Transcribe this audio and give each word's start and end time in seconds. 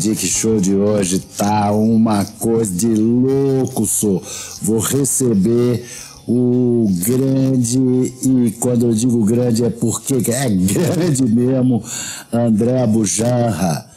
Dick 0.00 0.26
Show 0.26 0.58
de 0.58 0.74
hoje 0.74 1.18
tá 1.18 1.70
uma 1.72 2.24
coisa 2.24 2.72
de 2.72 2.86
louco, 2.86 3.84
sou. 3.84 4.22
Vou 4.62 4.78
receber 4.78 5.84
o 6.26 6.86
grande, 7.04 7.78
e 7.78 8.50
quando 8.58 8.86
eu 8.86 8.94
digo 8.94 9.22
grande 9.26 9.62
é 9.62 9.68
porque 9.68 10.14
é 10.14 10.48
grande 10.48 11.26
mesmo, 11.26 11.84
André 12.32 12.86
Bujanra. 12.86 13.90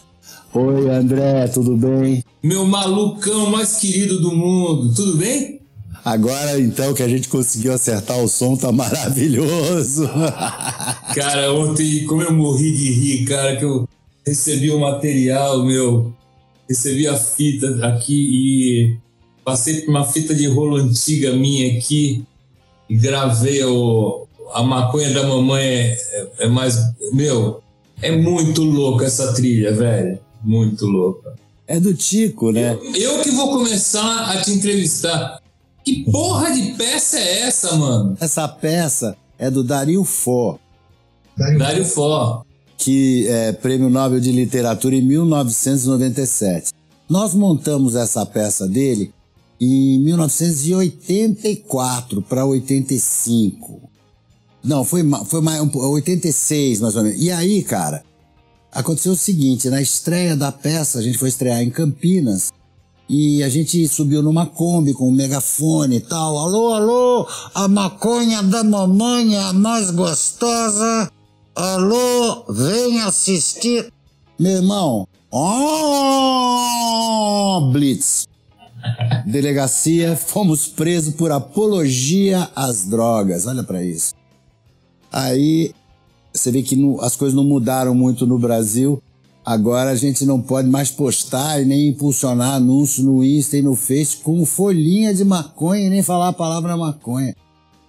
Oi, 0.53 0.89
André, 0.89 1.47
tudo 1.47 1.77
bem? 1.77 2.21
Meu 2.43 2.65
malucão 2.65 3.49
mais 3.49 3.77
querido 3.77 4.19
do 4.19 4.35
mundo, 4.35 4.93
tudo 4.93 5.15
bem? 5.15 5.61
Agora 6.03 6.59
então 6.59 6.93
que 6.93 7.01
a 7.01 7.07
gente 7.07 7.29
conseguiu 7.29 7.71
acertar 7.71 8.19
o 8.19 8.27
som, 8.27 8.57
tá 8.57 8.73
maravilhoso. 8.73 10.09
Cara, 11.15 11.53
ontem, 11.53 12.03
como 12.03 12.21
eu 12.23 12.33
morri 12.33 12.73
de 12.73 12.91
rir, 12.91 13.25
cara, 13.25 13.55
que 13.55 13.63
eu 13.63 13.87
recebi 14.25 14.71
o 14.71 14.79
material, 14.79 15.63
meu, 15.63 16.13
recebi 16.67 17.07
a 17.07 17.17
fita 17.17 17.85
aqui 17.85 18.13
e 18.13 18.97
passei 19.43 19.81
por 19.81 19.91
uma 19.91 20.05
fita 20.05 20.33
de 20.33 20.47
rolo 20.47 20.77
antiga 20.77 21.33
minha 21.33 21.77
aqui 21.77 22.23
e 22.89 22.95
gravei 22.95 23.63
o, 23.63 24.27
a 24.53 24.63
maconha 24.63 25.13
da 25.13 25.27
mamãe 25.27 25.65
é, 25.65 26.27
é 26.39 26.47
mais. 26.47 26.77
Meu, 27.11 27.61
é 28.01 28.11
muito 28.11 28.63
louca 28.63 29.05
essa 29.05 29.33
trilha, 29.33 29.73
velho. 29.73 30.19
Muito 30.43 30.85
louca. 30.85 31.33
É 31.65 31.79
do 31.79 31.93
Tico, 31.93 32.51
né? 32.51 32.73
Eu, 32.73 32.95
eu 32.95 33.21
que 33.21 33.31
vou 33.31 33.49
começar 33.49 34.31
a 34.31 34.41
te 34.41 34.51
entrevistar. 34.51 35.41
Que 35.83 36.03
porra 36.09 36.51
de 36.51 36.73
peça 36.73 37.19
é 37.19 37.41
essa, 37.41 37.75
mano? 37.75 38.17
Essa 38.19 38.47
peça 38.47 39.17
é 39.37 39.49
do 39.49 39.63
Dario 39.63 40.03
Fo. 40.03 40.59
Dario 41.37 41.85
Fo. 41.85 42.45
Que 42.83 43.27
é 43.29 43.53
prêmio 43.53 43.89
Nobel 43.89 44.19
de 44.19 44.29
Literatura 44.29 44.93
em 44.93 45.01
1997. 45.01 46.73
Nós 47.09 47.33
montamos 47.33 47.95
essa 47.95 48.25
peça 48.25 48.67
dele 48.67 49.13
em 49.57 49.97
1984 49.99 52.21
para 52.23 52.45
85. 52.45 53.89
Não, 54.61 54.83
foi, 54.83 55.01
foi 55.27 55.39
mais, 55.39 55.61
86 55.73 56.81
mais 56.81 56.97
ou 56.97 57.03
menos. 57.03 57.21
E 57.21 57.31
aí, 57.31 57.63
cara, 57.63 58.03
aconteceu 58.69 59.13
o 59.13 59.17
seguinte: 59.17 59.69
na 59.69 59.81
estreia 59.81 60.35
da 60.35 60.51
peça, 60.51 60.99
a 60.99 61.01
gente 61.01 61.17
foi 61.17 61.29
estrear 61.29 61.61
em 61.61 61.69
Campinas 61.69 62.51
e 63.07 63.41
a 63.43 63.47
gente 63.47 63.87
subiu 63.87 64.21
numa 64.21 64.45
Kombi 64.45 64.93
com 64.93 65.07
um 65.07 65.13
megafone 65.13 65.95
e 65.95 66.01
tal. 66.01 66.37
Alô, 66.37 66.73
alô, 66.73 67.25
a 67.55 67.65
maconha 67.69 68.43
da 68.43 68.61
mamãe 68.61 69.37
é 69.37 69.39
a 69.39 69.53
mais 69.53 69.89
gostosa. 69.89 71.09
Alô, 71.55 72.45
vem 72.49 72.99
assistir. 73.01 73.93
Meu 74.39 74.53
irmão, 74.53 75.07
oh, 75.31 76.49
Blitz. 77.71 78.27
Delegacia, 79.27 80.15
fomos 80.15 80.67
presos 80.67 81.13
por 81.13 81.31
apologia 81.31 82.49
às 82.55 82.85
drogas. 82.85 83.45
Olha 83.45 83.61
para 83.63 83.83
isso. 83.83 84.15
Aí 85.11 85.75
você 86.33 86.51
vê 86.51 86.63
que 86.63 86.75
as 87.01 87.15
coisas 87.15 87.35
não 87.35 87.43
mudaram 87.43 87.93
muito 87.93 88.25
no 88.25 88.39
Brasil. 88.39 88.99
Agora 89.45 89.91
a 89.91 89.95
gente 89.95 90.25
não 90.25 90.41
pode 90.41 90.67
mais 90.67 90.89
postar 90.89 91.61
e 91.61 91.65
nem 91.65 91.89
impulsionar 91.89 92.55
anúncio 92.55 93.03
no 93.03 93.23
Insta 93.23 93.57
e 93.57 93.61
no 93.61 93.75
Face 93.75 94.17
com 94.17 94.43
folhinha 94.43 95.13
de 95.13 95.23
maconha 95.23 95.85
e 95.85 95.89
nem 95.89 96.01
falar 96.01 96.29
a 96.29 96.33
palavra 96.33 96.75
maconha. 96.75 97.35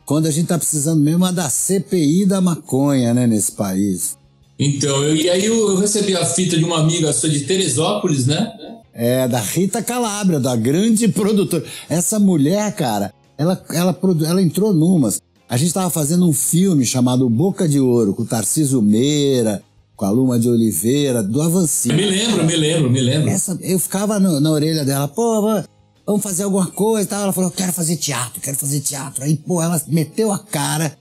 Quando 0.04 0.26
a 0.26 0.30
gente 0.30 0.48
tá 0.48 0.58
precisando 0.58 1.00
mesmo 1.00 1.26
é 1.26 1.32
da 1.32 1.48
CPI 1.48 2.26
da 2.26 2.40
maconha, 2.40 3.14
né, 3.14 3.26
nesse 3.26 3.52
país. 3.52 4.16
Então, 4.58 5.02
eu, 5.02 5.16
e 5.16 5.28
aí 5.30 5.44
eu, 5.46 5.70
eu, 5.70 5.76
recebi 5.76 6.14
a 6.14 6.24
fita 6.24 6.56
de 6.56 6.64
uma 6.64 6.78
amiga 6.78 7.12
sua 7.12 7.28
de 7.28 7.40
Teresópolis, 7.40 8.26
né? 8.26 8.52
É, 8.92 9.26
da 9.26 9.40
Rita 9.40 9.82
Calabria, 9.82 10.38
da 10.38 10.54
grande 10.54 11.08
produtora. 11.08 11.64
Essa 11.88 12.20
mulher, 12.20 12.72
cara, 12.76 13.12
ela, 13.36 13.60
ela, 13.70 13.98
ela 14.26 14.42
entrou 14.42 14.72
numas. 14.72 15.20
A 15.48 15.56
gente 15.56 15.72
tava 15.72 15.90
fazendo 15.90 16.28
um 16.28 16.32
filme 16.32 16.84
chamado 16.86 17.28
Boca 17.28 17.68
de 17.68 17.80
Ouro, 17.80 18.14
com 18.14 18.22
o 18.22 18.26
Tarcísio 18.26 18.80
Meira, 18.80 19.62
com 19.96 20.04
a 20.04 20.10
Luma 20.10 20.38
de 20.38 20.48
Oliveira, 20.48 21.22
do 21.22 21.42
Avancinho. 21.42 21.96
Me 21.96 22.04
lembro, 22.04 22.44
me 22.44 22.56
lembro, 22.56 22.90
me 22.90 23.00
lembro. 23.00 23.28
Essa, 23.28 23.58
eu 23.60 23.78
ficava 23.78 24.20
no, 24.20 24.40
na 24.40 24.50
orelha 24.50 24.84
dela, 24.84 25.08
pô, 25.08 25.62
vamos 26.06 26.22
fazer 26.22 26.44
alguma 26.44 26.66
coisa 26.66 27.06
e 27.06 27.10
tal. 27.10 27.22
Ela 27.22 27.32
falou, 27.32 27.50
quero 27.50 27.72
fazer 27.72 27.96
teatro, 27.96 28.40
quero 28.40 28.56
fazer 28.56 28.80
teatro. 28.80 29.24
Aí, 29.24 29.36
pô, 29.36 29.62
ela 29.62 29.80
meteu 29.86 30.32
a 30.32 30.38
cara, 30.38 30.96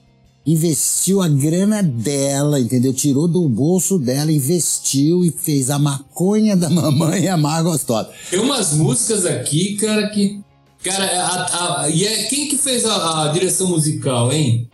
investiu 0.46 1.22
a 1.22 1.28
grana 1.28 1.82
dela, 1.82 2.60
entendeu? 2.60 2.92
Tirou 2.92 3.28
do 3.28 3.48
bolso 3.48 3.98
dela, 3.98 4.32
investiu 4.32 5.24
e 5.24 5.30
fez 5.30 5.70
a 5.70 5.78
maconha 5.78 6.56
da 6.56 6.68
mamãe 6.70 7.28
a 7.28 7.36
mais 7.36 7.62
gostosa. 7.62 8.10
Tem 8.30 8.40
umas 8.40 8.72
músicas 8.72 9.26
aqui, 9.26 9.76
cara, 9.76 10.08
que... 10.08 10.40
Cara, 10.82 11.04
a, 11.04 11.80
a, 11.84 11.88
e 11.88 12.04
é, 12.04 12.24
quem 12.24 12.46
que 12.46 12.58
fez 12.58 12.84
a, 12.84 13.24
a 13.24 13.28
direção 13.28 13.68
musical, 13.68 14.30
hein? 14.30 14.68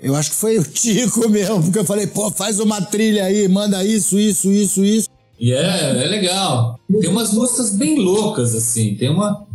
Eu 0.00 0.14
acho 0.14 0.30
que 0.30 0.36
foi 0.36 0.58
o 0.58 0.64
Tico 0.64 1.28
mesmo, 1.28 1.62
porque 1.62 1.80
eu 1.80 1.84
falei, 1.84 2.06
pô, 2.06 2.30
faz 2.30 2.60
uma 2.60 2.80
trilha 2.80 3.24
aí, 3.24 3.48
manda 3.48 3.84
isso, 3.84 4.18
isso, 4.18 4.50
isso, 4.50 4.84
isso. 4.84 5.07
E 5.38 5.52
é, 5.52 6.04
é 6.04 6.08
legal. 6.08 6.78
Tem 7.00 7.08
umas 7.08 7.32
músicas 7.32 7.70
bem 7.70 7.98
loucas, 7.98 8.54
assim. 8.54 8.94
Tem 8.96 9.08
uma, 9.08 9.46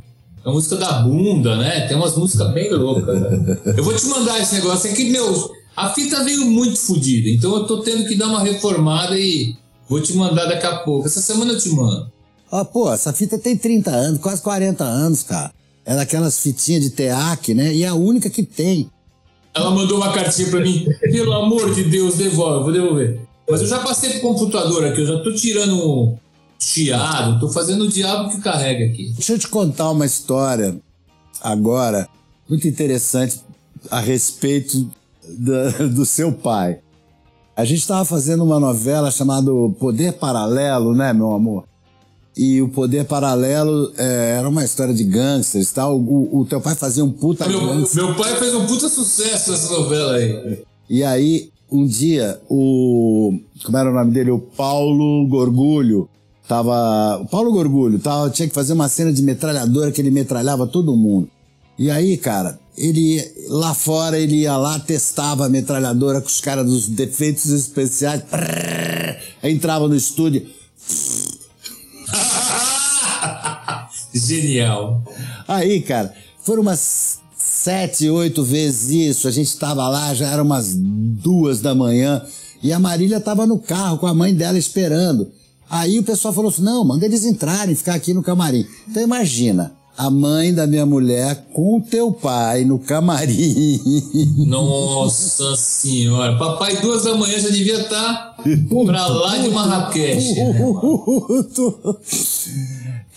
a 0.46 0.52
música 0.52 0.76
da 0.78 0.94
bunda, 1.02 1.58
né? 1.58 1.88
Tem 1.88 1.98
umas 1.98 2.16
músicas 2.16 2.54
bem 2.54 2.72
loucas. 2.72 3.20
Né? 3.20 3.58
Eu 3.78 3.84
vou 3.84 3.94
te 3.94 4.06
mandar 4.06 4.40
esse 4.40 4.56
negócio 4.56 4.90
aqui, 4.92 5.10
meu. 5.10 5.52
A 5.76 5.90
fita 5.90 6.24
veio 6.24 6.46
muito 6.46 6.78
fodida, 6.78 7.30
então 7.30 7.56
eu 7.56 7.66
tô 7.66 7.82
tendo 7.82 8.08
que 8.08 8.16
dar 8.16 8.28
uma 8.28 8.42
reformada 8.42 9.18
e 9.18 9.56
vou 9.90 10.00
te 10.00 10.14
mandar 10.14 10.46
daqui 10.46 10.68
a 10.68 10.78
pouco. 10.78 11.08
Essa 11.08 11.20
semana 11.20 11.54
eu 11.54 11.58
te 11.58 11.70
mando. 11.70 12.12
Ah, 12.52 12.64
pô, 12.64 12.94
essa 12.94 13.12
fita 13.12 13.40
tem 13.40 13.58
30 13.58 13.90
anos, 13.90 14.22
quase 14.22 14.40
40 14.44 14.84
anos, 14.84 15.24
cara. 15.24 15.52
É 15.84 15.96
daquelas 15.96 16.40
fitinhas 16.40 16.84
de 16.84 16.92
teac, 16.92 17.54
né? 17.56 17.74
E 17.74 17.84
é 17.84 17.88
a 17.88 17.96
única 17.96 18.30
que 18.30 18.44
tem. 18.44 18.88
Ela 19.54 19.72
mandou 19.72 19.98
uma 19.98 20.14
cartinha 20.14 20.50
para 20.50 20.60
mim. 20.62 20.86
Pelo 21.02 21.34
amor 21.34 21.74
de 21.74 21.84
Deus, 21.84 22.16
devolve, 22.16 22.64
vou 22.64 22.72
devolver. 22.72 23.20
Mas 23.50 23.62
eu 23.62 23.68
já 23.68 23.80
passei 23.80 24.12
pro 24.12 24.22
computador 24.22 24.86
aqui, 24.86 25.02
eu 25.02 25.08
já 25.08 25.20
tô 25.20 25.34
tirando 25.34 25.76
um 25.76 26.18
chiado, 26.58 27.40
tô 27.40 27.50
fazendo 27.50 27.84
o 27.84 27.90
diabo 27.90 28.30
que 28.30 28.42
carrega 28.42 28.86
aqui. 28.86 29.12
Deixa 29.12 29.34
eu 29.34 29.40
te 29.40 29.48
contar 29.48 29.92
uma 29.92 30.06
história 30.06 30.78
agora, 31.42 32.08
muito 32.48 32.68
interessante 32.68 33.42
a 33.92 34.00
respeito 34.00 34.90
da, 35.28 35.70
do 35.88 36.06
seu 36.06 36.32
pai. 36.32 36.80
A 37.56 37.66
gente 37.66 37.80
estava 37.80 38.04
fazendo 38.04 38.44
uma 38.44 38.60
novela 38.60 39.12
chamada 39.12 39.52
Poder 39.78 40.14
Paralelo, 40.14 40.96
né, 40.96 41.14
meu 41.14 41.34
amor? 41.34 41.66
E 42.36 42.62
o 42.62 42.70
Poder 42.70 43.06
Paralelo 43.06 43.94
é, 43.96 44.38
era 44.40 44.50
uma 44.50 44.64
história 44.64 44.94
de 44.94 45.04
gangsters 45.04 45.70
e 45.70 45.74
tal. 45.74 46.00
O, 46.00 46.40
o, 46.40 46.46
teu 46.46 46.60
pai 46.60 46.74
fazia 46.74 47.06
um 47.06 47.12
puta 47.12 47.48
meu, 47.48 47.62
meu 47.62 48.16
pai 48.16 48.36
fez 48.40 48.56
um 48.56 48.66
puta 48.66 48.90
sucesso 48.90 49.52
nessa 49.52 49.72
novela 49.72 50.16
aí. 50.16 50.64
E 50.90 51.04
aí, 51.04 51.53
um 51.74 51.88
dia, 51.88 52.40
o. 52.48 53.40
Como 53.64 53.78
era 53.78 53.90
o 53.90 53.94
nome 53.94 54.12
dele? 54.12 54.30
O 54.30 54.40
Paulo 54.40 55.28
Gorgulho. 55.28 56.08
Tava. 56.48 57.18
O 57.20 57.26
Paulo 57.26 57.52
Gorgulho 57.52 57.98
tava, 57.98 58.30
tinha 58.30 58.48
que 58.48 58.54
fazer 58.54 58.74
uma 58.74 58.88
cena 58.88 59.12
de 59.12 59.24
metralhadora 59.24 59.92
que 59.92 60.00
ele 60.00 60.12
metralhava 60.12 60.68
todo 60.68 60.96
mundo. 60.96 61.28
E 61.78 61.90
aí, 61.90 62.16
cara, 62.18 62.60
ele 62.78 63.20
lá 63.48 63.74
fora, 63.74 64.20
ele 64.20 64.42
ia 64.42 64.56
lá, 64.56 64.78
testava 64.78 65.48
a 65.48 65.50
metralhadora 65.50 66.22
com 66.22 66.28
os 66.28 66.40
caras 66.40 66.68
dos 66.68 66.88
defeitos 66.88 67.48
especiais. 67.48 68.22
Prrr, 68.22 69.18
entrava 69.44 69.88
no 69.88 69.96
estúdio. 69.96 70.46
Genial. 74.14 75.02
Aí, 75.48 75.82
cara, 75.82 76.14
foram 76.44 76.62
umas 76.62 77.23
sete, 77.64 78.10
oito 78.10 78.44
vezes 78.44 78.90
isso. 78.90 79.28
A 79.28 79.32
gente 79.32 79.48
estava 79.48 79.88
lá, 79.88 80.14
já 80.14 80.28
eram 80.28 80.44
umas 80.44 80.76
duas 80.76 81.62
da 81.62 81.74
manhã, 81.74 82.22
e 82.62 82.74
a 82.74 82.80
Marília 82.80 83.18
estava 83.18 83.48
no 83.48 83.58
carro 83.58 83.98
com 83.98 84.08
a 84.08 84.14
mãe 84.14 84.34
dela 84.34 84.58
esperando. 84.58 85.32
Aí 85.70 85.98
o 85.98 86.04
pessoal 86.04 86.34
falou 86.34 86.50
assim: 86.50 86.62
não, 86.62 86.84
manda 86.84 87.06
eles 87.06 87.24
entrarem, 87.24 87.74
ficar 87.74 87.96
aqui 87.96 88.14
no 88.14 88.22
camarim. 88.22 88.66
Então 88.90 89.02
imagina, 89.02 89.72
a 89.98 90.10
mãe 90.10 90.54
da 90.54 90.68
minha 90.68 90.86
mulher 90.86 91.48
com 91.54 91.78
o 91.78 91.82
teu 91.82 92.12
pai 92.12 92.66
no 92.66 92.80
camarim. 92.80 93.80
Nossa 94.46 95.56
senhora, 95.56 96.38
papai 96.38 96.82
duas 96.82 97.06
da 97.06 97.16
manhã 97.16 97.40
já 97.40 97.50
devia 97.50 97.80
estar 97.80 98.36
tá 98.36 98.44
pra 98.86 99.08
lá 99.08 99.38
de 99.38 99.50
Marrakech. 99.50 100.36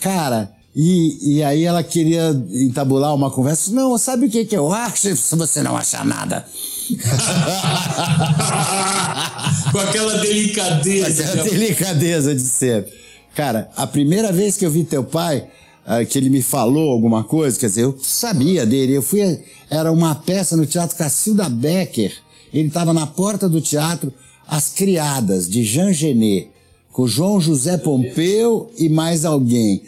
Cara, 0.01 0.56
e, 0.79 1.37
e 1.37 1.43
aí 1.43 1.65
ela 1.65 1.83
queria 1.83 2.39
entabular 2.53 3.15
uma 3.15 3.31
conversa. 3.31 3.73
Não, 3.73 3.97
sabe 3.97 4.27
o 4.27 4.31
que, 4.31 4.45
que 4.45 4.55
eu 4.55 4.71
acho 4.71 5.17
se 5.17 5.35
você 5.35 5.63
não 5.63 5.75
achar 5.75 6.05
nada? 6.05 6.47
Com 9.73 9.79
aquela 9.79 10.19
delicadeza. 10.19 11.25
Aquela 11.25 11.49
delicadeza 11.49 12.35
de 12.35 12.43
ser. 12.43 12.87
Cara, 13.35 13.71
a 13.75 13.87
primeira 13.87 14.31
vez 14.31 14.59
que 14.59 14.67
eu 14.67 14.71
vi 14.71 14.85
teu 14.85 15.03
pai, 15.03 15.47
uh, 15.87 16.05
que 16.05 16.19
ele 16.19 16.29
me 16.29 16.43
falou 16.43 16.91
alguma 16.91 17.25
coisa, 17.25 17.59
quer 17.59 17.69
dizer, 17.69 17.85
eu 17.85 17.99
sabia 18.03 18.67
dele. 18.67 18.93
Eu 18.93 19.03
fui. 19.03 19.43
Era 19.71 19.91
uma 19.91 20.15
peça 20.15 20.59
no 20.59 20.67
Teatro 20.67 20.95
Cacilda 20.95 21.49
Becker. 21.49 22.13
Ele 22.53 22.69
estava 22.69 22.93
na 22.93 23.07
porta 23.07 23.49
do 23.49 23.63
teatro, 23.63 24.13
As 24.47 24.69
Criadas, 24.69 25.49
de 25.49 25.65
Jean 25.65 25.95
Genet 25.95 26.51
com 26.97 27.07
João 27.07 27.39
José 27.39 27.77
Pompeu 27.77 28.71
e 28.79 28.89
mais 28.89 29.27
alguém. 29.27 29.83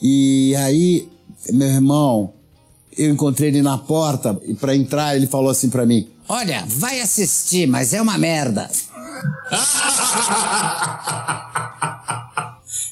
E 0.00 0.54
aí, 0.56 1.08
meu 1.50 1.68
irmão, 1.68 2.32
eu 2.96 3.10
encontrei 3.10 3.48
ele 3.48 3.62
na 3.62 3.78
porta 3.78 4.38
e 4.44 4.54
para 4.54 4.74
entrar 4.74 5.16
ele 5.16 5.26
falou 5.26 5.50
assim 5.50 5.70
para 5.70 5.86
mim: 5.86 6.08
Olha, 6.28 6.64
vai 6.66 7.00
assistir, 7.00 7.66
mas 7.66 7.92
é 7.92 8.02
uma 8.02 8.18
merda. 8.18 8.68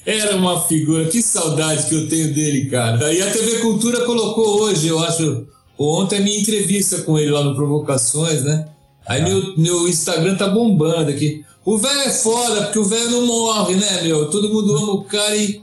Era 0.06 0.36
uma 0.36 0.62
figura, 0.62 1.06
que 1.06 1.20
saudade 1.20 1.88
que 1.88 1.94
eu 1.94 2.08
tenho 2.08 2.32
dele, 2.32 2.70
cara. 2.70 3.12
E 3.12 3.20
a 3.20 3.30
TV 3.30 3.58
Cultura 3.58 4.06
colocou 4.06 4.62
hoje, 4.62 4.86
eu 4.86 5.00
acho, 5.00 5.46
ontem 5.76 6.18
a 6.18 6.20
minha 6.20 6.38
entrevista 6.38 7.02
com 7.02 7.18
ele 7.18 7.32
lá 7.32 7.42
no 7.42 7.56
Provocações, 7.56 8.44
né? 8.44 8.68
Aí 9.04 9.22
meu, 9.22 9.56
meu 9.56 9.88
Instagram 9.88 10.36
tá 10.36 10.48
bombando 10.48 11.10
aqui. 11.10 11.44
O 11.64 11.76
velho 11.76 12.00
é 12.00 12.10
foda, 12.10 12.62
porque 12.62 12.78
o 12.78 12.84
velho 12.84 13.10
não 13.10 13.26
morre, 13.26 13.74
né, 13.74 14.02
meu? 14.02 14.30
Todo 14.30 14.48
mundo 14.48 14.76
ama 14.76 14.92
o 14.92 15.04
cara 15.04 15.36
e 15.36 15.60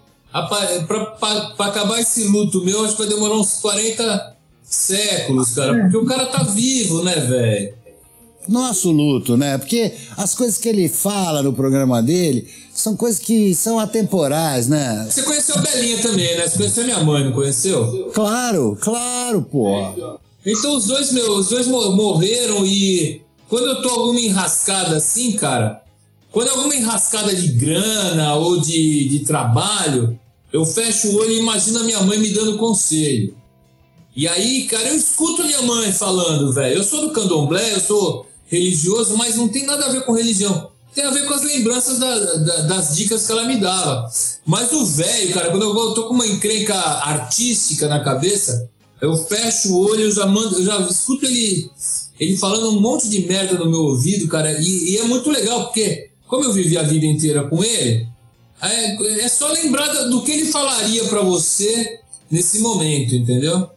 pra, 0.87 1.05
pra 1.55 1.65
acabar 1.67 1.99
esse 1.99 2.23
luto 2.25 2.63
meu, 2.63 2.83
acho 2.83 2.95
que 2.95 3.03
vai 3.03 3.09
demorar 3.13 3.35
uns 3.35 3.53
40 3.61 4.35
séculos, 4.63 5.51
cara. 5.51 5.81
Porque 5.81 5.97
o 5.97 6.05
cara 6.05 6.25
tá 6.25 6.43
vivo, 6.43 7.03
né, 7.03 7.15
velho? 7.15 7.73
Nosso 8.47 8.91
luto, 8.91 9.37
né? 9.37 9.57
Porque 9.57 9.93
as 10.17 10.35
coisas 10.35 10.57
que 10.57 10.67
ele 10.67 10.89
fala 10.89 11.41
no 11.41 11.53
programa 11.53 12.01
dele 12.01 12.47
são 12.73 12.95
coisas 12.95 13.19
que 13.19 13.55
são 13.55 13.79
atemporais, 13.79 14.67
né? 14.67 15.07
Você 15.09 15.21
conheceu 15.23 15.55
a 15.55 15.59
Belinha 15.59 16.01
também, 16.01 16.37
né? 16.37 16.47
Você 16.47 16.57
conheceu 16.57 16.83
minha 16.83 17.03
mãe, 17.03 17.23
não 17.23 17.31
conheceu? 17.31 18.11
Claro, 18.13 18.77
claro, 18.81 19.43
pô. 19.43 20.19
Então 20.45 20.75
os 20.75 20.87
dois, 20.87 21.11
meu, 21.13 21.35
os 21.35 21.49
dois 21.49 21.67
morreram 21.67 22.65
e 22.65 23.21
quando 23.47 23.67
eu 23.67 23.81
tô 23.81 23.89
alguma 23.89 24.19
enrascada 24.19 24.97
assim, 24.97 25.33
cara, 25.33 25.81
quando 26.31 26.47
é 26.47 26.51
alguma 26.51 26.75
enrascada 26.75 27.33
de 27.33 27.47
grana 27.49 28.35
ou 28.35 28.59
de, 28.59 29.07
de 29.07 29.19
trabalho, 29.19 30.19
eu 30.53 30.65
fecho 30.65 31.09
o 31.09 31.15
olho 31.17 31.31
e 31.31 31.39
imagino 31.39 31.79
a 31.79 31.83
minha 31.83 32.01
mãe 32.01 32.17
me 32.17 32.29
dando 32.29 32.57
conselho. 32.57 33.35
E 34.15 34.27
aí, 34.27 34.65
cara, 34.65 34.87
eu 34.89 34.95
escuto 34.95 35.43
minha 35.43 35.63
mãe 35.63 35.91
falando, 35.91 36.53
velho. 36.53 36.77
Eu 36.77 36.83
sou 36.83 37.01
do 37.01 37.11
candomblé, 37.11 37.73
eu 37.73 37.81
sou 37.81 38.27
religioso, 38.45 39.17
mas 39.17 39.35
não 39.35 39.49
tem 39.49 39.65
nada 39.65 39.87
a 39.87 39.89
ver 39.89 40.05
com 40.05 40.13
religião 40.13 40.71
tem 40.93 41.05
a 41.05 41.09
ver 41.09 41.25
com 41.25 41.33
as 41.33 41.41
lembranças 41.43 41.99
da, 41.99 42.19
da, 42.19 42.61
das 42.61 42.95
dicas 42.95 43.25
que 43.25 43.31
ela 43.31 43.45
me 43.45 43.57
dava. 43.57 44.09
Mas 44.45 44.71
o 44.71 44.85
velho, 44.85 45.33
cara, 45.33 45.49
quando 45.49 45.63
eu 45.63 45.93
tô 45.93 46.03
com 46.07 46.13
uma 46.13 46.27
encrenca 46.27 46.75
artística 46.75 47.87
na 47.87 47.99
cabeça, 48.03 48.69
eu 49.01 49.17
fecho 49.17 49.73
o 49.73 49.79
olho, 49.79 50.01
eu 50.01 50.11
já 50.11 50.25
mando, 50.25 50.57
eu 50.59 50.63
já 50.63 50.79
escuto 50.81 51.25
ele, 51.25 51.69
ele 52.19 52.37
falando 52.37 52.69
um 52.69 52.79
monte 52.79 53.09
de 53.09 53.25
merda 53.25 53.57
no 53.57 53.69
meu 53.69 53.79
ouvido, 53.79 54.27
cara, 54.27 54.51
e, 54.61 54.91
e 54.91 54.97
é 54.97 55.03
muito 55.03 55.29
legal, 55.29 55.65
porque 55.65 56.09
como 56.27 56.45
eu 56.45 56.53
vivi 56.53 56.77
a 56.77 56.83
vida 56.83 57.05
inteira 57.05 57.43
com 57.43 57.63
ele, 57.63 58.07
é, 58.71 59.23
é 59.23 59.27
só 59.27 59.51
lembrar 59.51 59.87
do 60.05 60.21
que 60.23 60.31
ele 60.31 60.45
falaria 60.45 61.03
para 61.05 61.21
você 61.21 61.99
nesse 62.29 62.59
momento, 62.59 63.15
entendeu? 63.15 63.69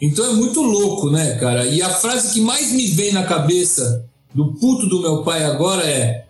Então 0.00 0.24
é 0.24 0.32
muito 0.34 0.60
louco, 0.60 1.10
né, 1.10 1.36
cara? 1.36 1.66
E 1.66 1.80
a 1.80 1.88
frase 1.88 2.34
que 2.34 2.40
mais 2.40 2.72
me 2.72 2.86
vem 2.88 3.12
na 3.12 3.24
cabeça 3.24 4.04
do 4.34 4.52
puto 4.52 4.86
do 4.86 5.00
meu 5.00 5.22
pai 5.22 5.44
agora 5.44 5.82
é 5.84 6.26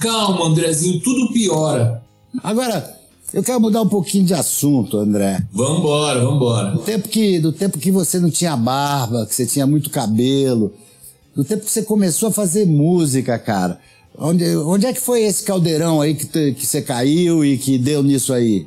Calma, 0.00 0.46
Andrezinho, 0.46 1.00
tudo 1.00 1.32
piora. 1.32 2.02
Agora, 2.42 2.98
eu 3.32 3.42
quero 3.42 3.60
mudar 3.60 3.82
um 3.82 3.88
pouquinho 3.88 4.24
de 4.24 4.34
assunto, 4.34 4.98
André. 4.98 5.42
Vambora, 5.52 6.20
vambora. 6.24 6.70
Do 6.72 6.80
tempo 6.80 7.08
que, 7.08 7.38
do 7.38 7.52
tempo 7.52 7.78
que 7.78 7.92
você 7.92 8.18
não 8.18 8.30
tinha 8.30 8.56
barba, 8.56 9.26
que 9.26 9.34
você 9.34 9.46
tinha 9.46 9.66
muito 9.66 9.90
cabelo, 9.90 10.72
do 11.34 11.44
tempo 11.44 11.64
que 11.64 11.70
você 11.70 11.82
começou 11.82 12.30
a 12.30 12.32
fazer 12.32 12.66
música, 12.66 13.38
cara. 13.38 13.78
Onde, 14.18 14.56
onde 14.56 14.86
é 14.86 14.92
que 14.92 15.00
foi 15.00 15.22
esse 15.22 15.42
caldeirão 15.42 16.00
aí 16.00 16.14
que, 16.14 16.26
te, 16.26 16.52
que 16.52 16.66
você 16.66 16.82
caiu 16.82 17.44
e 17.44 17.56
que 17.56 17.78
deu 17.78 18.02
nisso 18.02 18.32
aí? 18.32 18.66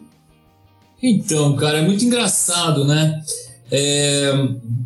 Então, 1.01 1.55
cara, 1.55 1.79
é 1.79 1.85
muito 1.85 2.03
engraçado, 2.03 2.85
né? 2.85 3.21
É, 3.71 4.31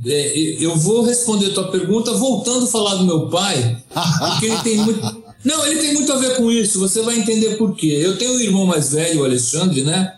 é, 0.06 0.64
eu 0.64 0.76
vou 0.76 1.04
responder 1.04 1.48
a 1.48 1.54
tua 1.54 1.72
pergunta 1.72 2.14
voltando 2.14 2.66
a 2.66 2.70
falar 2.70 2.96
do 2.96 3.06
meu 3.06 3.30
pai, 3.30 3.78
porque 4.20 4.46
ele 4.46 4.58
tem 4.64 4.78
muito. 4.78 5.20
Não, 5.44 5.66
ele 5.66 5.80
tem 5.80 5.94
muito 5.94 6.12
a 6.12 6.18
ver 6.18 6.36
com 6.36 6.52
isso, 6.52 6.80
você 6.80 7.02
vai 7.02 7.18
entender 7.18 7.56
por 7.56 7.74
quê. 7.74 7.98
Eu 8.02 8.18
tenho 8.18 8.34
um 8.34 8.40
irmão 8.40 8.66
mais 8.66 8.92
velho, 8.92 9.22
o 9.22 9.26
Alexandre, 9.26 9.84
né? 9.84 10.16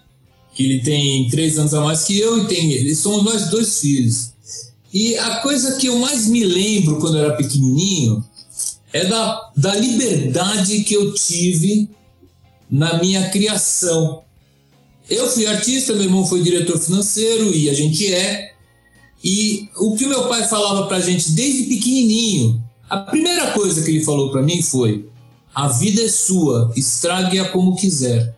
Que 0.55 0.63
ele 0.63 0.81
tem 0.81 1.29
três 1.29 1.59
anos 1.59 1.73
a 1.75 1.81
mais 1.81 2.03
que 2.03 2.19
eu 2.19 2.39
e 2.39 2.47
tem 2.47 2.71
ele. 2.71 2.95
Somos 2.95 3.23
nós 3.23 3.49
dois 3.49 3.79
filhos. 3.79 4.31
E 4.91 5.15
a 5.17 5.37
coisa 5.37 5.75
que 5.77 5.87
eu 5.87 5.99
mais 5.99 6.27
me 6.27 6.43
lembro 6.43 6.99
quando 6.99 7.17
eu 7.17 7.25
era 7.25 7.35
pequenininho 7.35 8.23
é 8.93 9.05
da, 9.05 9.51
da 9.55 9.75
liberdade 9.75 10.83
que 10.83 10.93
eu 10.93 11.13
tive 11.13 11.89
na 12.69 12.97
minha 12.99 13.29
criação. 13.29 14.23
Eu 15.09 15.29
fui 15.29 15.45
artista, 15.45 15.93
meu 15.93 16.03
irmão 16.03 16.25
foi 16.25 16.41
diretor 16.41 16.79
financeiro 16.79 17.53
e 17.53 17.69
a 17.69 17.73
gente 17.73 18.13
é. 18.13 18.53
E 19.23 19.69
o 19.77 19.95
que 19.95 20.05
o 20.05 20.09
meu 20.09 20.27
pai 20.27 20.47
falava 20.47 20.87
pra 20.87 20.99
gente 20.99 21.31
desde 21.31 21.63
pequenininho, 21.63 22.63
a 22.89 22.97
primeira 22.97 23.51
coisa 23.51 23.81
que 23.81 23.91
ele 23.91 24.03
falou 24.03 24.31
para 24.31 24.41
mim 24.41 24.61
foi: 24.61 25.09
a 25.53 25.67
vida 25.67 26.01
é 26.01 26.07
sua, 26.07 26.71
estrague-a 26.75 27.49
como 27.49 27.75
quiser. 27.75 28.33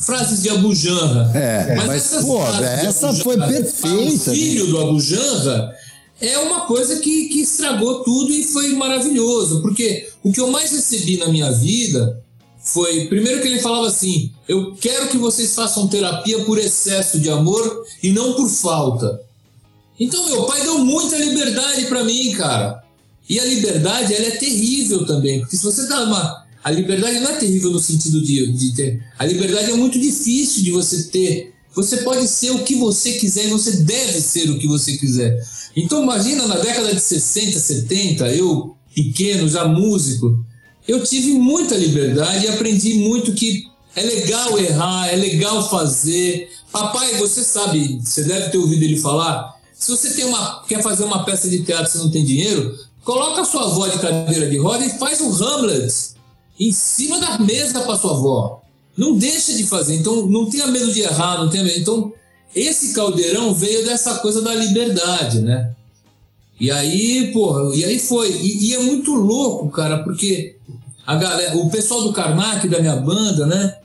Frases 0.00 0.42
de 0.42 0.48
Abu 0.48 0.74
Janra. 0.74 1.30
É, 1.34 1.74
mas, 1.76 2.12
mas 2.12 2.24
pô, 2.24 2.42
essa 2.46 3.12
foi 3.12 3.36
perfeita. 3.36 4.30
O 4.30 4.34
filho 4.34 4.66
do 4.68 4.80
Abu 4.80 5.00
Janra 5.00 5.74
é 6.20 6.38
uma 6.38 6.62
coisa 6.62 6.96
que, 6.96 7.28
que 7.28 7.40
estragou 7.40 8.02
tudo 8.02 8.32
e 8.32 8.42
foi 8.44 8.74
maravilhoso, 8.74 9.60
porque 9.60 10.08
o 10.22 10.32
que 10.32 10.40
eu 10.40 10.50
mais 10.50 10.70
recebi 10.72 11.18
na 11.18 11.28
minha 11.28 11.52
vida 11.52 12.22
foi, 12.58 13.06
primeiro 13.06 13.40
que 13.40 13.48
ele 13.48 13.60
falava 13.60 13.86
assim, 13.86 14.32
eu 14.48 14.74
quero 14.74 15.08
que 15.08 15.18
vocês 15.18 15.54
façam 15.54 15.86
terapia 15.88 16.42
por 16.44 16.58
excesso 16.58 17.20
de 17.20 17.30
amor 17.30 17.84
e 18.02 18.10
não 18.10 18.32
por 18.32 18.48
falta. 18.48 19.20
Então 19.98 20.26
meu 20.26 20.44
pai 20.44 20.62
deu 20.62 20.78
muita 20.78 21.16
liberdade 21.16 21.86
para 21.86 22.04
mim, 22.04 22.32
cara. 22.32 22.82
E 23.28 23.38
a 23.40 23.44
liberdade, 23.44 24.14
ela 24.14 24.26
é 24.26 24.30
terrível 24.32 25.04
também, 25.06 25.40
porque 25.40 25.56
se 25.56 25.64
você 25.64 25.86
dá 25.86 26.04
uma. 26.04 26.46
A 26.62 26.70
liberdade 26.70 27.20
não 27.20 27.30
é 27.30 27.36
terrível 27.36 27.70
no 27.70 27.78
sentido 27.78 28.20
de, 28.20 28.52
de 28.52 28.74
ter. 28.74 29.00
A 29.18 29.24
liberdade 29.24 29.70
é 29.70 29.74
muito 29.74 29.98
difícil 29.98 30.64
de 30.64 30.72
você 30.72 31.04
ter. 31.04 31.54
Você 31.74 31.98
pode 31.98 32.26
ser 32.26 32.50
o 32.50 32.64
que 32.64 32.74
você 32.74 33.12
quiser 33.12 33.46
e 33.46 33.50
você 33.50 33.82
deve 33.82 34.20
ser 34.20 34.50
o 34.50 34.58
que 34.58 34.66
você 34.66 34.96
quiser. 34.96 35.40
Então, 35.76 36.02
imagina 36.02 36.46
na 36.46 36.56
década 36.56 36.94
de 36.94 37.00
60, 37.00 37.58
70, 37.58 38.28
eu, 38.34 38.74
pequeno, 38.94 39.48
já 39.48 39.66
músico, 39.68 40.42
eu 40.88 41.04
tive 41.04 41.32
muita 41.32 41.76
liberdade 41.76 42.46
e 42.46 42.48
aprendi 42.48 42.94
muito 42.94 43.32
que 43.34 43.66
é 43.94 44.02
legal 44.02 44.58
errar, 44.58 45.08
é 45.12 45.16
legal 45.16 45.68
fazer. 45.68 46.50
Papai, 46.72 47.16
você 47.18 47.44
sabe, 47.44 48.00
você 48.02 48.24
deve 48.24 48.50
ter 48.50 48.58
ouvido 48.58 48.82
ele 48.82 48.98
falar. 48.98 49.54
Se 49.74 49.90
você 49.90 50.14
tem 50.14 50.24
uma, 50.24 50.64
quer 50.66 50.82
fazer 50.82 51.04
uma 51.04 51.24
peça 51.24 51.48
de 51.48 51.62
teatro 51.62 51.86
e 51.86 51.92
você 51.92 51.98
não 51.98 52.10
tem 52.10 52.24
dinheiro, 52.24 52.74
Coloca 53.06 53.42
a 53.42 53.44
sua 53.44 53.66
avó 53.66 53.86
de 53.86 54.00
cadeira 54.00 54.50
de 54.50 54.58
roda 54.58 54.84
e 54.84 54.98
faz 54.98 55.20
um 55.20 55.32
Hamlet 55.32 55.94
em 56.58 56.72
cima 56.72 57.20
da 57.20 57.38
mesa 57.38 57.80
para 57.82 57.96
sua 57.96 58.10
avó. 58.10 58.62
Não 58.96 59.16
deixa 59.16 59.54
de 59.54 59.64
fazer. 59.64 59.94
Então, 59.94 60.26
não 60.26 60.50
tenha 60.50 60.66
medo 60.66 60.92
de 60.92 61.02
errar, 61.02 61.38
não 61.38 61.48
tenha 61.48 61.62
medo. 61.62 61.78
Então, 61.78 62.12
esse 62.56 62.94
caldeirão 62.94 63.52
veio 63.52 63.84
dessa 63.84 64.14
coisa 64.16 64.40
da 64.40 64.54
liberdade, 64.54 65.40
né? 65.40 65.70
E 66.58 66.70
aí, 66.70 67.30
porra, 67.32 67.76
e 67.76 67.84
aí 67.84 67.98
foi. 67.98 68.30
E, 68.30 68.70
e 68.70 68.74
é 68.74 68.78
muito 68.78 69.12
louco, 69.12 69.68
cara, 69.68 69.98
porque 69.98 70.56
a 71.06 71.16
galera, 71.16 71.54
o 71.58 71.68
pessoal 71.68 72.02
do 72.02 72.14
Karnak, 72.14 72.66
da 72.66 72.80
minha 72.80 72.96
banda, 72.96 73.46
né? 73.46 73.76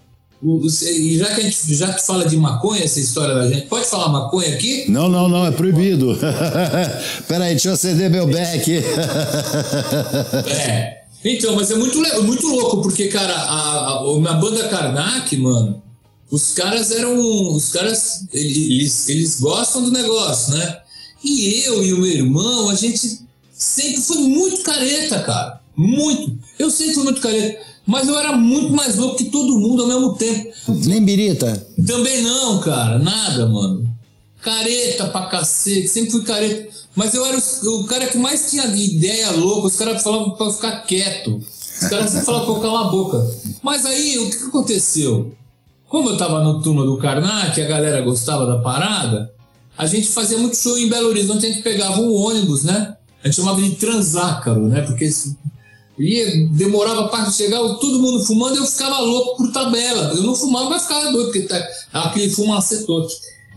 E 0.41 1.17
já 1.19 1.35
que 1.35 1.41
a 1.41 1.43
gente 1.43 1.75
já 1.75 1.93
que 1.93 2.03
fala 2.03 2.25
de 2.25 2.35
maconha, 2.35 2.83
essa 2.83 2.99
história 2.99 3.35
da 3.35 3.47
gente, 3.47 3.67
pode 3.67 3.85
falar 3.85 4.07
maconha 4.09 4.55
aqui? 4.55 4.89
Não, 4.89 5.07
não, 5.07 5.27
não, 5.27 5.45
é 5.45 5.51
proibido. 5.51 6.17
Peraí, 7.27 7.51
deixa 7.51 7.69
eu 7.69 7.73
acender 7.73 8.09
meu 8.09 8.25
back. 8.25 8.71
é. 10.47 11.01
Então, 11.23 11.55
mas 11.55 11.69
é 11.69 11.75
muito, 11.75 11.99
muito 12.23 12.47
louco, 12.47 12.81
porque, 12.81 13.07
cara, 13.09 13.33
a, 13.33 13.59
a, 13.59 13.99
a 13.99 14.33
banda 14.33 14.67
Karnak, 14.69 15.37
mano, 15.37 15.83
os 16.31 16.53
caras 16.53 16.91
eram. 16.91 17.53
Os 17.53 17.69
caras, 17.69 18.25
eles, 18.31 19.09
eles 19.09 19.39
gostam 19.41 19.83
do 19.83 19.91
negócio, 19.91 20.53
né? 20.53 20.77
E 21.21 21.63
eu 21.65 21.83
e 21.83 21.93
o 21.93 21.99
meu 21.99 22.09
irmão, 22.09 22.69
a 22.69 22.75
gente 22.75 23.19
sempre 23.51 24.01
foi 24.01 24.17
muito 24.19 24.63
careta, 24.63 25.19
cara. 25.19 25.61
Muito. 25.75 26.35
Eu 26.57 26.71
sempre 26.71 26.93
fui 26.93 27.03
muito 27.03 27.21
careta. 27.21 27.61
Mas 27.85 28.07
eu 28.07 28.17
era 28.17 28.31
muito 28.37 28.71
mais 28.73 28.95
louco 28.95 29.17
que 29.17 29.25
todo 29.25 29.59
mundo 29.59 29.83
ao 29.83 29.89
mesmo 29.89 30.13
tempo. 30.13 30.51
Nem 30.67 31.03
birita? 31.03 31.67
Também 31.85 32.21
não, 32.21 32.59
cara. 32.61 32.97
Nada, 32.97 33.47
mano. 33.47 33.89
Careta 34.41 35.07
pra 35.07 35.25
cacete. 35.25 35.87
Sempre 35.87 36.11
fui 36.11 36.23
careta. 36.23 36.71
Mas 36.95 37.13
eu 37.13 37.25
era 37.25 37.37
o, 37.37 37.81
o 37.81 37.83
cara 37.85 38.07
que 38.07 38.17
mais 38.17 38.49
tinha 38.49 38.65
ideia 38.67 39.31
louca. 39.31 39.67
Os 39.67 39.75
caras 39.75 40.01
falavam 40.01 40.31
pra 40.31 40.51
ficar 40.51 40.81
quieto. 40.81 41.41
Os 41.81 41.89
caras 41.89 42.09
sempre 42.11 42.25
falavam 42.25 42.45
pra 42.45 42.55
eu 42.55 42.61
calar 42.61 42.87
a 42.87 42.91
boca. 42.91 43.37
Mas 43.61 43.85
aí, 43.85 44.17
o 44.19 44.29
que, 44.29 44.37
que 44.37 44.45
aconteceu? 44.45 45.35
Como 45.91 46.09
eu 46.09 46.15
tava 46.15 46.41
no 46.41 46.61
turma 46.61 46.85
do 46.85 46.95
Karnak, 46.95 47.61
a 47.61 47.67
galera 47.67 47.99
gostava 47.99 48.45
da 48.45 48.59
parada, 48.59 49.29
a 49.77 49.85
gente 49.85 50.07
fazia 50.07 50.37
muito 50.37 50.55
show 50.55 50.77
em 50.77 50.87
Belo 50.87 51.09
Horizonte, 51.09 51.45
a 51.45 51.49
gente 51.49 51.61
pegava 51.61 51.99
um 51.99 52.13
ônibus, 52.13 52.63
né? 52.63 52.95
A 53.21 53.27
gente 53.27 53.35
chamava 53.35 53.61
de 53.61 53.71
transácaro, 53.71 54.69
né? 54.69 54.83
Porque 54.83 55.09
E 55.99 56.47
demorava 56.53 57.09
para 57.09 57.29
chegar, 57.29 57.57
todo 57.75 57.99
mundo 57.99 58.23
fumando, 58.23 58.55
eu 58.55 58.65
ficava 58.65 58.99
louco 58.99 59.35
por 59.35 59.51
tabela. 59.51 60.13
Eu 60.15 60.23
não 60.23 60.33
fumava, 60.33 60.69
mas 60.69 60.83
ficava 60.83 61.11
doido, 61.11 61.25
porque 61.25 61.41
tá, 61.41 61.61
aquele 61.91 62.29
fumaça 62.29 62.85
todo. 62.85 63.09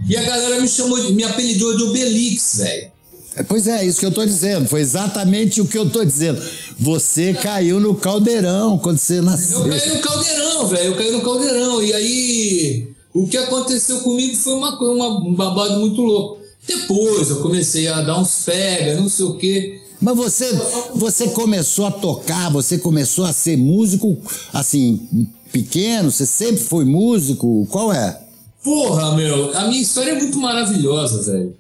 E 0.09 0.17
a 0.17 0.23
galera 0.25 0.61
me 0.61 0.67
chamou, 0.67 1.01
de, 1.01 1.13
me 1.13 1.23
apelidou 1.23 1.77
de 1.77 1.85
Obelix, 1.85 2.57
velho. 2.57 2.91
É, 3.37 3.43
pois 3.43 3.67
é, 3.67 3.85
isso 3.85 3.99
que 3.99 4.07
eu 4.07 4.13
tô 4.13 4.25
dizendo. 4.25 4.69
Foi 4.69 4.81
exatamente 4.81 5.61
o 5.61 5.67
que 5.67 5.77
eu 5.77 5.91
tô 5.91 6.05
dizendo. 6.05 6.41
Você 6.79 7.35
caiu 7.35 7.81
no 7.81 7.95
caldeirão 7.95 8.79
quando 8.79 8.99
você 8.99 9.21
nasceu. 9.21 9.61
Eu 9.61 9.71
caí 9.71 9.95
no 9.95 10.01
caldeirão, 10.01 10.67
velho. 10.69 10.85
Eu 10.85 10.97
caí 10.97 11.11
no 11.11 11.23
caldeirão. 11.23 11.83
E 11.83 11.93
aí, 11.93 12.89
o 13.13 13.27
que 13.27 13.37
aconteceu 13.37 14.01
comigo 14.01 14.37
foi 14.37 14.55
uma, 14.55 14.79
uma, 14.79 15.09
um 15.29 15.35
babado 15.35 15.81
muito 15.81 16.01
louco. 16.01 16.39
Depois 16.67 17.29
eu 17.29 17.41
comecei 17.41 17.89
a 17.89 18.01
dar 18.01 18.19
uns 18.19 18.45
pega, 18.45 19.01
não 19.01 19.09
sei 19.09 19.25
o 19.25 19.35
quê. 19.37 19.81
Mas 20.01 20.17
você, 20.17 20.53
você 20.95 21.29
começou 21.29 21.87
a 21.87 21.91
tocar, 21.91 22.51
você 22.51 22.79
começou 22.79 23.25
a 23.25 23.33
ser 23.33 23.57
músico, 23.57 24.17
assim, 24.53 25.29
pequeno? 25.53 26.11
Você 26.11 26.27
sempre 26.27 26.63
foi 26.63 26.85
músico? 26.85 27.67
Qual 27.71 27.93
é? 27.93 28.21
Porra, 28.63 29.15
meu, 29.15 29.57
a 29.57 29.67
minha 29.69 29.83
história 29.83 30.13
é 30.13 30.19
muito 30.19 30.39
maravilhosa, 30.39 31.23
velho. 31.31 31.55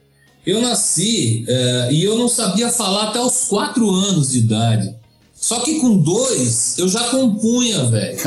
Eu 0.46 0.60
nasci 0.60 1.44
é, 1.48 1.92
e 1.92 2.04
eu 2.04 2.18
não 2.18 2.28
sabia 2.28 2.70
falar 2.70 3.08
até 3.08 3.20
os 3.20 3.44
quatro 3.44 3.88
anos 3.90 4.32
de 4.32 4.40
idade. 4.40 4.94
Só 5.34 5.60
que 5.60 5.80
com 5.80 5.98
dois 5.98 6.78
eu 6.78 6.88
já 6.88 7.04
compunha, 7.10 7.84
velho. 7.86 8.18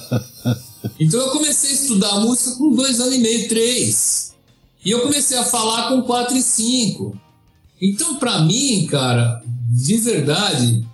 então 0.98 1.20
eu 1.20 1.30
comecei 1.30 1.70
a 1.70 1.74
estudar 1.74 2.20
música 2.20 2.56
com 2.56 2.74
dois 2.74 3.00
anos 3.00 3.14
e 3.14 3.18
meio, 3.18 3.48
três. 3.48 4.34
E 4.84 4.90
eu 4.90 5.00
comecei 5.00 5.36
a 5.38 5.44
falar 5.44 5.88
com 5.88 6.02
quatro 6.02 6.36
e 6.36 6.42
cinco. 6.42 7.18
Então, 7.80 8.16
para 8.16 8.40
mim, 8.40 8.86
cara, 8.86 9.42
de 9.70 9.96
verdade, 9.96 10.86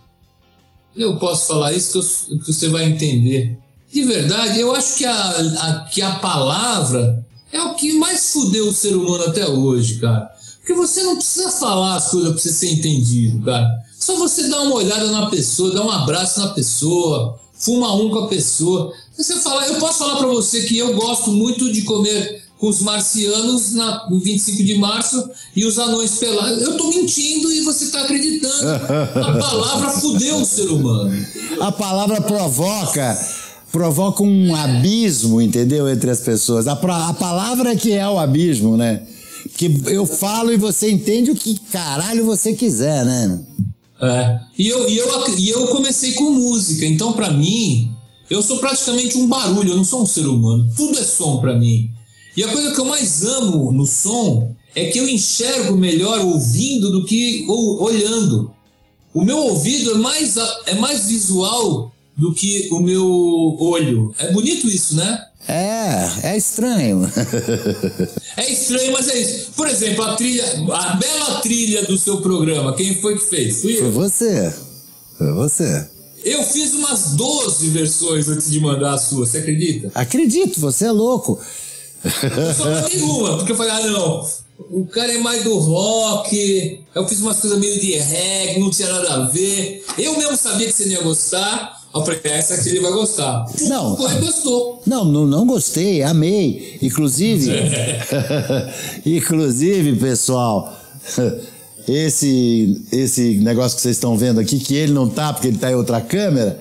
eu 0.97 1.17
posso 1.19 1.49
falar 1.49 1.73
isso 1.73 1.93
que, 1.93 1.99
eu, 2.35 2.39
que, 2.41 2.53
você 2.53 2.69
vai 2.69 2.85
entender. 2.85 3.59
De 3.93 4.05
verdade, 4.05 4.61
eu 4.61 4.75
acho 4.75 4.97
que 4.97 5.05
a, 5.05 5.31
a, 5.31 5.81
que 5.85 6.03
a 6.03 6.17
palavra 6.17 7.25
é 7.53 7.63
o 7.63 7.75
que 7.75 7.95
mais 7.95 8.33
fudeu 8.33 8.69
o 8.69 8.73
ser 8.73 8.95
humano 8.95 9.25
até 9.25 9.47
hoje, 9.49 9.99
cara. 9.99 10.31
Porque 10.59 10.75
você 10.75 11.03
não 11.03 11.17
precisa 11.17 11.51
falar 11.51 11.97
as 11.97 12.11
coisas 12.11 12.31
pra 12.31 12.41
você 12.41 12.53
ser 12.53 12.71
entendido, 12.71 13.45
cara. 13.45 13.69
Só 13.99 14.17
você 14.17 14.49
dá 14.49 14.63
uma 14.63 14.77
olhada 14.77 15.11
na 15.11 15.27
pessoa, 15.29 15.73
dá 15.73 15.85
um 15.85 15.91
abraço 15.91 16.41
na 16.41 16.49
pessoa, 16.49 17.39
fuma 17.55 17.95
um 17.95 18.09
com 18.11 18.21
a 18.21 18.29
pessoa. 18.29 18.93
Você 19.17 19.37
fala, 19.37 19.67
eu 19.67 19.75
posso 19.79 19.99
falar 19.99 20.17
para 20.17 20.29
você 20.29 20.63
que 20.63 20.79
eu 20.79 20.95
gosto 20.95 21.31
muito 21.33 21.73
de 21.73 21.83
comer 21.83 22.43
com 22.59 22.69
os 22.69 22.81
marcianos 22.83 23.73
na, 23.73 24.09
no 24.09 24.21
25 24.21 24.63
de 24.63 24.79
março 24.79 25.31
e 25.57 25.65
os 25.65 25.79
anões 25.79 26.19
pelados. 26.19 26.63
Eu 26.63 26.77
tô 26.77 26.89
mentindo 26.89 27.51
e 27.51 27.63
você 27.63 27.91
tá 27.91 28.03
acreditando. 28.03 28.69
A 29.19 29.39
palavra 29.39 29.91
fudeu 29.91 30.37
o 30.37 30.45
ser 30.45 30.69
humano. 30.69 31.27
A 31.61 31.73
palavra 31.73 32.21
provoca 32.21 33.19
provoca 33.73 34.23
um 34.23 34.55
abismo, 34.55 35.41
entendeu? 35.41 35.89
Entre 35.89 36.11
as 36.11 36.21
pessoas. 36.21 36.67
A, 36.67 36.73
a 36.73 37.15
palavra 37.15 37.77
que 37.77 37.93
é 37.93 38.09
o 38.09 38.19
abismo, 38.19 38.77
né? 38.77 39.07
Que 39.57 39.83
eu 39.87 40.07
falo 40.07 40.53
e 40.53 40.57
você 40.57 40.91
entende 40.91 41.31
o 41.31 41.35
que 41.35 41.59
caralho 41.71 42.25
você 42.25 42.53
quiser, 42.53 43.05
né? 43.05 43.41
É. 44.03 44.41
E 44.59 44.69
eu, 44.69 44.89
e 44.89 44.97
eu, 44.97 45.39
e 45.39 45.51
eu 45.51 45.67
comecei 45.69 46.13
com 46.13 46.31
música, 46.31 46.87
então 46.87 47.13
para 47.13 47.31
mim, 47.31 47.93
eu 48.31 48.43
sou 48.43 48.59
praticamente 48.59 49.19
um 49.19 49.29
barulho, 49.29 49.71
eu 49.71 49.77
não 49.77 49.85
sou 49.85 50.03
um 50.03 50.07
ser 50.07 50.27
humano. 50.27 50.71
Tudo 50.77 50.99
é 50.99 51.05
som 51.05 51.39
para 51.39 51.59
mim. 51.59 51.91
E 52.37 52.43
a 52.43 52.49
coisa 52.49 52.73
que 52.73 52.81
eu 52.81 52.85
mais 52.85 53.25
amo 53.25 53.73
no 53.73 53.87
som 53.87 54.55
é 54.75 54.87
que 54.87 54.99
eu 54.99 55.09
enxergo 55.09 55.77
melhor 55.77 56.21
ouvindo 56.21 56.91
do 56.93 57.05
que 57.05 57.45
olhando. 57.49 58.51
O 59.13 59.23
meu 59.25 59.37
ouvido 59.37 59.93
é 59.93 59.95
mais, 59.99 60.37
é 60.67 60.75
mais 60.77 61.07
visual 61.07 61.93
do 62.21 62.35
que 62.35 62.69
o 62.71 62.81
meu 62.81 63.57
olho. 63.59 64.15
É 64.19 64.31
bonito 64.31 64.69
isso, 64.69 64.95
né? 64.95 65.25
É, 65.49 66.29
é 66.29 66.37
estranho. 66.37 67.11
é 68.37 68.53
estranho, 68.53 68.93
mas 68.93 69.09
é 69.09 69.19
isso. 69.19 69.53
Por 69.57 69.67
exemplo, 69.67 70.05
a 70.05 70.15
trilha, 70.15 70.45
a 70.71 70.95
bela 70.97 71.41
trilha 71.41 71.83
do 71.87 71.97
seu 71.97 72.19
programa, 72.21 72.77
quem 72.77 73.01
foi 73.01 73.17
que 73.17 73.25
fez? 73.25 73.63
Fui 73.63 73.75
Foi 73.79 73.91
você. 73.91 74.55
Foi 75.17 75.33
você. 75.33 75.89
Eu 76.23 76.43
fiz 76.43 76.75
umas 76.75 77.13
12 77.13 77.69
versões 77.71 78.29
antes 78.29 78.51
de 78.51 78.61
mandar 78.61 78.93
a 78.93 78.99
sua, 78.99 79.27
você 79.27 79.39
acredita? 79.39 79.91
Acredito, 79.95 80.61
você 80.61 80.85
é 80.85 80.93
louco. 80.93 81.41
Eu 82.05 82.55
só 82.55 82.65
mandei 82.67 83.01
uma, 83.01 83.37
porque 83.39 83.53
eu 83.53 83.57
falei, 83.57 83.73
ah, 83.73 83.87
não, 83.87 84.29
o 84.71 84.87
cara 84.87 85.13
é 85.13 85.19
mais 85.19 85.43
do 85.43 85.57
rock, 85.59 86.85
eu 86.95 87.09
fiz 87.09 87.21
umas 87.21 87.41
coisas 87.41 87.59
meio 87.59 87.81
de 87.81 87.93
reggae, 87.93 88.61
não 88.61 88.71
tinha 88.71 88.93
nada 88.93 89.15
a 89.15 89.27
ver. 89.27 89.85
Eu 89.97 90.17
mesmo 90.19 90.37
sabia 90.37 90.67
que 90.67 90.73
você 90.73 90.85
não 90.85 90.93
ia 90.93 91.03
gostar, 91.03 91.80
eu 91.93 92.05
falei, 92.05 92.21
essa 92.25 92.55
aqui 92.55 92.69
ele 92.69 92.81
vai 92.81 92.93
gostar. 92.93 93.47
Não. 93.63 93.97
Foi, 93.97 94.15
gostou. 94.21 94.83
Não, 94.87 95.05
não, 95.05 95.27
não 95.27 95.47
gostei, 95.47 96.03
amei. 96.03 96.79
Inclusive, 96.81 97.51
inclusive, 99.05 99.97
pessoal, 99.97 100.73
esse, 101.89 102.81
esse 102.93 103.39
negócio 103.39 103.77
que 103.77 103.83
vocês 103.83 103.97
estão 103.97 104.17
vendo 104.17 104.39
aqui, 104.39 104.61
que 104.61 104.75
ele 104.75 104.93
não 104.93 105.09
tá, 105.09 105.33
porque 105.33 105.49
ele 105.49 105.59
tá 105.59 105.71
em 105.71 105.75
outra 105.75 106.01
câmera, 106.01 106.61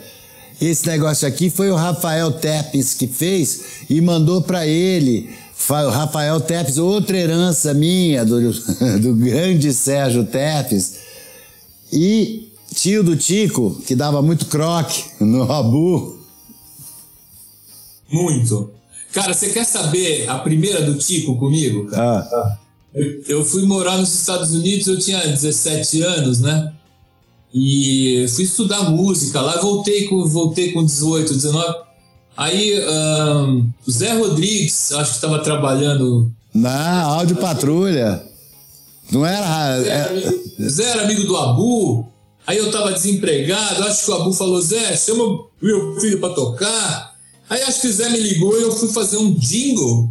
esse 0.59 0.87
negócio 0.87 1.27
aqui 1.27 1.49
foi 1.49 1.69
o 1.69 1.75
Rafael 1.75 2.31
Tepes 2.31 2.95
que 2.95 3.07
fez 3.07 3.61
e 3.89 4.01
mandou 4.01 4.41
para 4.41 4.65
ele. 4.65 5.29
O 5.69 5.89
Rafael 5.89 6.39
Tepes, 6.41 6.77
outra 6.77 7.15
herança 7.15 7.73
minha, 7.73 8.25
do, 8.25 8.51
do 8.99 9.13
grande 9.15 9.71
Sérgio 9.73 10.25
Tepes. 10.25 10.95
E 11.93 12.48
tio 12.73 13.03
do 13.03 13.15
Tico, 13.15 13.81
que 13.85 13.95
dava 13.95 14.21
muito 14.21 14.45
croque 14.45 15.05
no 15.19 15.45
Rabu. 15.45 16.19
Muito. 18.11 18.71
Cara, 19.13 19.33
você 19.33 19.49
quer 19.49 19.65
saber 19.65 20.29
a 20.29 20.37
primeira 20.39 20.81
do 20.81 20.97
Tico 20.97 21.37
comigo? 21.37 21.87
Cara? 21.87 22.19
Ah. 22.19 22.57
Eu, 22.93 23.21
eu 23.27 23.45
fui 23.45 23.63
morar 23.63 23.97
nos 23.97 24.13
Estados 24.13 24.51
Unidos, 24.51 24.87
eu 24.87 24.97
tinha 24.97 25.19
17 25.19 26.01
anos, 26.01 26.39
né? 26.39 26.73
E 27.53 28.25
fui 28.35 28.43
estudar 28.43 28.89
música 28.89 29.41
lá, 29.41 29.59
voltei 29.59 30.07
com, 30.07 30.23
voltei 30.27 30.71
com 30.71 30.85
18, 30.85 31.33
19. 31.33 31.75
Aí 32.37 32.79
um, 32.79 33.69
o 33.85 33.91
Zé 33.91 34.13
Rodrigues, 34.13 34.91
acho 34.91 35.11
que 35.11 35.15
estava 35.17 35.39
trabalhando. 35.39 36.31
Na 36.53 37.01
Áudio 37.01 37.35
Patrulha. 37.37 38.23
Não 39.11 39.25
era. 39.25 39.81
Zé 39.81 39.89
era, 39.89 40.09
amigo, 40.09 40.69
Zé 40.69 40.83
era 40.83 41.03
amigo 41.03 41.23
do 41.23 41.37
Abu. 41.37 42.07
Aí 42.49 42.57
eu 42.57 42.71
tava 42.71 42.91
desempregado, 42.91 43.83
acho 43.83 44.05
que 44.05 44.09
o 44.09 44.13
Abu 44.15 44.33
falou, 44.33 44.59
Zé, 44.59 44.97
chama 44.97 45.45
meu 45.61 45.99
filho 46.01 46.19
para 46.19 46.33
tocar. 46.33 47.13
Aí 47.47 47.61
acho 47.61 47.81
que 47.81 47.87
o 47.87 47.93
Zé 47.93 48.09
me 48.09 48.19
ligou 48.19 48.59
e 48.59 48.63
eu 48.63 48.71
fui 48.71 48.89
fazer 48.89 49.17
um 49.17 49.31
jingle 49.35 50.09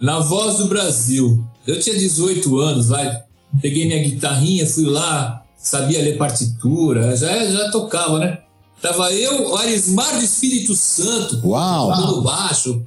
na 0.00 0.20
Voz 0.20 0.56
do 0.56 0.68
Brasil. 0.68 1.44
Eu 1.66 1.78
tinha 1.78 1.94
18 1.94 2.58
anos, 2.60 2.88
vai. 2.88 3.20
Peguei 3.60 3.84
minha 3.84 4.02
guitarrinha, 4.02 4.66
fui 4.66 4.86
lá, 4.86 5.44
sabia 5.58 6.00
ler 6.00 6.16
partitura, 6.16 7.14
já, 7.14 7.44
já 7.44 7.70
tocava, 7.70 8.20
né? 8.20 8.38
Tava 8.80 9.12
eu, 9.12 9.50
o 9.50 9.56
Arismar 9.56 10.16
do 10.16 10.24
Espírito 10.24 10.74
Santo, 10.74 11.46
Uau. 11.46 11.90
tocando 11.90 12.22
baixo. 12.22 12.82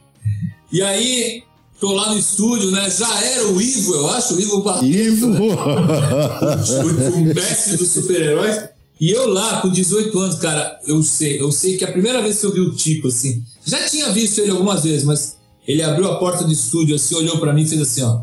E 0.71 0.81
aí, 0.81 1.43
tô 1.79 1.93
lá 1.93 2.09
no 2.09 2.17
estúdio, 2.17 2.71
né? 2.71 2.89
Já 2.89 3.23
era 3.23 3.49
o 3.49 3.61
Ivo, 3.61 3.93
eu 3.93 4.09
acho, 4.09 4.33
o 4.33 4.41
Ivo 4.41 4.63
Barreto. 4.63 4.85
Ivo! 4.87 5.27
Né? 5.27 5.39
o, 7.13 7.17
o 7.17 7.21
mestre 7.35 7.77
dos 7.77 7.89
super-heróis. 7.89 8.78
E 8.99 9.11
eu 9.11 9.29
lá, 9.29 9.61
com 9.61 9.69
18 9.69 10.19
anos, 10.19 10.35
cara, 10.39 10.77
eu 10.85 11.01
sei, 11.01 11.41
eu 11.41 11.51
sei 11.51 11.77
que 11.77 11.85
a 11.85 11.91
primeira 11.91 12.21
vez 12.21 12.39
que 12.39 12.45
eu 12.45 12.53
vi 12.53 12.59
o 12.59 12.75
Tico, 12.75 13.07
assim, 13.07 13.43
já 13.65 13.87
tinha 13.87 14.11
visto 14.11 14.39
ele 14.39 14.51
algumas 14.51 14.83
vezes, 14.83 15.05
mas 15.05 15.37
ele 15.65 15.81
abriu 15.81 16.11
a 16.11 16.17
porta 16.17 16.43
do 16.43 16.51
estúdio, 16.51 16.95
assim, 16.95 17.15
olhou 17.15 17.37
para 17.37 17.53
mim 17.53 17.61
e 17.61 17.67
fez 17.67 17.81
assim, 17.81 18.01
ó. 18.03 18.21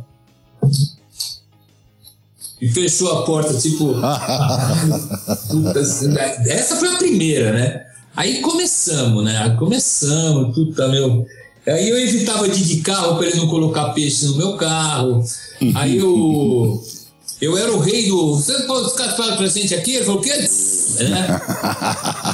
E 2.60 2.68
fechou 2.68 3.10
a 3.12 3.22
porta, 3.24 3.54
tipo. 3.54 3.94
essa 6.46 6.76
foi 6.76 6.88
a 6.88 6.96
primeira, 6.96 7.52
né? 7.52 7.86
Aí 8.16 8.40
começamos, 8.40 9.24
né? 9.24 9.54
Começamos, 9.58 10.54
puta, 10.54 10.88
meu. 10.88 11.26
Aí 11.66 11.88
eu 11.88 11.98
evitava 11.98 12.48
de 12.48 12.62
ir 12.62 12.64
de 12.64 12.80
carro 12.80 13.16
para 13.16 13.26
ele 13.26 13.36
não 13.36 13.48
colocar 13.48 13.90
peixe 13.90 14.24
no 14.26 14.36
meu 14.36 14.56
carro. 14.56 15.22
Aí 15.74 15.98
eu. 15.98 16.82
Eu 17.40 17.56
era 17.56 17.72
o 17.72 17.80
rei 17.80 18.08
do. 18.08 18.36
Você 18.36 18.52
pode 18.62 18.90
ficar 18.90 19.48
gente 19.48 19.74
aqui? 19.74 19.96
Ele 19.96 20.04
falou, 20.04 20.20
o 20.20 20.24
quê? 20.24 20.30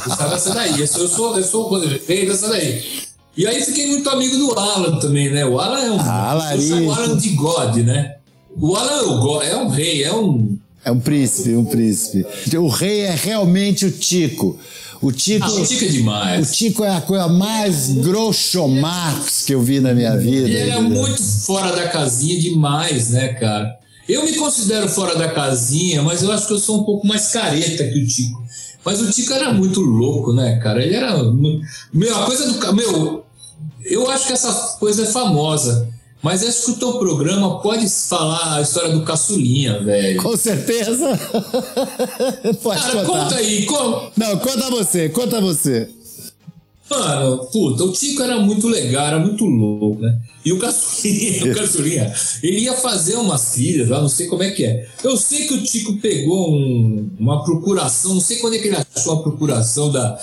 Estava 0.08 0.36
essa 0.36 0.54
daí. 0.54 0.80
Eu 0.80 0.86
sou, 0.86 1.36
eu 1.36 1.42
sou 1.42 1.72
o 1.72 1.78
rei 1.78 2.26
dessa 2.26 2.48
daí. 2.48 2.82
E 3.36 3.46
aí 3.46 3.64
fiquei 3.64 3.88
muito 3.88 4.08
amigo 4.10 4.36
do 4.36 4.58
Alan 4.58 5.00
também, 5.00 5.30
né? 5.30 5.44
O 5.44 5.58
Alan 5.58 5.80
é 5.80 5.90
um. 5.90 5.98
Ah, 6.00 6.54
eu 6.54 6.86
o 6.86 6.92
Alan 6.92 7.16
de 7.16 7.30
God, 7.30 7.76
né? 7.78 8.16
O 8.60 8.76
Alan 8.76 9.42
é, 9.42 9.50
é 9.50 9.56
um 9.56 9.68
rei, 9.68 10.04
é 10.04 10.14
um. 10.14 10.56
É 10.84 10.90
um 10.90 11.00
príncipe, 11.00 11.54
um 11.54 11.64
príncipe. 11.64 12.26
O 12.56 12.68
rei 12.68 13.00
é 13.00 13.14
realmente 13.14 13.86
o 13.86 13.90
Tico. 13.90 14.58
O 15.00 15.10
Tico, 15.10 15.44
ah, 15.44 15.50
o 15.50 15.66
Tico 15.66 15.84
é 15.84 15.88
demais. 15.88 16.48
O 16.48 16.52
Tico 16.52 16.84
é 16.84 16.94
a 16.94 17.00
coisa 17.00 17.26
mais 17.26 17.90
grosso 17.90 18.68
Marx 18.68 19.44
que 19.44 19.54
eu 19.54 19.62
vi 19.62 19.80
na 19.80 19.94
minha 19.94 20.16
vida. 20.16 20.48
Ele 20.48 20.70
é 20.70 20.80
muito 20.80 21.22
fora 21.22 21.74
da 21.74 21.88
casinha 21.88 22.40
demais, 22.40 23.10
né, 23.10 23.28
cara? 23.28 23.81
Eu 24.08 24.24
me 24.24 24.34
considero 24.34 24.88
fora 24.88 25.14
da 25.16 25.28
casinha, 25.28 26.02
mas 26.02 26.22
eu 26.22 26.32
acho 26.32 26.46
que 26.46 26.52
eu 26.52 26.58
sou 26.58 26.80
um 26.80 26.84
pouco 26.84 27.06
mais 27.06 27.28
careta 27.28 27.84
que 27.84 27.98
o 27.98 28.06
Tico. 28.06 28.42
Mas 28.84 29.00
o 29.00 29.10
Tico 29.10 29.32
era 29.32 29.52
muito 29.52 29.80
louco, 29.80 30.32
né, 30.32 30.58
cara? 30.58 30.82
Ele 30.82 30.94
era. 30.94 31.22
Meu, 31.92 32.16
a 32.16 32.26
coisa 32.26 32.50
do. 32.50 32.74
Meu, 32.74 33.24
eu 33.84 34.10
acho 34.10 34.26
que 34.26 34.32
essa 34.32 34.76
coisa 34.78 35.04
é 35.04 35.06
famosa. 35.06 35.88
Mas 36.22 36.46
acho 36.46 36.66
que 36.66 36.70
o 36.70 36.74
teu 36.76 36.92
programa 37.00 37.60
pode 37.60 37.88
falar 37.88 38.56
a 38.56 38.62
história 38.62 38.90
do 38.90 39.02
caçulinha, 39.02 39.82
velho. 39.82 40.22
Com 40.22 40.36
certeza. 40.36 41.18
pode 42.62 42.80
Cara, 42.80 43.04
contar. 43.04 43.24
conta 43.24 43.34
aí. 43.34 43.66
Com... 43.66 44.10
Não, 44.16 44.38
conta 44.38 44.70
você, 44.70 45.08
conta 45.08 45.40
você. 45.40 45.88
Mano, 46.90 47.46
puta, 47.46 47.84
o 47.84 47.92
Tico 47.92 48.22
era 48.22 48.38
muito 48.38 48.68
legal, 48.68 49.06
era 49.06 49.18
muito 49.18 49.44
louco, 49.44 50.02
né? 50.02 50.18
E 50.44 50.52
o 50.52 50.58
Caçulinha, 50.58 51.44
o 51.50 51.54
Caçulinha, 51.54 52.14
ele 52.42 52.60
ia 52.60 52.74
fazer 52.74 53.16
umas 53.16 53.52
trilhas 53.52 53.88
lá, 53.88 54.00
não 54.00 54.08
sei 54.08 54.26
como 54.26 54.42
é 54.42 54.50
que 54.50 54.64
é. 54.64 54.86
Eu 55.02 55.16
sei 55.16 55.46
que 55.46 55.54
o 55.54 55.62
Tico 55.62 55.96
pegou 55.98 56.52
um, 56.52 57.10
uma 57.18 57.44
procuração, 57.44 58.14
não 58.14 58.20
sei 58.20 58.38
quando 58.38 58.56
é 58.56 58.58
que 58.58 58.68
ele 58.68 58.76
achou 58.76 59.14
a 59.14 59.22
procuração 59.22 59.90
da. 59.90 60.18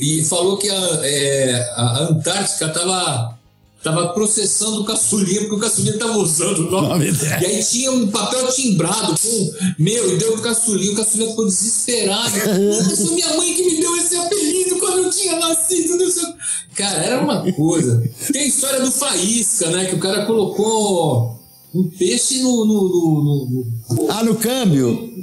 E 0.00 0.24
falou 0.24 0.58
que 0.58 0.68
a, 0.68 1.00
é, 1.02 1.72
a 1.74 2.08
Antártica 2.10 2.68
tava 2.68 3.35
tava 3.86 4.08
processando 4.08 4.80
o 4.80 4.84
caçulinha, 4.84 5.42
porque 5.42 5.54
o 5.54 5.60
caçulinha 5.60 5.96
tava 5.96 6.18
usando 6.18 6.66
o 6.66 6.70
nome. 6.70 7.06
E 7.40 7.46
aí 7.46 7.62
tinha 7.62 7.92
um 7.92 8.08
papel 8.08 8.48
timbrado 8.48 9.14
com. 9.16 9.52
Meu, 9.78 10.12
e 10.12 10.18
deu 10.18 10.32
pro 10.32 10.42
caçulinha, 10.42 10.92
o 10.92 10.96
caçulinha 10.96 11.30
ficou 11.30 11.46
desesperado. 11.46 12.32
Mas 12.84 13.00
foi 13.00 13.14
minha 13.14 13.36
mãe 13.36 13.54
que 13.54 13.62
me 13.62 13.80
deu 13.80 13.96
esse 13.96 14.16
apelido 14.16 14.76
quando 14.80 15.04
eu 15.04 15.10
tinha 15.10 15.38
nascido. 15.38 15.96
Não 15.96 16.10
sei. 16.10 16.24
Cara, 16.74 16.98
era 16.98 17.20
uma 17.22 17.52
coisa. 17.52 18.02
Tem 18.32 18.42
a 18.42 18.46
história 18.46 18.80
do 18.80 18.90
Faísca, 18.90 19.70
né? 19.70 19.84
Que 19.84 19.94
o 19.94 20.00
cara 20.00 20.26
colocou 20.26 21.38
um 21.72 21.84
peixe 21.84 22.42
no. 22.42 22.64
no, 22.64 22.88
no, 22.88 23.66
no... 23.88 24.10
Ah, 24.10 24.24
no 24.24 24.34
câmbio? 24.34 25.14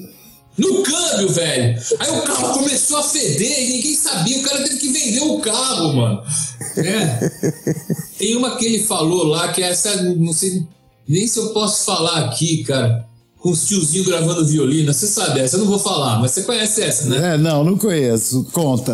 No 0.57 0.83
câmbio, 0.83 1.29
velho. 1.29 1.81
Aí 1.99 2.09
o 2.11 2.21
carro 2.21 2.59
começou 2.59 2.97
a 2.97 3.03
feder 3.03 3.63
e 3.63 3.73
ninguém 3.73 3.95
sabia. 3.95 4.37
O 4.37 4.43
cara 4.43 4.63
teve 4.63 4.77
que 4.77 4.87
vender 4.87 5.21
o 5.21 5.39
carro, 5.39 5.93
mano. 5.93 6.23
É. 6.77 7.31
Tem 8.17 8.35
uma 8.35 8.55
que 8.55 8.65
ele 8.65 8.83
falou 8.83 9.25
lá, 9.25 9.49
que 9.49 9.61
é 9.61 9.69
essa, 9.69 10.03
não 10.13 10.33
sei 10.33 10.63
nem 11.07 11.27
se 11.27 11.37
eu 11.39 11.49
posso 11.49 11.83
falar 11.85 12.25
aqui, 12.25 12.63
cara. 12.63 13.05
Com 13.37 13.51
os 13.51 13.65
tiozinhos 13.65 14.07
gravando 14.07 14.45
violino. 14.45 14.93
Você 14.93 15.05
sabe 15.05 15.41
essa, 15.41 15.57
eu 15.57 15.61
não 15.61 15.67
vou 15.67 15.79
falar, 15.79 16.19
mas 16.19 16.31
você 16.31 16.43
conhece 16.43 16.81
essa, 16.81 17.09
né? 17.09 17.33
É, 17.33 17.37
não, 17.37 17.61
não 17.63 17.77
conheço. 17.77 18.47
Conta. 18.53 18.93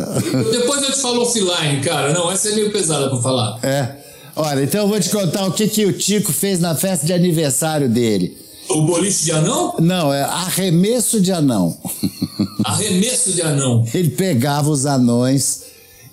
Depois 0.52 0.82
eu 0.82 0.92
te 0.92 1.00
falo 1.00 1.22
offline, 1.22 1.82
cara. 1.84 2.12
Não, 2.14 2.32
essa 2.32 2.50
é 2.50 2.56
meio 2.56 2.72
pesada 2.72 3.10
pra 3.10 3.22
falar. 3.22 3.60
É. 3.64 3.98
Olha, 4.36 4.64
então 4.64 4.82
eu 4.82 4.88
vou 4.88 5.00
te 5.00 5.10
contar 5.10 5.46
o 5.46 5.52
que, 5.52 5.68
que 5.68 5.86
o 5.86 5.94
Tico 5.94 6.32
fez 6.32 6.60
na 6.60 6.74
festa 6.74 7.06
de 7.06 7.14
aniversário 7.14 7.88
dele. 7.88 8.38
O 8.70 8.84
boliche 8.84 9.26
de 9.26 9.32
anão? 9.32 9.76
Não, 9.80 10.14
é 10.14 10.24
arremesso 10.24 11.20
de 11.20 11.32
anão. 11.32 11.78
Arremesso 12.64 13.34
de 13.34 13.42
anão. 13.42 13.84
Ele 13.94 14.10
pegava 14.10 14.70
os 14.70 14.86
anões 14.86 15.64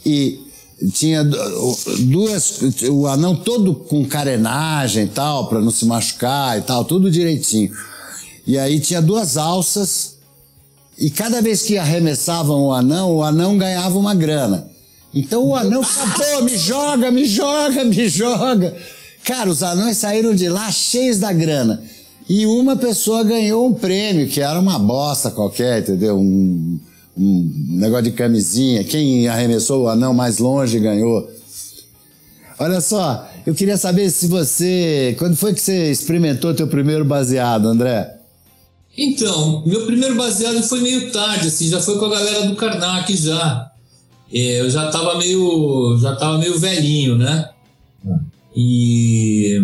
e 0.04 0.45
tinha 0.92 1.25
duas. 1.25 2.61
O 2.90 3.06
anão 3.06 3.35
todo 3.35 3.75
com 3.75 4.04
carenagem 4.04 5.04
e 5.04 5.09
tal, 5.09 5.49
para 5.49 5.61
não 5.61 5.71
se 5.71 5.85
machucar 5.85 6.59
e 6.59 6.62
tal, 6.62 6.85
tudo 6.85 7.11
direitinho. 7.11 7.73
E 8.47 8.59
aí 8.59 8.78
tinha 8.78 9.02
duas 9.02 9.37
alças, 9.37 10.16
e 10.99 11.11
cada 11.11 11.42
vez 11.42 11.62
que 11.62 11.76
arremessavam 11.76 12.64
o 12.64 12.73
anão, 12.73 13.16
o 13.16 13.23
anão 13.23 13.59
ganhava 13.59 13.99
uma 13.99 14.14
grana. 14.14 14.68
Então 15.12 15.45
o 15.45 15.54
anão 15.54 15.83
pô, 15.83 16.42
me 16.42 16.56
joga, 16.56 17.11
me 17.11 17.25
joga, 17.26 17.85
me 17.85 18.09
joga. 18.09 18.75
Cara, 19.25 19.50
os 19.50 19.62
anões 19.62 19.98
saíram 19.98 20.35
de 20.35 20.48
lá 20.48 20.70
cheios 20.70 21.18
da 21.18 21.33
grana. 21.33 21.83
E 22.29 22.46
uma 22.46 22.77
pessoa 22.77 23.22
ganhou 23.22 23.66
um 23.66 23.74
prêmio, 23.74 24.29
que 24.29 24.40
era 24.40 24.59
uma 24.59 24.79
bosta 24.79 25.31
qualquer, 25.31 25.81
entendeu? 25.81 26.18
Um, 26.18 26.79
um 27.16 27.50
negócio 27.68 28.05
de 28.05 28.12
camisinha. 28.12 28.85
Quem 28.85 29.29
arremessou 29.29 29.85
o 29.85 29.88
anão 29.88 30.12
mais 30.12 30.38
longe 30.38 30.79
ganhou. 30.79 31.29
Olha 32.59 32.81
só, 32.81 33.29
eu 33.46 33.55
queria 33.55 33.76
saber 33.76 34.11
se 34.11 34.26
você. 34.26 35.14
Quando 35.18 35.37
foi 35.37 35.55
que 35.55 35.61
você 35.61 35.90
experimentou 35.90 36.55
teu 36.55 36.66
primeiro 36.66 37.05
baseado, 37.05 37.66
André? 37.68 38.14
Então, 38.96 39.62
meu 39.66 39.85
primeiro 39.85 40.14
baseado 40.14 40.62
foi 40.62 40.81
meio 40.81 41.12
tarde, 41.12 41.48
assim, 41.48 41.68
já 41.68 41.81
foi 41.81 41.98
com 41.98 42.07
a 42.07 42.11
galera 42.11 42.46
do 42.46 42.57
Karnak 42.57 43.14
já. 43.16 43.70
É, 44.33 44.61
eu 44.61 44.70
já 44.70 44.90
tava 44.90 45.18
meio. 45.18 45.98
já 46.00 46.16
tava 46.16 46.38
meio 46.38 46.59
velhinho, 46.59 47.16
né? 47.16 47.50
E 48.55 49.61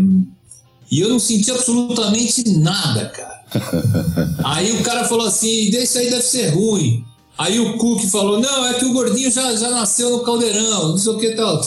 e 0.90 1.00
eu 1.00 1.08
não 1.08 1.18
senti 1.18 1.50
absolutamente 1.50 2.50
nada, 2.58 3.06
cara. 3.06 3.42
aí 4.44 4.72
o 4.72 4.82
cara 4.82 5.04
falou 5.04 5.26
assim: 5.26 5.70
isso 5.70 5.98
aí 5.98 6.10
deve 6.10 6.22
ser 6.22 6.50
ruim. 6.50 7.02
Aí 7.38 7.58
o 7.58 7.76
Cook 7.76 8.02
falou: 8.06 8.40
não, 8.40 8.66
é 8.66 8.74
que 8.74 8.84
o 8.84 8.92
gordinho 8.92 9.30
já, 9.30 9.54
já 9.56 9.70
nasceu 9.70 10.10
no 10.10 10.20
caldeirão, 10.20 10.88
não 10.90 10.98
sei 10.98 11.12
o 11.12 11.18
que 11.18 11.30
tal. 11.30 11.60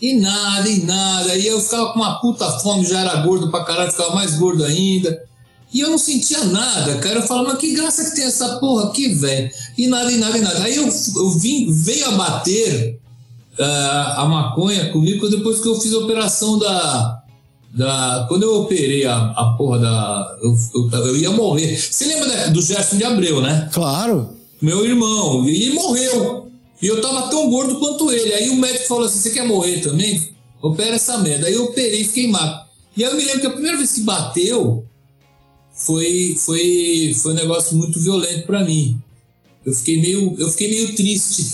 E 0.00 0.14
nada, 0.14 0.68
e 0.68 0.84
nada. 0.84 1.36
E 1.36 1.46
eu 1.46 1.60
ficava 1.60 1.92
com 1.92 1.98
uma 1.98 2.20
puta 2.20 2.50
fome, 2.60 2.84
já 2.84 3.00
era 3.00 3.16
gordo 3.16 3.50
pra 3.50 3.64
caralho, 3.64 3.90
ficava 3.90 4.14
mais 4.14 4.36
gordo 4.36 4.64
ainda. 4.64 5.26
E 5.72 5.80
eu 5.80 5.90
não 5.90 5.98
sentia 5.98 6.44
nada, 6.44 6.96
cara. 6.98 7.16
Eu 7.16 7.26
falava, 7.26 7.48
mas 7.48 7.58
que 7.58 7.74
graça 7.74 8.04
que 8.04 8.16
tem 8.16 8.24
essa 8.24 8.56
porra 8.58 8.84
aqui, 8.88 9.08
velho. 9.08 9.50
E 9.76 9.86
nada, 9.86 10.10
e 10.10 10.16
nada, 10.16 10.38
e 10.38 10.40
nada. 10.40 10.62
Aí 10.62 10.76
eu, 10.76 10.88
eu 11.16 11.30
vim, 11.30 11.70
veio 11.72 12.06
a 12.06 12.12
bater 12.12 12.98
uh, 13.58 14.20
a 14.20 14.24
maconha 14.26 14.90
comigo 14.92 15.28
depois 15.28 15.60
que 15.60 15.68
eu 15.68 15.78
fiz 15.78 15.92
a 15.92 15.98
operação 15.98 16.58
da, 16.58 17.22
da, 17.74 18.24
quando 18.28 18.44
eu 18.44 18.62
operei 18.62 19.04
a, 19.04 19.16
a 19.16 19.54
porra 19.58 19.78
da. 19.80 20.38
Eu, 20.42 20.56
eu, 20.74 21.06
eu 21.06 21.16
ia 21.16 21.30
morrer. 21.32 21.76
Você 21.76 22.06
lembra 22.06 22.50
do 22.50 22.62
Gerson 22.62 22.96
de 22.96 23.04
Abreu, 23.04 23.42
né? 23.42 23.68
Claro. 23.72 24.37
Meu 24.60 24.84
irmão. 24.84 25.48
E 25.48 25.62
ele 25.62 25.74
morreu. 25.74 26.50
E 26.80 26.86
eu 26.86 27.00
tava 27.00 27.28
tão 27.28 27.50
gordo 27.50 27.78
quanto 27.78 28.10
ele. 28.12 28.32
Aí 28.34 28.50
o 28.50 28.56
médico 28.56 28.86
falou 28.86 29.04
assim: 29.04 29.18
você 29.18 29.30
quer 29.30 29.46
morrer 29.46 29.80
também? 29.80 30.30
Opera 30.60 30.96
essa 30.96 31.18
merda. 31.18 31.46
Aí 31.46 31.54
eu 31.54 31.64
operei 31.64 32.02
e 32.02 32.04
fiquei 32.04 32.28
magro. 32.28 32.66
E 32.96 33.04
aí 33.04 33.10
eu 33.10 33.16
me 33.16 33.24
lembro 33.24 33.40
que 33.40 33.46
a 33.46 33.50
primeira 33.50 33.76
vez 33.76 33.92
que 33.92 34.00
bateu 34.00 34.84
foi, 35.72 36.36
foi, 36.36 37.14
foi 37.16 37.32
um 37.32 37.36
negócio 37.36 37.76
muito 37.76 38.00
violento 38.00 38.46
para 38.46 38.64
mim. 38.64 39.00
Eu 39.64 39.72
fiquei 39.72 40.00
meio, 40.00 40.34
eu 40.38 40.48
fiquei 40.50 40.68
meio 40.68 40.94
triste. 40.94 41.52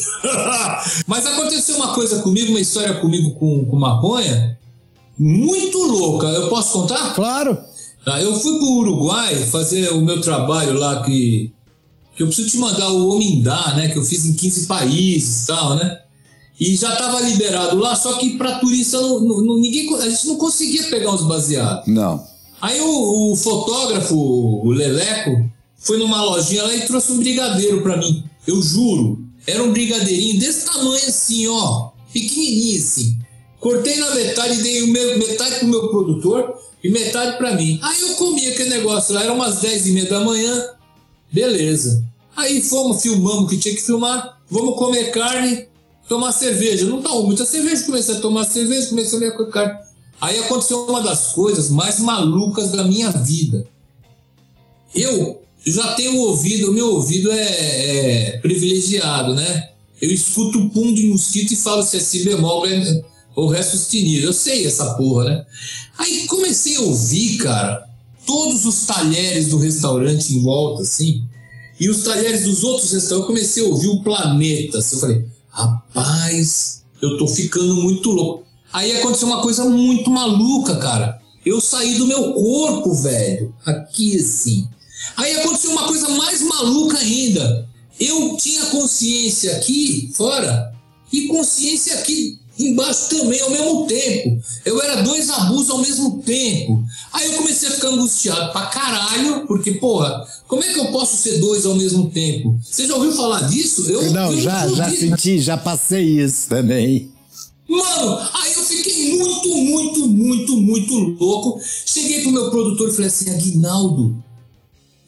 Mas 1.06 1.26
aconteceu 1.26 1.76
uma 1.76 1.94
coisa 1.94 2.22
comigo, 2.22 2.50
uma 2.50 2.60
história 2.60 2.94
comigo 2.94 3.32
com, 3.32 3.64
com 3.66 3.76
maconha, 3.76 4.58
muito 5.18 5.78
louca. 5.78 6.28
Eu 6.28 6.48
posso 6.48 6.72
contar? 6.72 7.14
Claro. 7.14 7.58
Tá, 8.04 8.22
eu 8.22 8.38
fui 8.38 8.58
para 8.58 8.66
o 8.66 8.78
Uruguai 8.78 9.34
fazer 9.46 9.90
o 9.92 10.00
meu 10.02 10.20
trabalho 10.20 10.74
lá 10.74 11.02
que, 11.02 11.52
que 12.16 12.22
eu 12.22 12.26
preciso 12.26 12.50
te 12.50 12.58
mandar 12.58 12.90
o 12.90 13.14
Omindá, 13.14 13.74
né? 13.76 13.88
Que 13.88 13.98
eu 13.98 14.04
fiz 14.04 14.24
em 14.24 14.34
15 14.34 14.66
países 14.66 15.44
e 15.44 15.46
tal, 15.46 15.76
né? 15.76 16.00
E 16.58 16.76
já 16.76 16.92
estava 16.92 17.20
liberado 17.20 17.76
lá, 17.78 17.96
só 17.96 18.14
que 18.14 18.38
para 18.38 18.58
turista 18.60 19.00
não, 19.00 19.20
não, 19.20 19.58
ninguém, 19.58 19.92
a 19.96 20.08
gente 20.08 20.26
não 20.28 20.36
conseguia 20.36 20.84
pegar 20.84 21.12
os 21.12 21.22
baseados. 21.22 21.86
Não. 21.88 22.24
Aí 22.60 22.80
o, 22.80 23.32
o 23.32 23.36
fotógrafo, 23.36 24.14
o 24.14 24.70
Leleco, 24.70 25.50
foi 25.76 25.98
numa 25.98 26.22
lojinha 26.22 26.62
lá 26.62 26.74
e 26.74 26.86
trouxe 26.86 27.12
um 27.12 27.18
brigadeiro 27.18 27.82
para 27.82 27.96
mim. 27.96 28.24
Eu 28.46 28.62
juro, 28.62 29.24
era 29.46 29.62
um 29.62 29.72
brigadeirinho 29.72 30.38
desse 30.38 30.64
tamanho 30.64 31.08
assim, 31.08 31.46
ó, 31.48 31.90
pequenininho 32.12 32.78
assim. 32.78 33.18
Cortei 33.58 33.96
na 33.96 34.14
metade, 34.14 34.62
dei 34.62 34.82
o 34.82 34.88
meu, 34.88 35.18
metade 35.18 35.56
pro 35.56 35.68
meu 35.68 35.88
produtor 35.88 36.54
e 36.82 36.90
metade 36.90 37.36
para 37.36 37.54
mim. 37.54 37.80
Aí 37.82 38.00
eu 38.00 38.14
comi 38.14 38.46
aquele 38.46 38.70
negócio 38.70 39.14
lá, 39.14 39.24
era 39.24 39.32
umas 39.32 39.60
10 39.60 39.88
e 39.88 39.92
meia 39.92 40.08
da 40.08 40.20
manhã, 40.20 40.68
beleza. 41.34 42.04
Aí 42.36 42.62
fomos, 42.62 43.02
filmamos 43.02 43.44
o 43.44 43.46
que 43.48 43.58
tinha 43.58 43.74
que 43.74 43.82
filmar, 43.82 44.40
vamos 44.48 44.78
comer 44.78 45.10
carne, 45.10 45.66
tomar 46.08 46.32
cerveja. 46.32 46.86
Não 46.86 47.02
tava 47.02 47.22
muita 47.22 47.44
cerveja, 47.44 47.84
comecei 47.84 48.14
a 48.14 48.20
tomar 48.20 48.44
cerveja, 48.44 48.88
comecei 48.88 49.28
a 49.28 49.32
comer 49.32 49.50
carne. 49.50 49.78
Aí 50.20 50.38
aconteceu 50.38 50.86
uma 50.86 51.02
das 51.02 51.32
coisas 51.32 51.68
mais 51.68 51.98
malucas 51.98 52.70
da 52.70 52.84
minha 52.84 53.10
vida. 53.10 53.66
Eu 54.94 55.42
já 55.66 55.94
tenho 55.94 56.16
ouvido, 56.18 56.72
meu 56.72 56.94
ouvido 56.94 57.30
é, 57.32 58.36
é 58.36 58.38
privilegiado, 58.38 59.34
né? 59.34 59.70
Eu 60.00 60.10
escuto 60.10 60.58
o 60.58 60.70
pum 60.70 60.92
de 60.94 61.08
mosquito 61.08 61.52
e 61.52 61.56
falo 61.56 61.82
se 61.82 61.96
é 61.96 62.00
si 62.00 62.24
bemol, 62.24 62.66
é, 62.66 63.02
o 63.34 63.48
resto 63.48 63.76
sustenido. 63.76 64.26
Eu 64.26 64.32
sei 64.32 64.66
essa 64.66 64.94
porra, 64.94 65.24
né? 65.24 65.46
Aí 65.98 66.26
comecei 66.26 66.76
a 66.76 66.80
ouvir, 66.80 67.38
cara, 67.38 67.83
todos 68.26 68.64
os 68.64 68.86
talheres 68.86 69.48
do 69.48 69.58
restaurante 69.58 70.34
em 70.34 70.42
volta, 70.42 70.82
assim, 70.82 71.22
e 71.78 71.88
os 71.88 72.02
talheres 72.02 72.44
dos 72.44 72.62
outros 72.62 72.92
restaurantes. 72.92 73.10
Eu 73.10 73.26
comecei 73.26 73.64
a 73.64 73.68
ouvir 73.68 73.88
o 73.88 74.02
planeta. 74.02 74.78
Assim, 74.78 74.96
eu 74.96 75.00
falei, 75.00 75.26
rapaz, 75.48 76.82
eu 77.02 77.18
tô 77.18 77.26
ficando 77.26 77.74
muito 77.74 78.10
louco. 78.10 78.44
Aí 78.72 78.96
aconteceu 78.98 79.28
uma 79.28 79.42
coisa 79.42 79.64
muito 79.64 80.10
maluca, 80.10 80.76
cara. 80.76 81.20
Eu 81.44 81.60
saí 81.60 81.96
do 81.96 82.06
meu 82.06 82.32
corpo, 82.32 82.94
velho. 82.94 83.54
Aqui 83.64 84.16
assim. 84.16 84.66
Aí 85.16 85.36
aconteceu 85.36 85.70
uma 85.70 85.86
coisa 85.86 86.08
mais 86.10 86.42
maluca 86.42 86.98
ainda. 86.98 87.68
Eu 88.00 88.36
tinha 88.36 88.66
consciência 88.66 89.56
aqui 89.56 90.10
fora 90.14 90.72
e 91.12 91.28
consciência 91.28 91.94
aqui 91.94 92.40
embaixo 92.58 93.08
também 93.08 93.40
ao 93.40 93.50
mesmo 93.50 93.86
tempo. 93.86 94.40
Eu 94.64 94.80
era 94.80 95.02
dois 95.02 95.28
abusos 95.30 95.70
ao 95.70 95.78
mesmo 95.78 96.22
tempo. 96.22 96.84
Aí 97.12 97.26
eu 97.26 97.38
comecei 97.38 97.68
a 97.68 97.72
ficar 97.72 97.88
angustiado 97.88 98.52
pra 98.52 98.66
caralho, 98.66 99.46
porque, 99.46 99.72
porra, 99.72 100.26
Como 100.46 100.62
é 100.62 100.72
que 100.72 100.78
eu 100.78 100.86
posso 100.92 101.16
ser 101.16 101.38
dois 101.38 101.64
ao 101.66 101.74
mesmo 101.74 102.10
tempo? 102.10 102.56
Você 102.62 102.86
já 102.86 102.94
ouviu 102.94 103.12
falar 103.12 103.48
disso? 103.48 103.90
Eu, 103.90 104.10
não, 104.12 104.30
eu 104.30 104.40
já, 104.40 104.68
já 104.68 104.90
senti, 104.90 105.40
já 105.40 105.56
passei 105.56 106.20
isso 106.20 106.48
também. 106.48 107.10
Mano, 107.68 108.18
aí 108.34 108.52
eu 108.52 108.62
fiquei 108.62 109.18
muito, 109.18 109.48
muito, 109.56 110.06
muito, 110.06 110.56
muito 110.56 110.94
louco. 110.94 111.60
Cheguei 111.86 112.22
pro 112.22 112.30
meu 112.30 112.50
produtor 112.50 112.88
e 112.88 112.92
falei 112.92 113.08
assim, 113.08 113.30
Aguinaldo, 113.30 114.22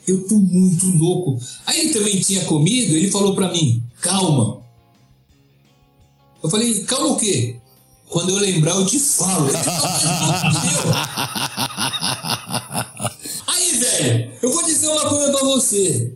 eu 0.09 0.27
tô 0.27 0.37
muito 0.37 0.87
louco. 0.97 1.39
Aí 1.67 1.81
ele 1.81 1.93
também 1.93 2.19
tinha 2.19 2.45
comigo, 2.45 2.95
ele 2.95 3.11
falou 3.11 3.35
para 3.35 3.53
mim, 3.53 3.83
calma. 4.01 4.66
Eu 6.47 6.51
falei, 6.51 6.85
calma 6.85 7.09
o 7.09 7.17
quê? 7.17 7.57
Quando 8.09 8.31
eu 8.31 8.37
lembrar, 8.37 8.77
eu 8.77 8.87
te 8.87 9.01
falo. 9.01 9.49
Aí, 13.49 13.79
velho, 13.79 14.33
eu 14.41 14.53
vou 14.53 14.65
dizer 14.65 14.87
uma 14.87 15.09
coisa 15.09 15.33
pra 15.33 15.41
você. 15.41 16.15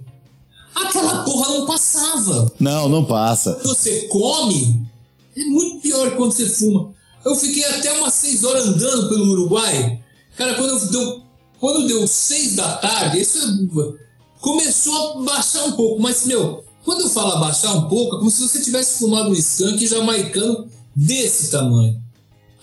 Aquela 0.72 1.24
porra 1.24 1.48
não 1.48 1.66
passava. 1.66 2.52
Não, 2.60 2.88
não 2.88 3.04
passa. 3.04 3.60
Você 3.64 4.02
come, 4.02 4.88
é 5.36 5.42
muito 5.46 5.80
pior 5.80 6.10
que 6.10 6.16
quando 6.16 6.30
você 6.30 6.48
fuma. 6.48 6.94
Eu 7.24 7.34
fiquei 7.34 7.64
até 7.64 7.92
umas 7.94 8.14
seis 8.14 8.44
horas 8.44 8.68
andando 8.68 9.08
pelo 9.08 9.32
Uruguai. 9.32 10.00
Cara, 10.36 10.54
quando 10.54 10.70
eu 10.70 10.86
deu, 10.90 11.22
quando 11.58 11.88
deu 11.88 12.06
seis 12.06 12.54
da 12.54 12.76
tarde, 12.76 13.20
isso 13.20 13.36
é, 13.36 14.06
começou 14.40 14.94
a 14.94 15.22
baixar 15.24 15.64
um 15.64 15.72
pouco. 15.72 16.00
Mas, 16.00 16.24
meu, 16.24 16.62
quando 16.84 17.02
eu 17.02 17.10
falo 17.10 17.40
baixar 17.40 17.72
um 17.74 17.88
pouco, 17.88 18.16
é 18.16 18.18
como 18.18 18.30
se 18.30 18.42
você 18.42 18.60
tivesse 18.60 18.98
fumado 18.98 19.30
um 19.30 19.34
skunk 19.34 19.86
jamaicano 19.86 20.66
desse 20.94 21.50
tamanho. 21.50 22.00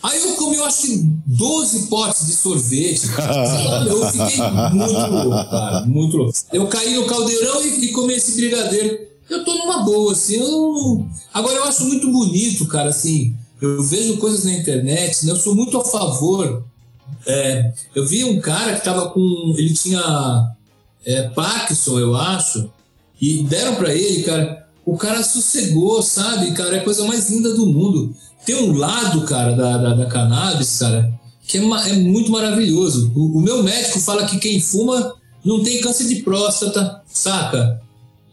Aí 0.01 0.21
eu 0.23 0.35
comi, 0.35 0.57
eu 0.57 0.65
acho 0.65 0.83
que 0.83 0.97
12 1.25 1.87
potes 1.87 2.27
de 2.27 2.33
sorvete. 2.33 3.07
eu 3.87 4.07
fiquei 4.11 4.41
muito 4.71 5.27
louco, 5.27 5.49
cara. 5.49 5.85
Muito 5.85 6.17
louco. 6.17 6.33
Eu 6.53 6.67
caí 6.67 6.95
no 6.95 7.05
caldeirão 7.05 7.65
e, 7.65 7.85
e 7.85 7.91
comi 7.91 8.13
esse 8.13 8.35
brigadeiro. 8.35 9.07
Eu 9.29 9.43
tô 9.43 9.55
numa 9.55 9.79
boa, 9.83 10.13
assim. 10.13 10.35
Eu... 10.35 11.05
Agora 11.33 11.55
eu 11.55 11.63
acho 11.63 11.85
muito 11.85 12.11
bonito, 12.11 12.65
cara, 12.67 12.89
assim. 12.89 13.35
Eu 13.59 13.81
vejo 13.83 14.17
coisas 14.17 14.45
na 14.45 14.53
internet, 14.53 15.25
né? 15.25 15.31
eu 15.31 15.35
sou 15.35 15.55
muito 15.55 15.77
a 15.77 15.83
favor. 15.83 16.63
É, 17.25 17.73
eu 17.95 18.05
vi 18.05 18.23
um 18.23 18.39
cara 18.39 18.75
que 18.75 18.85
tava 18.85 19.09
com. 19.09 19.53
Ele 19.57 19.73
tinha 19.73 20.55
é, 21.05 21.23
Parkinson, 21.29 21.99
eu 21.99 22.15
acho, 22.15 22.69
e 23.21 23.43
deram 23.43 23.75
para 23.75 23.93
ele, 23.93 24.23
cara. 24.23 24.67
O 24.85 24.97
cara 24.97 25.23
sossegou, 25.23 26.01
sabe, 26.01 26.51
cara? 26.51 26.77
É 26.77 26.79
a 26.79 26.83
coisa 26.83 27.03
mais 27.05 27.29
linda 27.29 27.53
do 27.53 27.65
mundo. 27.65 28.15
Tem 28.45 28.55
um 28.55 28.73
lado, 28.73 29.25
cara, 29.25 29.53
da, 29.53 29.77
da, 29.77 29.93
da 29.93 30.05
cannabis, 30.05 30.79
cara, 30.79 31.11
que 31.45 31.57
é, 31.57 31.61
é 31.61 31.93
muito 31.93 32.31
maravilhoso. 32.31 33.11
O, 33.15 33.37
o, 33.37 33.41
meu 33.41 33.61
médico 33.61 33.99
fala 33.99 34.25
que 34.25 34.39
quem 34.39 34.61
fuma 34.61 35.15
não 35.43 35.61
tem 35.63 35.81
câncer 35.81 36.07
de 36.07 36.21
próstata, 36.21 37.01
saca? 37.05 37.81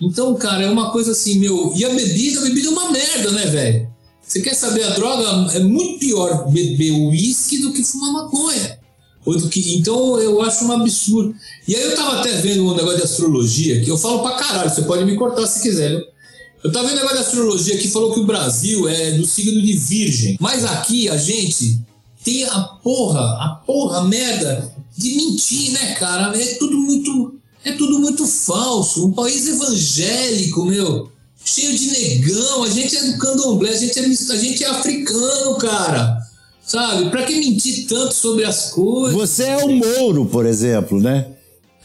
Então, 0.01 0.35
cara, 0.35 0.63
é 0.63 0.71
uma 0.71 0.91
coisa 0.93 1.13
assim, 1.13 1.39
meu. 1.41 1.73
E 1.75 1.85
a 1.85 1.89
bebida, 1.89 2.41
a 2.41 2.43
bebida 2.45 2.69
é 2.69 2.71
uma 2.71 2.91
merda, 2.93 3.31
né, 3.33 3.47
velho? 3.47 3.89
Você 4.23 4.41
quer 4.41 4.55
saber 4.55 4.85
a 4.85 4.91
droga? 4.91 5.53
É 5.55 5.61
muito 5.61 5.99
pior 5.99 6.49
beber 6.51 6.93
uísque 6.93 7.59
do 7.59 7.73
que 7.73 7.83
fumar 7.83 8.13
maconha. 8.13 8.79
Que, 9.51 9.77
então 9.77 10.21
eu 10.21 10.43
acho 10.43 10.65
um 10.67 10.73
absurdo. 10.73 11.35
E 11.67 11.75
aí 11.75 11.83
eu 11.83 11.95
tava 11.97 12.21
até 12.21 12.33
vendo 12.41 12.67
um 12.67 12.75
negócio 12.75 12.99
de 12.99 13.05
astrologia, 13.05 13.81
que 13.83 13.91
eu 13.91 13.97
falo 13.97 14.21
pra 14.21 14.33
caralho, 14.33 14.71
você 14.71 14.83
pode 14.83 15.05
me 15.05 15.17
cortar 15.17 15.47
se 15.47 15.63
quiser? 15.63 16.15
Eu 16.63 16.73
tava 16.73 16.89
vendo 16.89 16.97
negócio 16.97 17.17
da 17.17 17.23
astrologia 17.23 17.77
que 17.77 17.89
falou 17.89 18.15
que 18.15 18.21
o 18.21 18.25
Brasil 18.25 18.89
é 18.89 19.13
do 19.13 19.27
signo 19.27 19.61
de 19.61 19.73
Virgem. 19.75 20.37
Mas 20.41 20.65
aqui 20.65 21.11
a 21.11 21.17
gente 21.17 21.79
tem 22.25 22.45
a 22.45 22.61
porra, 22.61 23.21
a 23.21 23.49
porra, 23.67 23.99
a 23.99 24.05
merda 24.05 24.73
de 24.97 25.15
mentir, 25.15 25.73
né, 25.73 25.95
cara? 25.95 26.35
É 26.35 26.55
tudo 26.55 26.79
muito. 26.79 27.35
É 27.65 27.73
tudo 27.73 27.99
muito 27.99 28.27
falso. 28.27 29.07
Um 29.07 29.13
país 29.13 29.47
evangélico, 29.47 30.65
meu. 30.65 31.11
Cheio 31.45 31.77
de 31.77 31.91
negão. 31.91 32.63
A 32.63 32.71
gente 32.71 32.97
é 32.97 33.13
do 33.13 33.19
candomblé, 33.19 33.71
a 33.71 33.77
gente 33.77 33.99
é, 33.99 34.05
a 34.05 34.37
gente 34.37 34.65
é 34.65 34.69
africano, 34.69 35.57
cara. 35.57 36.24
Sabe? 36.67 37.11
Pra 37.11 37.25
que 37.25 37.35
mentir 37.35 37.87
tanto 37.87 38.15
sobre 38.15 38.45
as 38.45 38.71
coisas? 38.71 39.15
Você 39.15 39.45
é 39.45 39.57
o 39.59 39.69
Mouro, 39.69 40.27
por 40.27 40.47
exemplo, 40.47 41.01
né? 41.01 41.27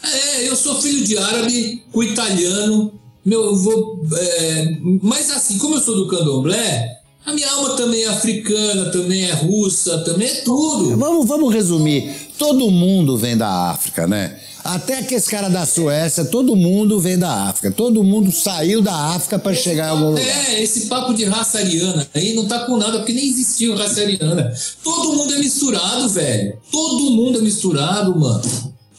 É, 0.01 0.47
eu 0.47 0.55
sou 0.55 0.81
filho 0.81 1.03
de 1.03 1.17
árabe 1.17 1.83
com 1.91 2.01
italiano 2.01 2.99
meu, 3.29 3.43
eu 3.45 3.55
vou. 3.55 4.01
É, 4.17 4.77
mas 5.03 5.29
assim, 5.31 5.57
como 5.57 5.75
eu 5.75 5.81
sou 5.81 5.95
do 5.95 6.07
candomblé, 6.07 6.99
a 7.25 7.33
minha 7.33 7.49
alma 7.51 7.75
também 7.75 8.03
é 8.03 8.07
africana, 8.07 8.91
também 8.91 9.23
é 9.25 9.33
russa, 9.33 9.99
também 9.99 10.27
é 10.27 10.35
tudo. 10.41 10.97
Vamos, 10.97 11.27
vamos 11.27 11.53
resumir. 11.53 12.11
Todo 12.39 12.71
mundo 12.71 13.17
vem 13.17 13.35
da 13.35 13.69
África, 13.69 14.07
né? 14.07 14.39
Até 14.63 15.03
que 15.03 15.13
esse 15.13 15.29
cara 15.29 15.49
da 15.49 15.65
Suécia, 15.65 16.23
todo 16.23 16.55
mundo 16.55 16.97
vem 16.97 17.19
da 17.19 17.49
África. 17.49 17.69
Todo 17.69 18.01
mundo 18.01 18.31
saiu 18.31 18.81
da 18.81 18.95
África 19.13 19.37
para 19.37 19.53
chegar 19.53 19.87
em 19.87 19.89
algum 19.89 20.09
lugar. 20.11 20.25
É, 20.25 20.63
esse 20.63 20.87
papo 20.87 21.13
de 21.13 21.25
raça 21.25 21.59
ariana 21.59 22.09
aí 22.13 22.33
não 22.33 22.45
tá 22.45 22.59
com 22.59 22.77
nada, 22.77 22.99
porque 22.99 23.11
nem 23.11 23.27
existiu 23.27 23.75
raça 23.75 23.99
ariana. 23.99 24.53
Todo 24.81 25.17
mundo 25.17 25.33
é 25.33 25.39
misturado, 25.39 26.07
velho. 26.07 26.57
Todo 26.71 27.11
mundo 27.11 27.39
é 27.39 27.41
misturado, 27.41 28.17
mano. 28.17 28.41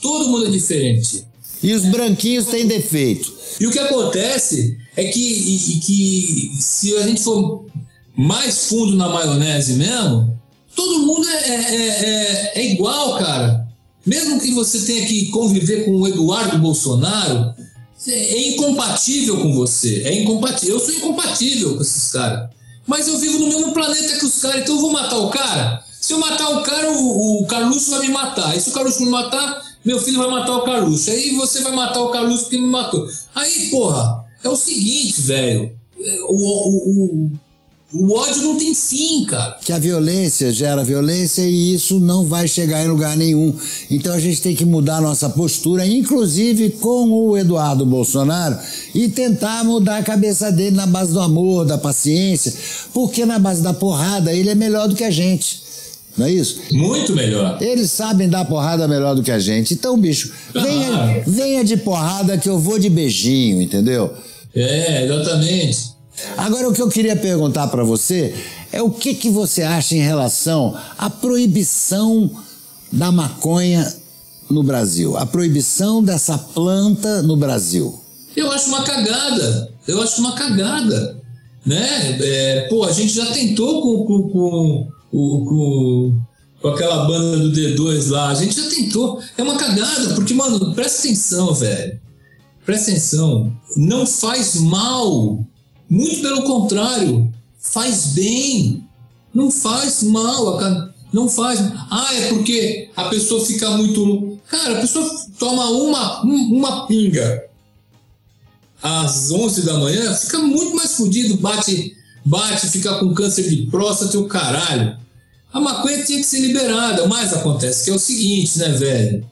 Todo 0.02 0.28
mundo 0.28 0.46
é 0.46 0.50
diferente. 0.50 1.24
E 1.62 1.72
os 1.72 1.86
branquinhos 1.86 2.44
têm 2.44 2.66
defeito. 2.66 3.32
E 3.58 3.66
o 3.66 3.70
que 3.70 3.78
acontece 3.78 4.76
é 4.94 5.04
que, 5.04 5.20
e, 5.20 5.80
que 5.80 6.52
se 6.60 6.94
a 6.96 7.06
gente 7.06 7.22
for 7.22 7.64
mais 8.14 8.66
fundo 8.66 8.96
na 8.96 9.08
maionese 9.08 9.74
mesmo, 9.74 10.39
todo 10.74 11.00
mundo 11.00 11.28
é, 11.28 11.48
é, 11.48 11.54
é, 11.54 12.52
é 12.60 12.72
igual, 12.72 13.18
cara. 13.18 13.68
Mesmo 14.04 14.40
que 14.40 14.52
você 14.52 14.80
tenha 14.80 15.06
que 15.06 15.26
conviver 15.26 15.84
com 15.84 15.92
o 15.92 16.08
Eduardo 16.08 16.58
Bolsonaro, 16.58 17.54
é 18.08 18.48
incompatível 18.48 19.38
com 19.40 19.52
você. 19.52 20.02
É 20.04 20.14
incompatível. 20.20 20.76
Eu 20.76 20.80
sou 20.80 20.94
incompatível 20.94 21.76
com 21.76 21.82
esses 21.82 22.10
caras. 22.12 22.48
Mas 22.86 23.06
eu 23.08 23.18
vivo 23.18 23.38
no 23.38 23.48
mesmo 23.48 23.72
planeta 23.72 24.18
que 24.18 24.24
os 24.24 24.40
caras, 24.40 24.62
então 24.62 24.74
eu 24.74 24.80
vou 24.80 24.92
matar 24.92 25.18
o 25.18 25.28
cara. 25.28 25.84
Se 26.00 26.12
eu 26.14 26.18
matar 26.18 26.48
o 26.48 26.62
cara, 26.62 26.90
o, 26.90 27.42
o 27.42 27.46
Carluxo 27.46 27.90
vai 27.90 28.00
me 28.00 28.08
matar. 28.08 28.56
E 28.56 28.60
se 28.60 28.70
o 28.70 28.72
Carluxo 28.72 29.04
me 29.04 29.10
matar, 29.10 29.62
meu 29.84 30.00
filho 30.00 30.18
vai 30.18 30.30
matar 30.30 30.56
o 30.56 30.62
Carluxo. 30.62 31.10
Aí 31.10 31.34
você 31.36 31.60
vai 31.60 31.72
matar 31.72 32.00
o 32.00 32.08
Carluxo 32.08 32.44
porque 32.44 32.58
me 32.58 32.66
matou. 32.66 33.06
Aí, 33.34 33.68
porra, 33.70 34.24
é 34.42 34.48
o 34.48 34.56
seguinte, 34.56 35.20
velho. 35.20 35.72
O, 36.28 36.34
o, 36.34 36.76
o, 36.90 37.32
o 37.92 38.12
ódio 38.12 38.42
não 38.42 38.56
tem 38.56 38.72
fim, 38.72 39.24
cara. 39.24 39.58
Que 39.64 39.72
a 39.72 39.78
violência 39.78 40.52
gera 40.52 40.84
violência 40.84 41.42
e 41.42 41.74
isso 41.74 41.98
não 41.98 42.24
vai 42.24 42.46
chegar 42.46 42.84
em 42.84 42.88
lugar 42.88 43.16
nenhum. 43.16 43.52
Então 43.90 44.14
a 44.14 44.20
gente 44.20 44.40
tem 44.40 44.54
que 44.54 44.64
mudar 44.64 44.98
a 44.98 45.00
nossa 45.00 45.28
postura, 45.28 45.84
inclusive 45.84 46.70
com 46.70 47.10
o 47.10 47.36
Eduardo 47.36 47.84
Bolsonaro, 47.84 48.56
e 48.94 49.08
tentar 49.08 49.64
mudar 49.64 49.98
a 49.98 50.02
cabeça 50.04 50.52
dele 50.52 50.76
na 50.76 50.86
base 50.86 51.12
do 51.12 51.18
amor, 51.18 51.64
da 51.64 51.76
paciência, 51.76 52.54
porque 52.94 53.26
na 53.26 53.40
base 53.40 53.60
da 53.60 53.74
porrada 53.74 54.32
ele 54.32 54.50
é 54.50 54.54
melhor 54.54 54.86
do 54.86 54.94
que 54.94 55.04
a 55.04 55.10
gente. 55.10 55.60
Não 56.16 56.26
é 56.26 56.30
isso? 56.32 56.60
Muito 56.72 57.12
melhor. 57.14 57.60
Eles 57.60 57.90
sabem 57.90 58.28
dar 58.28 58.44
porrada 58.44 58.86
melhor 58.86 59.16
do 59.16 59.22
que 59.22 59.30
a 59.30 59.38
gente. 59.38 59.74
Então, 59.74 59.98
bicho, 59.98 60.32
venha, 60.52 60.94
ah. 60.94 61.22
venha 61.26 61.64
de 61.64 61.76
porrada 61.76 62.38
que 62.38 62.48
eu 62.48 62.58
vou 62.58 62.78
de 62.78 62.88
beijinho, 62.90 63.62
entendeu? 63.62 64.12
É, 64.54 65.04
exatamente. 65.04 65.99
Agora, 66.36 66.68
o 66.68 66.72
que 66.72 66.82
eu 66.82 66.88
queria 66.88 67.16
perguntar 67.16 67.68
para 67.68 67.84
você 67.84 68.34
é 68.72 68.82
o 68.82 68.90
que, 68.90 69.14
que 69.14 69.30
você 69.30 69.62
acha 69.62 69.94
em 69.94 70.00
relação 70.00 70.76
à 70.96 71.08
proibição 71.10 72.30
da 72.92 73.10
maconha 73.10 73.92
no 74.50 74.62
Brasil, 74.62 75.16
a 75.16 75.24
proibição 75.24 76.02
dessa 76.02 76.36
planta 76.36 77.22
no 77.22 77.36
Brasil. 77.36 78.00
Eu 78.36 78.50
acho 78.50 78.68
uma 78.68 78.82
cagada. 78.82 79.72
Eu 79.86 80.02
acho 80.02 80.20
uma 80.20 80.32
cagada. 80.32 81.16
Né? 81.64 82.18
É, 82.20 82.66
pô, 82.68 82.84
a 82.84 82.92
gente 82.92 83.12
já 83.12 83.26
tentou 83.26 83.82
com, 83.82 84.04
com, 84.04 84.28
com 84.30 84.88
com, 85.10 86.20
com 86.60 86.68
aquela 86.68 87.06
banda 87.06 87.38
do 87.38 87.52
D2 87.52 88.10
lá. 88.10 88.28
A 88.28 88.34
gente 88.34 88.56
já 88.56 88.68
tentou. 88.68 89.20
É 89.36 89.42
uma 89.42 89.56
cagada, 89.56 90.14
porque, 90.14 90.34
mano, 90.34 90.74
presta 90.74 91.00
atenção, 91.00 91.52
velho. 91.54 92.00
Presta 92.64 92.90
atenção. 92.90 93.52
Não 93.76 94.06
faz 94.06 94.56
mal. 94.56 95.44
Muito 95.90 96.22
pelo 96.22 96.44
contrário. 96.44 97.32
Faz 97.58 98.06
bem. 98.14 98.84
Não 99.34 99.50
faz 99.50 100.02
mal. 100.04 100.58
Não 101.12 101.28
faz. 101.28 101.60
Ah, 101.90 102.14
é 102.14 102.28
porque 102.28 102.88
a 102.96 103.04
pessoa 103.08 103.44
fica 103.44 103.68
muito. 103.72 104.38
Cara, 104.48 104.78
a 104.78 104.80
pessoa 104.80 105.10
toma 105.38 105.68
uma, 105.70 106.22
uma 106.22 106.86
pinga 106.86 107.44
às 108.82 109.30
11 109.30 109.62
da 109.62 109.74
manhã, 109.74 110.14
fica 110.14 110.38
muito 110.38 110.74
mais 110.74 110.96
fodido, 110.96 111.36
bate 111.36 111.94
bate, 112.24 112.68
fica 112.68 112.94
com 112.94 113.14
câncer 113.14 113.48
de 113.48 113.66
próstata 113.66 114.16
e 114.16 114.18
o 114.18 114.26
caralho. 114.26 114.96
A 115.52 115.60
maconha 115.60 116.04
tinha 116.04 116.18
que 116.18 116.24
ser 116.24 116.40
liberada, 116.40 117.06
mas 117.06 117.32
acontece 117.32 117.84
que 117.84 117.90
é 117.90 117.94
o 117.94 117.98
seguinte, 117.98 118.58
né, 118.58 118.68
velho? 118.70 119.28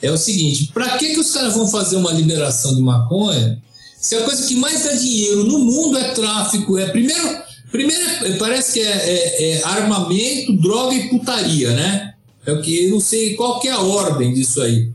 É 0.00 0.10
o 0.10 0.16
seguinte, 0.16 0.70
para 0.72 0.96
que, 0.96 1.12
que 1.12 1.20
os 1.20 1.32
caras 1.32 1.54
vão 1.54 1.66
fazer 1.66 1.96
uma 1.96 2.12
liberação 2.12 2.74
de 2.74 2.80
maconha 2.80 3.60
se 4.00 4.14
a 4.16 4.22
coisa 4.24 4.46
que 4.46 4.54
mais 4.54 4.84
dá 4.84 4.92
dinheiro 4.92 5.44
no 5.44 5.58
mundo 5.58 5.98
é 5.98 6.12
tráfico? 6.12 6.78
É 6.78 6.86
primeiro, 6.86 7.38
primeiro 7.70 8.04
é, 8.24 8.32
parece 8.36 8.74
que 8.74 8.80
é, 8.80 8.84
é, 8.90 9.50
é 9.50 9.64
armamento, 9.64 10.56
droga 10.56 10.94
e 10.94 11.08
putaria, 11.08 11.72
né? 11.72 12.14
É 12.46 12.52
o 12.52 12.62
que 12.62 12.86
eu 12.86 12.90
não 12.92 13.00
sei 13.00 13.34
qual 13.34 13.60
que 13.60 13.68
é 13.68 13.72
a 13.72 13.80
ordem 13.80 14.32
disso 14.32 14.62
aí. 14.62 14.90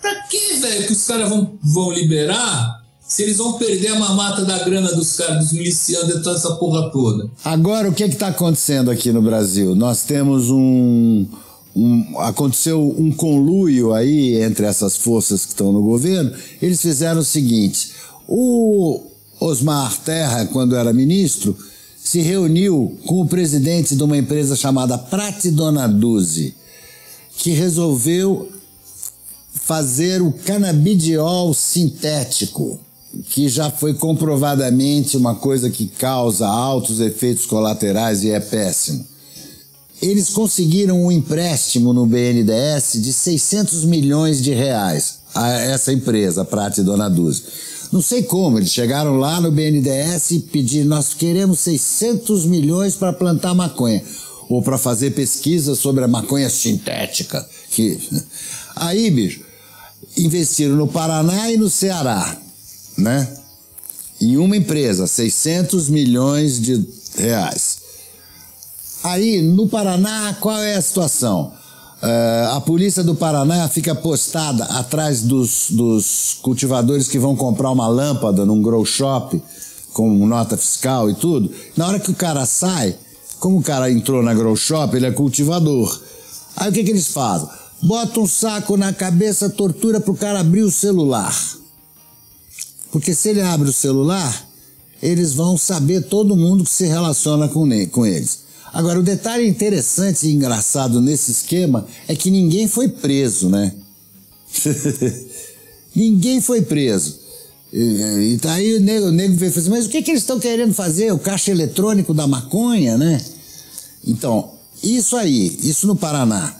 pra 0.00 0.22
que, 0.22 0.54
velho, 0.54 0.86
que 0.86 0.92
os 0.92 1.04
caras 1.04 1.28
vão, 1.28 1.58
vão 1.62 1.92
liberar 1.92 2.82
se 3.06 3.22
eles 3.22 3.36
vão 3.36 3.54
perder 3.54 3.88
a 3.88 3.98
mamata 3.98 4.44
da 4.44 4.58
grana 4.60 4.92
dos 4.92 5.16
caras, 5.16 5.38
dos 5.38 5.52
milicianos 5.52 6.16
e 6.16 6.22
toda 6.22 6.36
essa 6.36 6.54
porra 6.54 6.90
toda? 6.90 7.30
Agora, 7.44 7.90
o 7.90 7.92
que 7.92 8.04
é 8.04 8.08
que 8.08 8.16
tá 8.16 8.28
acontecendo 8.28 8.90
aqui 8.90 9.12
no 9.12 9.20
Brasil? 9.20 9.74
Nós 9.74 10.04
temos 10.04 10.48
um, 10.48 11.26
um, 11.76 12.18
aconteceu 12.20 12.94
um 12.96 13.12
conluio 13.12 13.92
aí 13.92 14.40
entre 14.42 14.64
essas 14.64 14.96
forças 14.96 15.44
que 15.44 15.52
estão 15.52 15.72
no 15.72 15.82
governo. 15.82 16.32
Eles 16.62 16.80
fizeram 16.80 17.20
o 17.20 17.24
seguinte: 17.24 17.92
o 18.26 19.00
Osmar 19.40 19.96
Terra, 20.00 20.46
quando 20.46 20.76
era 20.76 20.92
ministro, 20.92 21.56
se 22.02 22.20
reuniu 22.20 22.98
com 23.06 23.22
o 23.22 23.26
presidente 23.28 23.96
de 23.96 24.02
uma 24.02 24.16
empresa 24.16 24.54
chamada 24.54 24.98
Prati 24.98 25.50
Donaduzzi, 25.50 26.54
que 27.36 27.50
resolveu 27.50 28.50
fazer 29.52 30.20
o 30.20 30.32
canabidiol 30.32 31.54
sintético, 31.54 32.78
que 33.30 33.48
já 33.48 33.70
foi 33.70 33.94
comprovadamente 33.94 35.16
uma 35.16 35.34
coisa 35.34 35.70
que 35.70 35.86
causa 35.86 36.46
altos 36.46 37.00
efeitos 37.00 37.46
colaterais 37.46 38.22
e 38.22 38.30
é 38.30 38.40
péssimo. 38.40 39.06
Eles 40.02 40.30
conseguiram 40.30 41.06
um 41.06 41.10
empréstimo 41.10 41.92
no 41.92 42.04
BNDES 42.04 43.02
de 43.02 43.12
600 43.12 43.84
milhões 43.84 44.42
de 44.42 44.52
reais 44.52 45.20
a 45.34 45.50
essa 45.52 45.92
empresa, 45.92 46.44
Prati 46.44 46.82
Donaduzzi. 46.82 47.42
Não 47.94 48.02
sei 48.02 48.24
como, 48.24 48.58
eles 48.58 48.72
chegaram 48.72 49.18
lá 49.18 49.40
no 49.40 49.52
BNDES 49.52 50.32
e 50.32 50.40
pediram: 50.40 50.88
nós 50.88 51.14
queremos 51.14 51.60
600 51.60 52.44
milhões 52.44 52.96
para 52.96 53.12
plantar 53.12 53.54
maconha 53.54 54.02
ou 54.48 54.60
para 54.60 54.76
fazer 54.76 55.12
pesquisa 55.12 55.76
sobre 55.76 56.02
a 56.02 56.08
maconha 56.08 56.50
sintética. 56.50 57.48
Que... 57.70 57.96
Aí, 58.74 59.08
bicho, 59.12 59.42
investiram 60.16 60.74
no 60.74 60.88
Paraná 60.88 61.52
e 61.52 61.56
no 61.56 61.70
Ceará, 61.70 62.36
né? 62.98 63.32
Em 64.20 64.38
uma 64.38 64.56
empresa, 64.56 65.06
600 65.06 65.88
milhões 65.88 66.60
de 66.60 66.84
reais. 67.16 67.78
Aí, 69.04 69.40
no 69.40 69.68
Paraná, 69.68 70.36
qual 70.40 70.58
é 70.58 70.74
a 70.74 70.82
situação? 70.82 71.52
Uh, 72.04 72.56
a 72.56 72.60
polícia 72.60 73.02
do 73.02 73.14
Paraná 73.14 73.66
fica 73.66 73.94
postada 73.94 74.64
atrás 74.64 75.22
dos, 75.22 75.70
dos, 75.70 76.36
cultivadores 76.42 77.08
que 77.08 77.18
vão 77.18 77.34
comprar 77.34 77.70
uma 77.70 77.88
lâmpada 77.88 78.44
num 78.44 78.60
grow 78.60 78.84
shop 78.84 79.42
com 79.94 80.10
nota 80.26 80.54
fiscal 80.54 81.08
e 81.08 81.14
tudo. 81.14 81.50
Na 81.74 81.86
hora 81.86 81.98
que 81.98 82.10
o 82.10 82.14
cara 82.14 82.44
sai, 82.44 82.94
como 83.40 83.58
o 83.58 83.62
cara 83.62 83.90
entrou 83.90 84.22
na 84.22 84.34
grow 84.34 84.54
shop, 84.54 84.94
ele 84.94 85.06
é 85.06 85.12
cultivador. 85.12 85.98
Aí 86.54 86.68
o 86.68 86.72
que, 86.74 86.84
que 86.84 86.90
eles 86.90 87.08
fazem? 87.08 87.48
Bota 87.82 88.20
um 88.20 88.26
saco 88.26 88.76
na 88.76 88.92
cabeça, 88.92 89.48
tortura 89.48 89.98
pro 89.98 90.14
cara 90.14 90.40
abrir 90.40 90.62
o 90.62 90.70
celular. 90.70 91.34
Porque 92.92 93.14
se 93.14 93.30
ele 93.30 93.40
abre 93.40 93.70
o 93.70 93.72
celular, 93.72 94.46
eles 95.00 95.32
vão 95.32 95.56
saber 95.56 96.02
todo 96.02 96.36
mundo 96.36 96.64
que 96.64 96.70
se 96.70 96.84
relaciona 96.84 97.48
com, 97.48 97.66
com 97.88 98.04
eles. 98.04 98.43
Agora, 98.74 98.98
o 98.98 99.04
detalhe 99.04 99.46
interessante 99.46 100.26
e 100.26 100.32
engraçado 100.32 101.00
nesse 101.00 101.30
esquema 101.30 101.86
é 102.08 102.16
que 102.16 102.28
ninguém 102.28 102.66
foi 102.66 102.88
preso, 102.88 103.48
né? 103.48 103.72
ninguém 105.94 106.40
foi 106.40 106.60
preso. 106.60 107.20
E, 107.72 108.32
e 108.34 108.38
tá 108.38 108.54
aí 108.54 108.76
o 108.76 108.80
nego, 108.80 109.06
o 109.06 109.12
nego 109.12 109.36
veio 109.36 109.52
fazer, 109.52 109.70
mas 109.70 109.86
o 109.86 109.88
que, 109.88 110.02
que 110.02 110.10
eles 110.10 110.22
estão 110.22 110.40
querendo 110.40 110.74
fazer? 110.74 111.12
O 111.12 111.20
caixa 111.20 111.52
eletrônico 111.52 112.12
da 112.12 112.26
maconha, 112.26 112.98
né? 112.98 113.24
Então, 114.04 114.50
isso 114.82 115.16
aí, 115.16 115.56
isso 115.62 115.86
no 115.86 115.94
Paraná. 115.94 116.52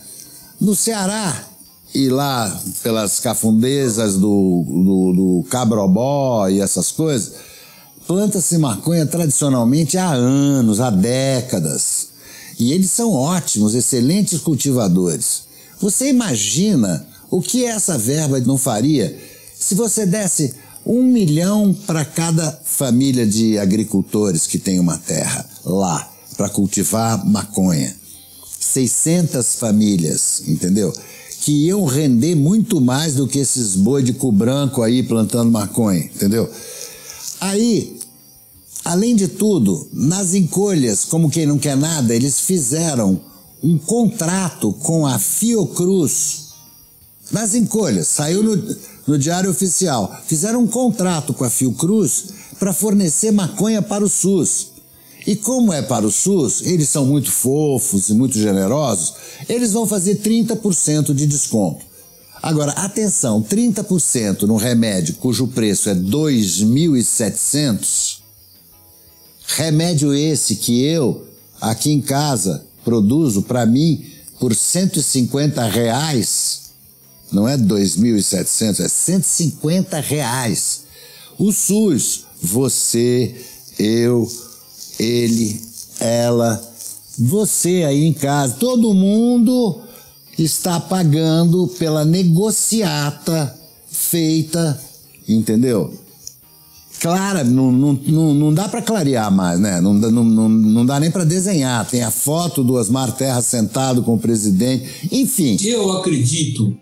No 0.59 0.73
Ceará, 0.73 1.45
e 1.93 2.07
lá 2.07 2.61
pelas 2.81 3.19
cafundezas 3.19 4.15
do, 4.15 4.65
do, 4.67 5.13
do 5.13 5.45
cabrobó 5.49 6.47
e 6.47 6.61
essas 6.61 6.91
coisas, 6.91 7.33
Planta-se 8.07 8.57
maconha 8.59 9.05
tradicionalmente 9.05 9.97
há 9.97 10.11
anos, 10.11 10.79
há 10.79 10.91
décadas. 10.91 12.09
E 12.59 12.71
eles 12.71 12.91
são 12.91 13.11
ótimos, 13.11 13.73
excelentes 13.73 14.39
cultivadores. 14.39 15.43
Você 15.81 16.09
imagina 16.09 17.05
o 17.31 17.41
que 17.41 17.65
essa 17.65 17.97
verba 17.97 18.39
não 18.41 18.57
faria 18.57 19.17
se 19.57 19.73
você 19.73 20.05
desse 20.05 20.53
um 20.85 21.01
milhão 21.01 21.73
para 21.87 22.05
cada 22.05 22.51
família 22.63 23.25
de 23.25 23.57
agricultores 23.57 24.45
que 24.45 24.59
tem 24.59 24.79
uma 24.79 24.97
terra 24.97 25.43
lá 25.65 26.07
para 26.37 26.47
cultivar 26.49 27.25
maconha? 27.25 27.95
600 28.59 29.55
famílias, 29.55 30.43
entendeu? 30.47 30.93
Que 31.41 31.67
iam 31.67 31.85
render 31.85 32.35
muito 32.35 32.79
mais 32.79 33.15
do 33.15 33.27
que 33.27 33.39
esses 33.39 33.75
boi 33.75 34.03
de 34.03 34.13
cu 34.13 34.31
branco 34.31 34.83
aí 34.83 35.01
plantando 35.01 35.51
maconha, 35.51 35.99
entendeu? 35.99 36.49
Aí, 37.39 37.94
além 38.85 39.13
de 39.15 39.27
tudo, 39.27 39.89
nas 39.91 40.35
encolhas, 40.35 41.03
como 41.03 41.29
quem 41.29 41.45
não 41.47 41.57
quer 41.57 41.75
nada, 41.75 42.15
eles 42.15 42.39
fizeram 42.39 43.19
um 43.61 43.77
contrato 43.79 44.71
com 44.73 45.07
a 45.07 45.17
Fiocruz. 45.17 46.45
Nas 47.31 47.55
encolhas, 47.55 48.07
saiu 48.07 48.43
no, 48.43 48.75
no 49.07 49.17
Diário 49.17 49.49
Oficial. 49.49 50.15
Fizeram 50.27 50.61
um 50.61 50.67
contrato 50.67 51.33
com 51.33 51.43
a 51.43 51.49
Fiocruz 51.49 52.25
para 52.59 52.71
fornecer 52.71 53.31
maconha 53.31 53.81
para 53.81 54.05
o 54.05 54.09
SUS. 54.09 54.67
E 55.25 55.35
como 55.35 55.73
é 55.73 55.81
para 55.81 56.05
o 56.05 56.11
SUS, 56.11 56.61
eles 56.61 56.87
são 56.87 57.07
muito 57.07 57.31
fofos 57.31 58.09
e 58.09 58.13
muito 58.13 58.37
generosos, 58.37 59.15
eles 59.49 59.73
vão 59.73 59.87
fazer 59.87 60.21
30% 60.21 61.15
de 61.15 61.25
desconto. 61.25 61.83
Agora, 62.43 62.73
atenção, 62.73 63.41
30% 63.41 64.43
no 64.43 64.55
remédio 64.55 65.15
cujo 65.15 65.47
preço 65.47 65.89
é 65.89 65.95
2.700, 65.95 68.24
remédio 69.47 70.13
esse 70.13 70.55
que 70.55 70.83
eu, 70.83 71.27
aqui 71.61 71.91
em 71.91 72.01
casa, 72.01 72.65
produzo 72.83 73.41
para 73.41 73.65
mim 73.65 74.05
por 74.39 74.53
150 74.53 75.63
reais, 75.67 76.61
não 77.31 77.47
é 77.47 77.57
2.700, 77.57 78.79
é 78.83 78.87
150 78.87 79.99
reais. 79.99 80.83
O 81.37 81.51
SUS, 81.51 82.25
você, 82.41 83.35
eu, 83.79 84.31
ele, 84.99 85.61
ela, 85.99 86.63
você 87.17 87.83
aí 87.83 88.05
em 88.05 88.13
casa, 88.13 88.55
todo 88.55 88.93
mundo 88.93 89.81
está 90.37 90.79
pagando 90.79 91.67
pela 91.79 92.05
negociata 92.05 93.57
feita, 93.87 94.79
entendeu? 95.27 96.04
Clara, 97.05 97.43
não, 97.43 97.71
não, 97.71 97.93
não, 97.93 98.33
não 98.33 98.51
dá 98.51 98.67
para 98.67 98.81
clarear 98.81 99.31
mais, 99.31 99.59
né? 99.59 99.79
Não, 99.79 99.93
não, 99.93 100.23
não, 100.23 100.49
não 100.49 100.83
dá 100.83 100.99
nem 100.99 101.11
para 101.11 101.23
desenhar. 101.23 101.87
Tem 101.87 102.01
a 102.01 102.09
foto 102.09 102.63
do 102.63 102.73
Osmar 102.73 103.15
Terra 103.15 103.43
sentado 103.43 104.01
com 104.01 104.15
o 104.15 104.19
presidente, 104.19 105.07
enfim. 105.11 105.55
Eu 105.61 105.91
acredito, 105.91 106.75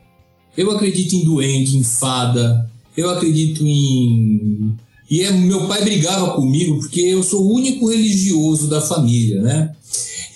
eu 0.55 0.71
acredito 0.71 1.13
em 1.13 1.25
duende, 1.25 1.77
em 1.77 1.83
fada, 1.83 2.71
eu 2.95 3.09
acredito 3.09 3.67
em. 3.67 4.77
E 5.11 5.23
é, 5.23 5.31
meu 5.33 5.67
pai 5.67 5.83
brigava 5.83 6.31
comigo 6.35 6.79
porque 6.79 7.01
eu 7.01 7.21
sou 7.21 7.43
o 7.43 7.55
único 7.55 7.89
religioso 7.89 8.69
da 8.69 8.79
família, 8.79 9.41
né? 9.41 9.75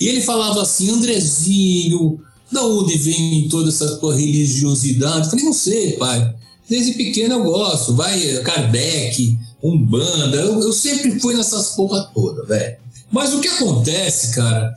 E 0.02 0.10
ele 0.10 0.20
falava 0.20 0.64
assim, 0.64 0.90
Andrezinho, 0.90 2.20
da 2.52 2.62
onde 2.62 2.98
vem 2.98 3.48
toda 3.48 3.70
essa 3.70 3.96
tua 3.96 4.14
religiosidade? 4.14 5.20
Eu 5.20 5.30
falei, 5.30 5.46
não 5.46 5.54
sei, 5.54 5.94
pai. 5.94 6.36
Desde 6.70 6.92
pequeno 6.92 7.36
eu 7.36 7.44
gosto. 7.44 7.96
Vai 7.96 8.20
Kardec, 8.44 9.38
Umbanda. 9.64 10.38
Eu, 10.38 10.62
eu 10.62 10.74
sempre 10.74 11.20
fui 11.20 11.36
nessas 11.36 11.70
porra 11.72 12.10
toda, 12.14 12.46
velho. 12.46 12.78
Mas 13.12 13.34
o 13.34 13.40
que 13.40 13.48
acontece, 13.48 14.36
cara, 14.36 14.74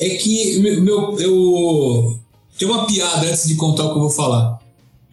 é 0.00 0.08
que 0.10 0.58
meu, 0.60 0.80
meu, 0.80 1.20
eu. 1.20 2.18
Tem 2.58 2.68
uma 2.68 2.86
piada 2.86 3.26
antes 3.26 3.48
de 3.48 3.56
contar 3.56 3.84
o 3.84 3.90
que 3.90 3.96
eu 3.96 4.02
vou 4.02 4.10
falar. 4.10 4.58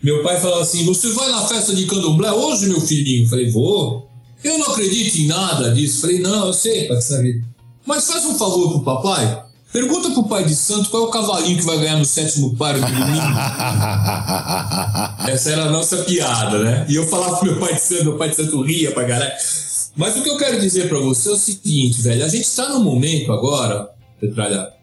Meu 0.01 0.23
pai 0.23 0.39
falava 0.39 0.61
assim: 0.61 0.85
Você 0.85 1.09
vai 1.11 1.29
na 1.29 1.45
festa 1.47 1.75
de 1.75 1.85
candomblé 1.85 2.31
hoje, 2.31 2.67
meu 2.67 2.81
filhinho? 2.81 3.25
Eu 3.25 3.29
falei: 3.29 3.49
Vou. 3.49 4.09
Eu 4.43 4.57
não 4.57 4.67
acredito 4.67 5.15
em 5.17 5.27
nada 5.27 5.73
disso. 5.73 5.97
Eu 5.97 6.01
falei: 6.01 6.19
Não, 6.19 6.47
eu 6.47 6.53
sei, 6.53 6.87
pai, 6.87 7.01
sabe. 7.01 7.43
Mas 7.85 8.07
faz 8.07 8.25
um 8.25 8.37
favor 8.37 8.69
pro 8.69 8.83
papai. 8.83 9.43
Pergunta 9.71 10.11
pro 10.11 10.25
pai 10.25 10.43
de 10.43 10.53
santo 10.53 10.89
qual 10.89 11.03
é 11.03 11.05
o 11.07 11.09
cavalinho 11.09 11.57
que 11.57 11.65
vai 11.65 11.79
ganhar 11.79 11.97
no 11.97 12.03
sétimo 12.03 12.53
páreo 12.55 12.81
do 12.81 12.87
domingo. 12.87 13.07
Essa 15.29 15.51
era 15.51 15.65
a 15.65 15.71
nossa 15.71 15.97
piada, 15.99 16.59
né? 16.59 16.85
E 16.89 16.95
eu 16.95 17.07
falava 17.07 17.37
pro 17.37 17.51
meu 17.51 17.59
pai 17.59 17.75
de 17.75 17.81
santo, 17.81 18.03
meu 18.03 18.17
pai 18.17 18.29
de 18.29 18.35
santo 18.35 18.61
ria 18.61 18.91
pra 18.91 19.05
caralho. 19.05 19.31
Mas 19.95 20.17
o 20.17 20.23
que 20.23 20.29
eu 20.29 20.37
quero 20.37 20.59
dizer 20.59 20.89
para 20.89 20.99
você 20.99 21.29
é 21.29 21.31
o 21.31 21.37
seguinte, 21.37 22.01
velho. 22.01 22.25
A 22.25 22.27
gente 22.27 22.43
está 22.43 22.67
num 22.67 22.83
momento 22.83 23.31
agora, 23.31 23.89
Petralha, 24.19 24.61
a 24.61 24.73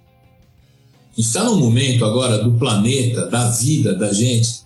gente 1.16 1.26
está 1.26 1.44
num 1.44 1.56
momento 1.56 2.04
agora 2.04 2.42
do 2.42 2.52
planeta, 2.52 3.26
da 3.26 3.50
vida 3.50 3.94
da 3.94 4.10
gente, 4.10 4.62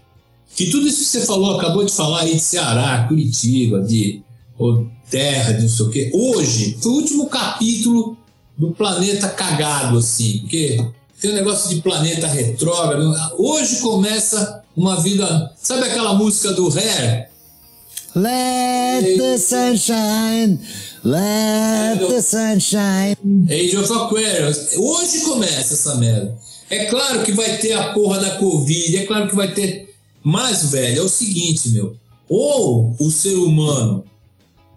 que 0.55 0.71
tudo 0.71 0.87
isso 0.87 0.99
que 0.99 1.07
você 1.07 1.27
falou, 1.27 1.59
acabou 1.59 1.85
de 1.85 1.93
falar 1.93 2.21
aí 2.21 2.35
de 2.35 2.41
Ceará, 2.41 3.07
Curitiba, 3.09 3.81
de 3.81 4.23
terra, 5.11 5.53
de 5.53 5.63
não 5.63 5.69
sei 5.69 5.87
o 5.87 5.91
quê. 5.91 6.11
Hoje, 6.15 6.79
foi 6.81 6.93
o 6.93 6.97
último 6.97 7.27
capítulo 7.27 8.17
do 8.57 8.73
planeta 8.73 9.29
cagado, 9.29 9.99
assim, 9.99 10.41
porque 10.41 10.85
tem 11.21 11.31
um 11.31 11.35
negócio 11.35 11.69
de 11.75 11.81
planeta 11.81 12.27
retrógrado. 12.27 13.15
Hoje 13.39 13.81
começa 13.81 14.63
uma 14.77 15.01
vida. 15.01 15.53
Sabe 15.61 15.87
aquela 15.87 16.15
música 16.15 16.53
do 16.53 16.69
Hair? 16.69 17.31
Let 18.15 19.17
the 19.17 19.39
sunshine, 19.39 20.61
let 21.03 21.99
the 21.99 22.21
sunshine. 22.21 23.17
Age 23.49 23.77
of 23.79 23.91
Aquarius. 23.91 24.77
Hoje 24.77 25.21
começa 25.21 25.75
essa 25.75 25.95
merda. 25.95 26.37
É 26.69 26.87
claro 26.87 27.23
que 27.23 27.33
vai 27.33 27.57
ter 27.59 27.73
a 27.73 27.93
porra 27.93 28.19
da 28.19 28.37
Covid, 28.37 28.97
é 28.97 29.07
claro 29.07 29.29
que 29.29 29.35
vai 29.35 29.53
ter. 29.55 29.95
Mas, 30.23 30.71
velho, 30.71 31.01
é 31.01 31.03
o 31.03 31.09
seguinte, 31.09 31.71
meu. 31.71 31.97
Ou 32.29 32.95
o 32.99 33.11
ser 33.11 33.35
humano 33.35 34.05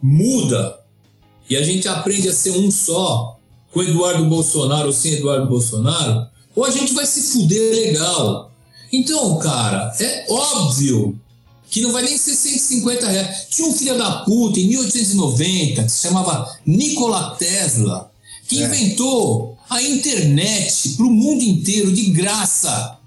muda 0.01 0.79
e 1.49 1.55
a 1.55 1.61
gente 1.61 1.87
aprende 1.87 2.27
a 2.27 2.33
ser 2.33 2.51
um 2.51 2.71
só, 2.71 3.34
com 3.75 3.83
Eduardo 3.83 4.23
Bolsonaro 4.29 4.87
ou 4.87 4.93
sem 4.93 5.15
Eduardo 5.15 5.47
Bolsonaro, 5.47 6.27
ou 6.55 6.63
a 6.63 6.71
gente 6.71 6.93
vai 6.93 7.05
se 7.05 7.33
fuder 7.33 7.73
legal. 7.73 8.49
Então, 8.89 9.37
cara, 9.37 9.93
é 9.99 10.25
óbvio 10.29 11.19
que 11.69 11.81
não 11.81 11.91
vai 11.91 12.03
nem 12.03 12.17
ser 12.17 12.35
150 12.35 13.05
reais. 13.05 13.47
Tinha 13.49 13.67
um 13.67 13.73
filho 13.73 13.97
da 13.97 14.19
puta 14.19 14.61
em 14.61 14.69
1890 14.69 15.83
que 15.83 15.91
se 15.91 16.07
chamava 16.07 16.57
Nikola 16.65 17.35
Tesla, 17.37 18.09
que 18.47 18.63
é. 18.63 18.65
inventou 18.65 19.57
a 19.69 19.81
internet 19.81 20.89
para 20.95 21.05
o 21.05 21.11
mundo 21.11 21.43
inteiro 21.43 21.91
de 21.91 22.11
graça. 22.11 22.97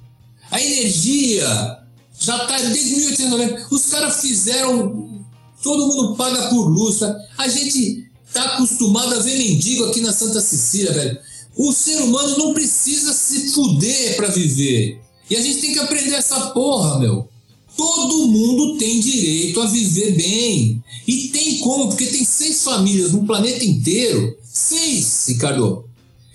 A 0.51 0.61
energia 0.61 1.79
já 2.21 2.43
está 2.43 2.59
desde 2.59 2.95
1890. 2.95 3.69
Os 3.71 3.87
caras 3.87 4.21
fizeram. 4.21 5.25
Todo 5.63 5.87
mundo 5.87 6.15
paga 6.17 6.51
por 6.51 6.69
luz. 6.69 6.99
Tá? 6.99 7.17
A 7.39 7.49
gente 7.49 8.08
tá 8.33 8.43
acostumado 8.55 9.15
a 9.15 9.19
ver 9.21 9.39
mendigo 9.39 9.85
aqui 9.85 10.01
na 10.01 10.13
Santa 10.13 10.41
Cecília, 10.41 10.93
velho. 10.93 11.19
O 11.57 11.73
ser 11.73 12.01
humano 12.03 12.39
não 12.39 12.55
precisa 12.55 13.13
se 13.13 13.51
fuder 13.51 14.17
para 14.17 14.29
viver. 14.29 15.01
E 15.29 15.37
a 15.37 15.41
gente 15.41 15.61
tem 15.61 15.73
que 15.73 15.79
aprender 15.81 16.15
essa 16.15 16.51
porra, 16.51 16.99
meu. 16.99 17.29
Todo 17.77 18.29
mundo 18.29 18.79
tem 18.79 19.01
direito 19.01 19.61
a 19.61 19.67
viver 19.67 20.17
bem. 20.17 20.83
E 21.07 21.29
tem 21.29 21.59
como, 21.59 21.89
porque 21.89 22.07
tem 22.07 22.25
seis 22.25 22.63
famílias 22.63 23.13
no 23.13 23.27
planeta 23.27 23.65
inteiro. 23.65 24.37
Seis, 24.43 25.25
Ricardo. 25.29 25.85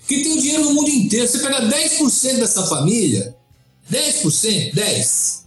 Que 0.06 0.22
tem 0.22 0.38
dinheiro 0.38 0.64
no 0.64 0.74
mundo 0.74 0.90
inteiro. 0.90 1.26
Você 1.26 1.38
pega 1.38 1.68
10% 1.68 2.36
dessa 2.36 2.66
família. 2.66 3.34
10%, 3.90 4.74
10. 4.74 5.44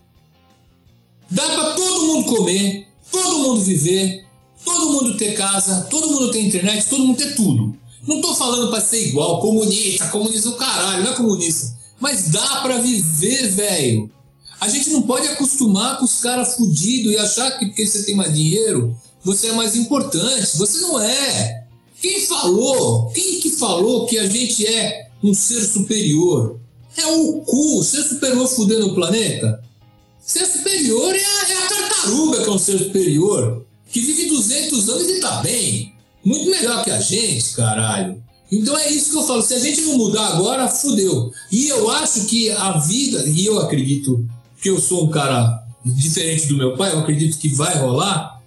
Dá 1.29 1.43
para 1.43 1.73
todo 1.73 2.07
mundo 2.07 2.35
comer, 2.35 2.87
todo 3.11 3.39
mundo 3.39 3.61
viver, 3.61 4.25
todo 4.67 4.91
mundo 4.91 5.17
ter 5.17 5.33
casa, 5.33 5.87
todo 5.89 6.11
mundo 6.11 6.29
ter 6.29 6.41
internet, 6.41 6.87
todo 6.89 7.05
mundo 7.05 7.17
ter 7.17 7.35
tudo. 7.35 7.73
Não 8.05 8.21
tô 8.21 8.35
falando 8.35 8.69
para 8.69 8.81
ser 8.81 9.07
igual, 9.07 9.39
comunista, 9.39 10.07
comunista 10.09 10.49
o 10.49 10.55
caralho, 10.57 11.03
não 11.03 11.11
é 11.11 11.15
comunista. 11.15 11.75
Mas 11.99 12.29
dá 12.29 12.61
para 12.61 12.77
viver, 12.77 13.49
velho. 13.49 14.11
A 14.59 14.67
gente 14.67 14.89
não 14.89 15.03
pode 15.03 15.27
acostumar 15.27 15.97
com 15.97 16.05
os 16.05 16.19
caras 16.19 16.55
fudidos 16.55 17.13
e 17.13 17.17
achar 17.17 17.51
que 17.57 17.67
porque 17.67 17.85
você 17.85 18.03
tem 18.03 18.15
mais 18.15 18.33
dinheiro, 18.33 18.95
você 19.23 19.47
é 19.47 19.53
mais 19.53 19.75
importante. 19.75 20.57
Você 20.57 20.79
não 20.79 20.99
é. 20.99 21.65
Quem 22.01 22.25
falou? 22.25 23.09
Quem 23.11 23.39
que 23.39 23.51
falou 23.51 24.05
que 24.05 24.17
a 24.17 24.27
gente 24.27 24.65
é 24.65 25.09
um 25.23 25.33
ser 25.33 25.61
superior? 25.61 26.59
É 26.97 27.05
o 27.07 27.41
cu. 27.41 27.83
Ser 27.83 28.03
superior 28.03 28.47
fudendo 28.47 28.87
o 28.87 28.95
planeta? 28.95 29.63
Ser 30.19 30.45
superior 30.45 31.15
é 31.15 31.23
a, 31.23 31.49
é 31.49 31.57
a 31.57 31.67
tartaruga 31.67 32.43
que 32.43 32.49
é 32.49 32.51
um 32.51 32.59
ser 32.59 32.77
superior. 32.79 33.65
Que 33.97 34.03
vive 34.03 34.29
200 34.29 34.89
anos 34.89 35.09
e 35.09 35.19
tá 35.19 35.41
bem. 35.41 35.91
Muito 36.23 36.51
melhor 36.51 36.83
que 36.83 36.91
a 36.91 37.01
gente, 37.01 37.55
caralho. 37.55 38.21
Então 38.51 38.77
é 38.77 38.91
isso 38.91 39.09
que 39.09 39.17
eu 39.17 39.25
falo. 39.25 39.41
Se 39.41 39.55
a 39.55 39.59
gente 39.59 39.81
não 39.81 39.97
mudar 39.97 40.27
agora, 40.27 40.67
fudeu. 40.67 41.31
E 41.51 41.67
eu 41.67 41.89
acho 41.89 42.25
que 42.25 42.51
a 42.51 42.73
vida, 42.73 43.23
e 43.27 43.43
eu 43.43 43.59
acredito 43.59 44.23
que 44.61 44.69
eu 44.69 44.79
sou 44.79 45.05
um 45.05 45.09
cara 45.09 45.63
diferente 45.83 46.45
do 46.45 46.57
meu 46.57 46.77
pai, 46.77 46.93
eu 46.93 46.99
acredito 46.99 47.39
que 47.39 47.49
vai 47.49 47.75
rolar, 47.79 48.39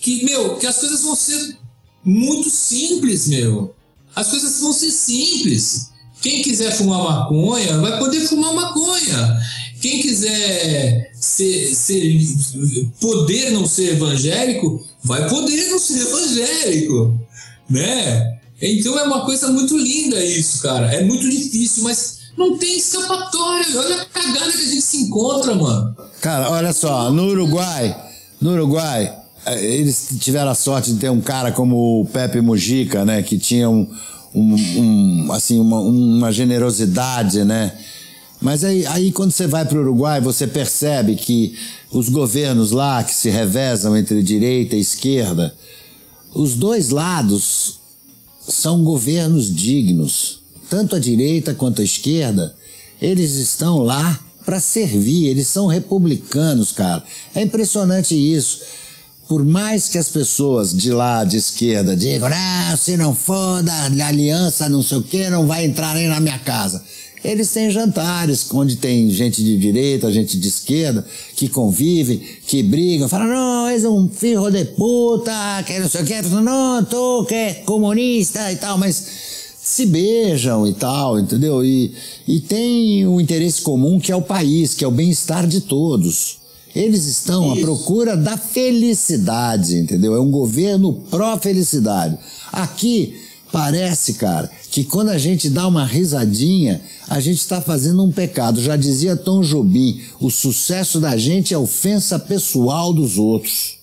que, 0.00 0.24
meu, 0.24 0.56
que 0.56 0.66
as 0.66 0.78
coisas 0.78 1.02
vão 1.02 1.14
ser 1.14 1.58
muito 2.04 2.50
simples, 2.50 3.28
meu. 3.28 3.72
As 4.16 4.28
coisas 4.30 4.60
vão 4.60 4.72
ser 4.72 4.90
simples. 4.90 5.92
Quem 6.20 6.42
quiser 6.42 6.72
fumar 6.72 7.04
maconha, 7.04 7.78
vai 7.78 7.98
poder 8.00 8.20
fumar 8.22 8.52
maconha. 8.52 9.40
Quem 9.80 10.00
quiser 10.00 11.12
ser, 11.14 11.74
ser, 11.74 12.20
poder 13.00 13.50
não 13.50 13.66
ser 13.66 13.92
evangélico, 13.92 14.84
vai 15.04 15.28
poder 15.28 15.70
não 15.70 15.78
ser 15.78 16.00
evangélico, 16.00 17.18
né? 17.68 18.38
Então 18.60 18.98
é 18.98 19.02
uma 19.02 19.24
coisa 19.24 19.48
muito 19.48 19.76
linda 19.76 20.24
isso, 20.24 20.62
cara. 20.62 20.92
É 20.94 21.04
muito 21.04 21.28
difícil, 21.28 21.84
mas 21.84 22.20
não 22.36 22.56
tem 22.56 22.78
escapatória. 22.78 23.66
Olha 23.78 24.02
a 24.02 24.04
cagada 24.06 24.52
que 24.52 24.58
a 24.58 24.66
gente 24.66 24.82
se 24.82 24.96
encontra, 24.98 25.54
mano. 25.54 25.96
Cara, 26.20 26.50
olha 26.50 26.72
só, 26.72 27.10
no 27.10 27.26
Uruguai, 27.28 27.94
no 28.40 28.52
Uruguai, 28.52 29.14
eh, 29.46 29.64
eles 29.64 30.08
tiveram 30.18 30.50
a 30.50 30.54
sorte 30.54 30.92
de 30.92 30.98
ter 30.98 31.10
um 31.10 31.20
cara 31.20 31.52
como 31.52 32.00
o 32.00 32.06
Pepe 32.06 32.40
Mujica, 32.40 33.04
né? 33.04 33.22
Que 33.22 33.38
tinha 33.38 33.68
um, 33.68 33.88
um, 34.34 34.54
um 34.54 35.32
assim, 35.32 35.60
uma, 35.60 35.80
uma 35.80 36.32
generosidade, 36.32 37.44
né? 37.44 37.72
Mas 38.40 38.64
aí, 38.64 38.86
aí 38.86 39.12
quando 39.12 39.32
você 39.32 39.46
vai 39.46 39.64
para 39.64 39.78
o 39.78 39.80
Uruguai, 39.80 40.20
você 40.20 40.46
percebe 40.46 41.16
que 41.16 41.56
os 41.90 42.08
governos 42.08 42.70
lá 42.70 43.02
que 43.02 43.14
se 43.14 43.30
revezam 43.30 43.96
entre 43.96 44.22
direita 44.22 44.76
e 44.76 44.80
esquerda, 44.80 45.54
os 46.34 46.54
dois 46.54 46.90
lados 46.90 47.80
são 48.48 48.84
governos 48.84 49.54
dignos 49.54 50.46
tanto 50.68 50.96
a 50.96 50.98
direita 50.98 51.54
quanto 51.54 51.80
a 51.80 51.84
esquerda, 51.84 52.54
eles 53.00 53.32
estão 53.32 53.78
lá 53.78 54.18
para 54.44 54.60
servir, 54.60 55.26
eles 55.26 55.48
são 55.48 55.66
republicanos, 55.66 56.72
cara. 56.72 57.02
É 57.34 57.42
impressionante 57.42 58.14
isso. 58.14 58.60
Por 59.28 59.44
mais 59.44 59.88
que 59.88 59.98
as 59.98 60.08
pessoas 60.08 60.72
de 60.72 60.92
lá 60.92 61.24
de 61.24 61.36
esquerda 61.36 61.96
digam, 61.96 62.28
ah, 62.32 62.76
se 62.76 62.96
não 62.96 63.12
for 63.12 63.60
da 63.62 63.84
aliança, 64.06 64.68
não 64.68 64.82
sei 64.82 64.98
o 64.98 65.02
que, 65.02 65.28
não 65.28 65.46
vai 65.48 65.64
entrar 65.64 65.94
nem 65.94 66.08
na 66.08 66.20
minha 66.20 66.38
casa. 66.38 66.82
Eles 67.24 67.50
têm 67.50 67.70
jantares 67.70 68.46
onde 68.52 68.76
tem 68.76 69.10
gente 69.10 69.42
de 69.42 69.58
direita, 69.58 70.12
gente 70.12 70.38
de 70.38 70.48
esquerda, 70.48 71.04
que 71.34 71.48
convivem, 71.48 72.20
que 72.46 72.62
brigam, 72.62 73.08
falam, 73.08 73.26
não, 73.26 73.68
és 73.68 73.84
um 73.84 74.08
filho 74.08 74.50
de 74.50 74.64
puta, 74.64 75.62
que 75.66 75.78
não 75.78 75.88
sei 75.88 76.02
o 76.02 76.04
que, 76.04 76.22
não, 76.22 76.84
tu 76.84 77.24
que 77.26 77.34
é 77.34 77.54
comunista 77.64 78.52
e 78.52 78.56
tal, 78.56 78.78
mas 78.78 79.04
se 79.60 79.86
beijam 79.86 80.66
e 80.66 80.72
tal, 80.74 81.18
entendeu? 81.18 81.64
E, 81.64 81.92
e 82.28 82.38
tem 82.38 83.06
um 83.06 83.20
interesse 83.20 83.60
comum 83.62 83.98
que 83.98 84.12
é 84.12 84.16
o 84.16 84.22
país, 84.22 84.74
que 84.74 84.84
é 84.84 84.88
o 84.88 84.92
bem-estar 84.92 85.46
de 85.46 85.60
todos. 85.62 86.38
Eles 86.72 87.06
estão 87.06 87.52
Isso. 87.52 87.58
à 87.58 87.66
procura 87.66 88.16
da 88.16 88.36
felicidade, 88.36 89.76
entendeu? 89.76 90.14
É 90.14 90.20
um 90.20 90.30
governo 90.30 90.92
pró-felicidade. 91.10 92.16
Aqui 92.52 93.25
parece, 93.52 94.14
cara, 94.14 94.50
que 94.70 94.84
quando 94.84 95.10
a 95.10 95.18
gente 95.18 95.48
dá 95.48 95.66
uma 95.66 95.84
risadinha, 95.84 96.80
a 97.08 97.20
gente 97.20 97.38
está 97.38 97.60
fazendo 97.60 98.04
um 98.04 98.12
pecado. 98.12 98.60
Já 98.60 98.76
dizia 98.76 99.16
Tom 99.16 99.42
Jobim: 99.42 100.00
o 100.20 100.30
sucesso 100.30 101.00
da 101.00 101.16
gente 101.16 101.54
é 101.54 101.58
ofensa 101.58 102.18
pessoal 102.18 102.92
dos 102.92 103.18
outros. 103.18 103.76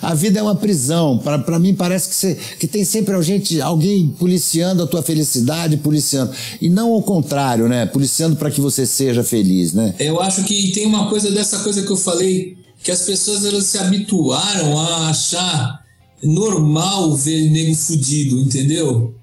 A 0.00 0.14
vida 0.14 0.40
é 0.40 0.42
uma 0.42 0.54
prisão. 0.54 1.18
Para 1.18 1.58
mim 1.58 1.74
parece 1.74 2.08
que, 2.08 2.14
você, 2.14 2.38
que 2.58 2.66
tem 2.66 2.84
sempre 2.84 3.14
alguém, 3.14 3.42
alguém 3.62 4.08
policiando 4.18 4.82
a 4.82 4.86
tua 4.86 5.02
felicidade, 5.02 5.76
policiando. 5.76 6.32
E 6.60 6.70
não 6.70 6.92
ao 6.92 7.02
contrário, 7.02 7.68
né? 7.68 7.84
Policiando 7.84 8.36
para 8.36 8.50
que 8.50 8.60
você 8.60 8.86
seja 8.86 9.22
feliz, 9.22 9.74
né? 9.74 9.94
Eu 9.98 10.20
acho 10.20 10.44
que 10.44 10.72
tem 10.72 10.86
uma 10.86 11.10
coisa 11.10 11.30
dessa 11.30 11.58
coisa 11.58 11.82
que 11.82 11.90
eu 11.90 11.96
falei, 11.96 12.56
que 12.82 12.90
as 12.90 13.02
pessoas 13.02 13.44
elas 13.44 13.66
se 13.66 13.76
habituaram 13.76 14.78
a 14.78 15.10
achar 15.10 15.85
normal 16.22 17.14
ver 17.14 17.50
nego 17.50 17.74
fudido, 17.74 18.38
entendeu? 18.38 19.14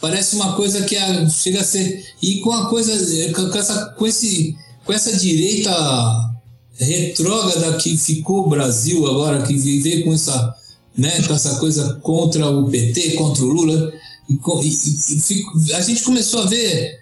Parece 0.00 0.36
uma 0.36 0.54
coisa 0.54 0.82
que 0.82 0.96
chega 1.30 1.60
a 1.60 1.64
ser. 1.64 2.04
E 2.22 2.40
com 2.40 2.52
a 2.52 2.68
coisa. 2.68 2.92
Com 3.32 3.58
essa, 3.58 3.86
com 3.86 4.06
esse, 4.06 4.56
com 4.84 4.92
essa 4.92 5.16
direita 5.16 6.32
retrógrada 6.78 7.76
que 7.78 7.96
ficou 7.96 8.46
o 8.46 8.48
Brasil 8.48 9.06
agora, 9.06 9.42
que 9.42 9.56
viver 9.56 10.02
com 10.04 10.12
essa, 10.12 10.54
né, 10.96 11.22
com 11.22 11.34
essa 11.34 11.56
coisa 11.56 11.94
contra 12.02 12.48
o 12.48 12.68
PT, 12.68 13.12
contra 13.12 13.44
o 13.44 13.48
Lula, 13.48 13.92
e, 14.28 14.34
e, 14.34 15.44
e, 15.68 15.72
a 15.74 15.80
gente 15.80 16.02
começou 16.02 16.42
a 16.42 16.46
ver, 16.46 17.00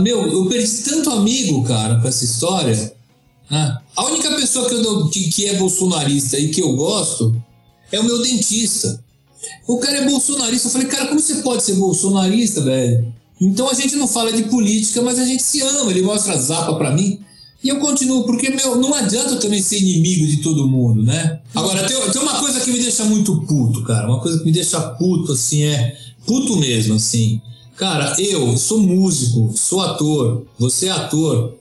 meu, 0.00 0.26
eu 0.26 0.46
perdi 0.46 0.78
tanto 0.78 1.10
amigo, 1.10 1.62
cara, 1.64 2.00
com 2.00 2.08
essa 2.08 2.24
história. 2.24 2.94
Né? 3.50 3.78
A 3.96 4.04
única 4.04 4.30
pessoa 4.34 4.68
que, 4.68 4.74
eu, 4.74 5.08
que, 5.08 5.30
que 5.30 5.46
é 5.46 5.56
bolsonarista 5.56 6.38
e 6.38 6.48
que 6.48 6.62
eu 6.62 6.74
gosto 6.74 7.34
é 7.90 8.00
o 8.00 8.04
meu 8.04 8.22
dentista. 8.22 9.02
O 9.66 9.78
cara 9.78 9.98
é 9.98 10.04
bolsonarista. 10.04 10.68
Eu 10.68 10.72
falei, 10.72 10.88
cara, 10.88 11.06
como 11.06 11.20
você 11.20 11.36
pode 11.36 11.62
ser 11.62 11.74
bolsonarista, 11.74 12.60
velho? 12.62 13.12
Então 13.40 13.68
a 13.68 13.74
gente 13.74 13.96
não 13.96 14.08
fala 14.08 14.32
de 14.32 14.44
política, 14.44 15.00
mas 15.02 15.18
a 15.18 15.24
gente 15.24 15.42
se 15.42 15.60
ama. 15.60 15.90
Ele 15.90 16.02
mostra 16.02 16.34
a 16.34 16.38
zapa 16.38 16.74
pra 16.74 16.90
mim. 16.90 17.20
E 17.62 17.68
eu 17.68 17.80
continuo, 17.80 18.24
porque 18.24 18.50
meu, 18.50 18.76
não 18.76 18.94
adianta 18.94 19.30
eu 19.30 19.40
também 19.40 19.60
ser 19.60 19.78
inimigo 19.78 20.26
de 20.26 20.36
todo 20.38 20.68
mundo, 20.68 21.02
né? 21.02 21.40
Agora, 21.54 21.84
tem, 21.84 21.96
tem 22.12 22.22
uma 22.22 22.38
coisa 22.38 22.60
que 22.60 22.70
me 22.70 22.78
deixa 22.78 23.04
muito 23.04 23.40
puto, 23.46 23.82
cara. 23.82 24.08
Uma 24.08 24.20
coisa 24.20 24.38
que 24.38 24.44
me 24.44 24.52
deixa 24.52 24.80
puto, 24.80 25.32
assim, 25.32 25.64
é. 25.64 25.96
Puto 26.24 26.56
mesmo, 26.56 26.94
assim. 26.94 27.40
Cara, 27.76 28.14
eu 28.20 28.56
sou 28.56 28.80
músico, 28.80 29.52
sou 29.56 29.80
ator, 29.80 30.46
você 30.58 30.86
é 30.86 30.90
ator. 30.90 31.54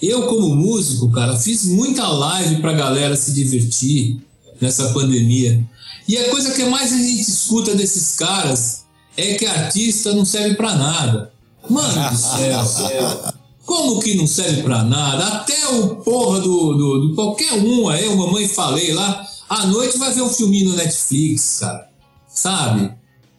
Eu, 0.00 0.26
como 0.26 0.54
músico, 0.54 1.10
cara, 1.10 1.36
fiz 1.36 1.64
muita 1.64 2.06
live 2.06 2.60
pra 2.60 2.72
galera 2.72 3.16
se 3.16 3.32
divertir 3.32 4.20
nessa 4.60 4.88
pandemia. 4.92 5.64
E 6.06 6.16
a 6.16 6.30
coisa 6.30 6.52
que 6.52 6.64
mais 6.64 6.92
a 6.92 6.96
gente 6.96 7.30
escuta 7.30 7.74
desses 7.74 8.16
caras 8.16 8.84
é 9.16 9.34
que 9.34 9.44
artista 9.44 10.14
não 10.14 10.24
serve 10.24 10.54
para 10.54 10.74
nada. 10.74 11.32
Mano 11.68 12.10
do 12.10 12.16
céu, 12.16 13.34
como 13.66 14.00
que 14.00 14.14
não 14.14 14.26
serve 14.26 14.62
para 14.62 14.82
nada? 14.84 15.26
Até 15.26 15.68
o 15.68 15.96
porra 15.96 16.40
do, 16.40 16.74
do, 16.74 17.08
do, 17.08 17.14
qualquer 17.14 17.52
um 17.52 17.88
aí, 17.88 18.08
mamãe 18.14 18.48
falei 18.48 18.94
lá, 18.94 19.26
à 19.48 19.66
noite 19.66 19.98
vai 19.98 20.14
ver 20.14 20.22
um 20.22 20.30
filminho 20.30 20.70
no 20.70 20.76
Netflix, 20.76 21.58
cara. 21.60 21.88
Sabe? 22.32 22.92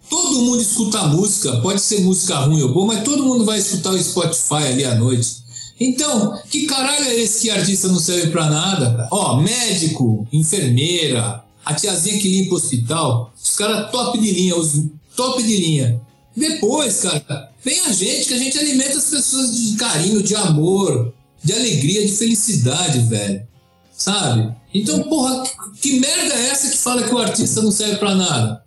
Todo 0.09 0.41
mundo 0.41 0.61
escuta 0.61 1.03
música, 1.07 1.57
pode 1.61 1.81
ser 1.81 2.01
música 2.01 2.35
ruim 2.39 2.61
ou 2.61 2.73
boa, 2.73 2.87
mas 2.87 3.03
todo 3.03 3.23
mundo 3.23 3.45
vai 3.45 3.59
escutar 3.59 3.91
o 3.91 4.03
Spotify 4.03 4.67
ali 4.67 4.85
à 4.85 4.95
noite. 4.95 5.43
Então, 5.79 6.37
que 6.49 6.65
caralho 6.65 7.05
é 7.05 7.15
esse 7.15 7.43
que 7.43 7.49
artista 7.49 7.87
não 7.87 7.99
serve 7.99 8.31
pra 8.31 8.49
nada? 8.49 9.07
Ó, 9.11 9.37
médico, 9.37 10.27
enfermeira, 10.31 11.43
a 11.63 11.73
tiazinha 11.73 12.19
que 12.19 12.27
limpa 12.27 12.55
o 12.55 12.57
hospital, 12.57 13.33
os 13.41 13.55
caras 13.55 13.89
top 13.91 14.17
de 14.19 14.31
linha, 14.31 14.55
os 14.55 14.85
top 15.15 15.41
de 15.41 15.57
linha. 15.57 16.01
Depois, 16.35 17.01
cara, 17.01 17.51
vem 17.63 17.79
a 17.81 17.91
gente, 17.91 18.27
que 18.27 18.33
a 18.33 18.37
gente 18.37 18.57
alimenta 18.57 18.97
as 18.97 19.05
pessoas 19.05 19.55
de 19.55 19.77
carinho, 19.77 20.21
de 20.21 20.35
amor, 20.35 21.13
de 21.43 21.53
alegria, 21.53 22.05
de 22.05 22.11
felicidade, 22.11 22.99
velho. 22.99 23.47
Sabe? 23.95 24.53
Então, 24.73 25.03
porra, 25.03 25.43
que, 25.43 25.51
que 25.81 25.99
merda 25.99 26.33
é 26.33 26.49
essa 26.49 26.69
que 26.69 26.77
fala 26.77 27.03
que 27.03 27.13
o 27.13 27.17
artista 27.17 27.61
não 27.61 27.71
serve 27.71 27.97
pra 27.97 28.15
nada? 28.15 28.63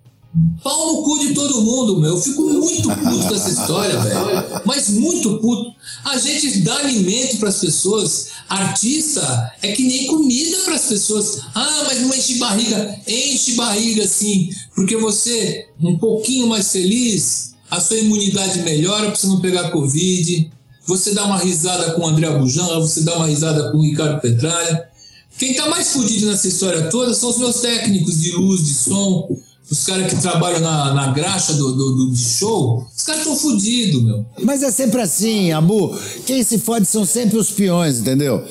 Pau 0.63 0.95
no 0.95 1.03
cu 1.03 1.19
de 1.19 1.35
todo 1.35 1.61
mundo, 1.61 2.01
meu. 2.01 2.13
Eu 2.13 2.21
fico 2.21 2.43
muito 2.43 2.89
puto 2.89 3.29
com 3.29 3.35
essa 3.35 3.51
história, 3.51 4.01
velho. 4.01 4.63
Mas 4.65 4.89
muito 4.89 5.39
puto. 5.39 5.75
A 6.05 6.17
gente 6.17 6.61
dá 6.61 6.75
alimento 6.79 7.37
para 7.37 7.51
as 7.51 7.59
pessoas. 7.59 8.29
Artista 8.49 9.53
é 9.61 9.73
que 9.73 9.83
nem 9.83 10.07
comida 10.07 10.57
para 10.65 10.77
as 10.77 10.87
pessoas. 10.87 11.41
Ah, 11.55 11.83
mas 11.87 12.01
não 12.01 12.15
enche 12.15 12.39
barriga. 12.39 12.99
Enche 13.07 13.53
barriga, 13.57 14.09
sim. 14.09 14.49
Porque 14.75 14.97
você, 14.97 15.67
um 15.83 15.99
pouquinho 15.99 16.47
mais 16.47 16.73
feliz, 16.73 17.53
a 17.71 17.79
sua 17.79 17.99
imunidade 17.99 18.63
melhora 18.63 19.11
para 19.11 19.17
você 19.17 19.27
não 19.27 19.41
pegar 19.41 19.71
Covid. 19.71 20.51
Você 20.87 21.13
dá 21.13 21.27
uma 21.27 21.39
risada 21.39 21.93
com 21.93 22.03
o 22.03 22.07
André 22.07 22.31
Bujan, 22.39 22.81
você 22.81 23.03
dá 23.03 23.17
uma 23.17 23.27
risada 23.27 23.71
com 23.71 23.79
o 23.79 23.83
Ricardo 23.83 24.19
Petralha. 24.21 24.89
Quem 25.39 25.53
tá 25.55 25.69
mais 25.69 25.89
fudido 25.93 26.27
nessa 26.27 26.49
história 26.49 26.89
toda 26.89 27.13
são 27.13 27.31
os 27.31 27.39
meus 27.39 27.57
técnicos 27.57 28.19
de 28.21 28.33
luz, 28.33 28.65
de 28.65 28.75
som 28.75 29.29
os 29.71 29.85
caras 29.85 30.13
que 30.13 30.21
trabalham 30.21 30.61
na, 30.61 30.93
na 30.93 31.13
graxa 31.13 31.55
do, 31.55 31.73
do, 31.73 32.07
do 32.07 32.17
show, 32.17 32.87
os 32.95 33.03
caras 33.05 33.23
estão 33.23 33.37
fodidos, 33.37 34.03
meu. 34.03 34.27
Mas 34.43 34.63
é 34.63 34.71
sempre 34.71 35.01
assim, 35.01 35.53
Abu. 35.53 35.97
Quem 36.27 36.43
se 36.43 36.59
fode 36.59 36.87
são 36.87 37.05
sempre 37.05 37.39
os 37.39 37.51
peões, 37.51 38.01
entendeu? 38.01 38.45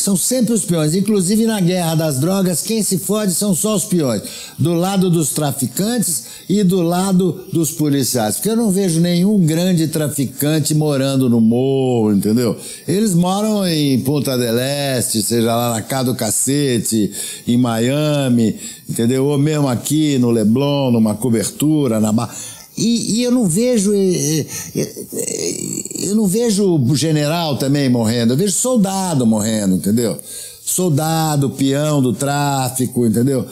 São 0.00 0.16
sempre 0.16 0.52
os 0.52 0.64
peões. 0.64 0.94
Inclusive 0.94 1.44
na 1.44 1.60
guerra 1.60 1.94
das 1.94 2.18
drogas, 2.18 2.62
quem 2.62 2.82
se 2.82 2.98
fode 2.98 3.34
são 3.34 3.54
só 3.54 3.74
os 3.74 3.84
peões. 3.84 4.22
Do 4.58 4.74
lado 4.74 5.10
dos 5.10 5.30
traficantes 5.30 6.24
e 6.48 6.62
do 6.62 6.82
lado 6.82 7.46
dos 7.52 7.72
policiais. 7.72 8.36
Porque 8.36 8.50
eu 8.50 8.56
não 8.56 8.70
vejo 8.70 9.00
nenhum 9.00 9.44
grande 9.44 9.88
traficante 9.88 10.74
morando 10.74 11.28
no 11.28 11.40
morro, 11.40 12.12
entendeu? 12.12 12.56
Eles 12.86 13.14
moram 13.14 13.66
em 13.66 14.00
Punta 14.00 14.38
del 14.38 14.58
Este, 14.58 15.22
seja 15.22 15.54
lá 15.54 15.74
na 15.74 15.82
Cá 15.82 16.02
do 16.02 16.14
Cacete, 16.14 17.10
em 17.46 17.56
Miami, 17.56 18.56
entendeu? 18.88 19.26
Ou 19.26 19.36
mesmo 19.36 19.68
aqui 19.68 20.18
no 20.18 20.30
Leblon, 20.30 20.92
numa 20.92 21.14
cobertura, 21.14 22.00
na 22.00 22.12
Barra. 22.12 22.57
E, 22.78 23.18
e, 23.18 23.22
eu 23.24 23.32
não 23.32 23.44
vejo. 23.44 23.92
Eh, 23.92 24.46
eh, 24.76 25.04
eh, 25.12 26.08
eu 26.08 26.14
não 26.14 26.26
vejo 26.26 26.80
general 26.94 27.56
também 27.56 27.88
morrendo, 27.88 28.32
eu 28.32 28.36
vejo 28.36 28.52
soldado 28.52 29.26
morrendo, 29.26 29.74
entendeu? 29.74 30.16
Soldado, 30.64 31.50
peão 31.50 32.00
do 32.00 32.12
tráfico, 32.12 33.04
entendeu? 33.04 33.44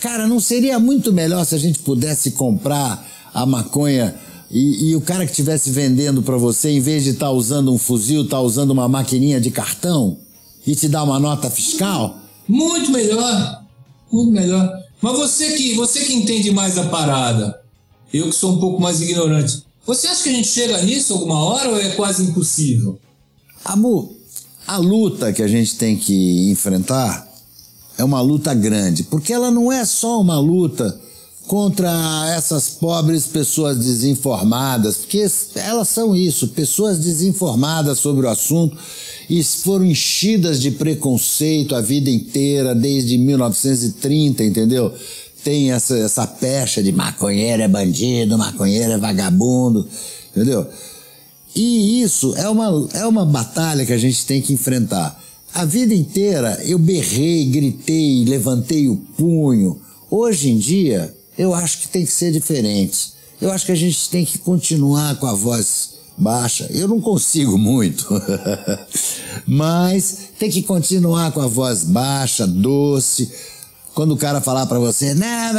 Cara, 0.00 0.26
não 0.26 0.40
seria 0.40 0.78
muito 0.78 1.12
melhor 1.12 1.44
se 1.44 1.54
a 1.54 1.58
gente 1.58 1.80
pudesse 1.80 2.30
comprar 2.30 3.06
a 3.34 3.44
maconha 3.44 4.14
e, 4.50 4.90
e 4.90 4.96
o 4.96 5.00
cara 5.00 5.24
que 5.26 5.30
estivesse 5.30 5.70
vendendo 5.70 6.22
para 6.22 6.38
você, 6.38 6.70
em 6.70 6.80
vez 6.80 7.04
de 7.04 7.10
estar 7.10 7.26
tá 7.26 7.32
usando 7.32 7.72
um 7.72 7.78
fuzil, 7.78 8.26
tá 8.26 8.40
usando 8.40 8.70
uma 8.70 8.88
maquininha 8.88 9.40
de 9.40 9.50
cartão 9.50 10.18
e 10.66 10.74
te 10.74 10.88
dar 10.88 11.04
uma 11.04 11.20
nota 11.20 11.50
fiscal? 11.50 12.18
Muito 12.48 12.90
melhor, 12.90 13.62
muito 14.10 14.32
melhor. 14.32 14.72
Mas 15.00 15.18
você 15.18 15.52
que, 15.52 15.74
você 15.74 16.00
que 16.00 16.14
entende 16.14 16.50
mais 16.50 16.78
a 16.78 16.84
parada, 16.84 17.59
eu 18.12 18.26
que 18.26 18.34
sou 18.34 18.52
um 18.52 18.58
pouco 18.58 18.80
mais 18.80 19.00
ignorante. 19.00 19.62
Você 19.86 20.06
acha 20.06 20.22
que 20.22 20.28
a 20.28 20.32
gente 20.32 20.48
chega 20.48 20.82
nisso 20.82 21.12
alguma 21.12 21.42
hora 21.42 21.70
ou 21.70 21.80
é 21.80 21.90
quase 21.90 22.24
impossível? 22.24 22.98
Amu, 23.64 24.14
a 24.66 24.76
luta 24.76 25.32
que 25.32 25.42
a 25.42 25.48
gente 25.48 25.76
tem 25.76 25.96
que 25.96 26.50
enfrentar 26.50 27.28
é 27.98 28.04
uma 28.04 28.20
luta 28.20 28.54
grande, 28.54 29.02
porque 29.04 29.32
ela 29.32 29.50
não 29.50 29.70
é 29.70 29.84
só 29.84 30.20
uma 30.20 30.38
luta 30.38 30.98
contra 31.46 31.90
essas 32.36 32.68
pobres 32.68 33.26
pessoas 33.26 33.76
desinformadas, 33.76 34.98
porque 34.98 35.26
elas 35.56 35.88
são 35.88 36.14
isso, 36.14 36.48
pessoas 36.48 37.00
desinformadas 37.00 37.98
sobre 37.98 38.24
o 38.24 38.28
assunto 38.28 38.76
e 39.28 39.42
foram 39.42 39.84
enchidas 39.84 40.60
de 40.60 40.70
preconceito 40.70 41.74
a 41.74 41.80
vida 41.80 42.08
inteira, 42.08 42.72
desde 42.74 43.18
1930, 43.18 44.44
entendeu? 44.44 44.94
Tem 45.42 45.72
essa, 45.72 45.96
essa 45.96 46.26
pecha 46.26 46.82
de 46.82 46.92
maconheiro 46.92 47.62
é 47.62 47.68
bandido, 47.68 48.38
maconheiro 48.38 48.92
é 48.92 48.98
vagabundo, 48.98 49.86
entendeu? 50.30 50.66
E 51.54 52.02
isso 52.02 52.34
é 52.36 52.48
uma, 52.48 52.88
é 52.94 53.06
uma 53.06 53.24
batalha 53.24 53.84
que 53.84 53.92
a 53.92 53.98
gente 53.98 54.24
tem 54.24 54.40
que 54.40 54.52
enfrentar. 54.52 55.20
A 55.52 55.64
vida 55.64 55.92
inteira 55.92 56.60
eu 56.64 56.78
berrei, 56.78 57.46
gritei, 57.46 58.24
levantei 58.24 58.88
o 58.88 58.96
punho. 58.96 59.80
Hoje 60.08 60.50
em 60.50 60.58
dia, 60.58 61.14
eu 61.36 61.52
acho 61.52 61.80
que 61.80 61.88
tem 61.88 62.04
que 62.04 62.12
ser 62.12 62.30
diferente. 62.30 63.12
Eu 63.40 63.50
acho 63.50 63.66
que 63.66 63.72
a 63.72 63.76
gente 63.76 64.08
tem 64.10 64.24
que 64.24 64.38
continuar 64.38 65.16
com 65.16 65.26
a 65.26 65.34
voz 65.34 65.94
baixa. 66.16 66.68
Eu 66.70 66.86
não 66.86 67.00
consigo 67.00 67.56
muito, 67.56 68.06
mas 69.46 70.28
tem 70.38 70.50
que 70.50 70.62
continuar 70.62 71.32
com 71.32 71.40
a 71.40 71.46
voz 71.46 71.84
baixa, 71.84 72.46
doce 72.46 73.30
quando 73.94 74.12
o 74.12 74.16
cara 74.16 74.40
falar 74.40 74.66
para 74.66 74.78
você, 74.78 75.14
né, 75.14 75.52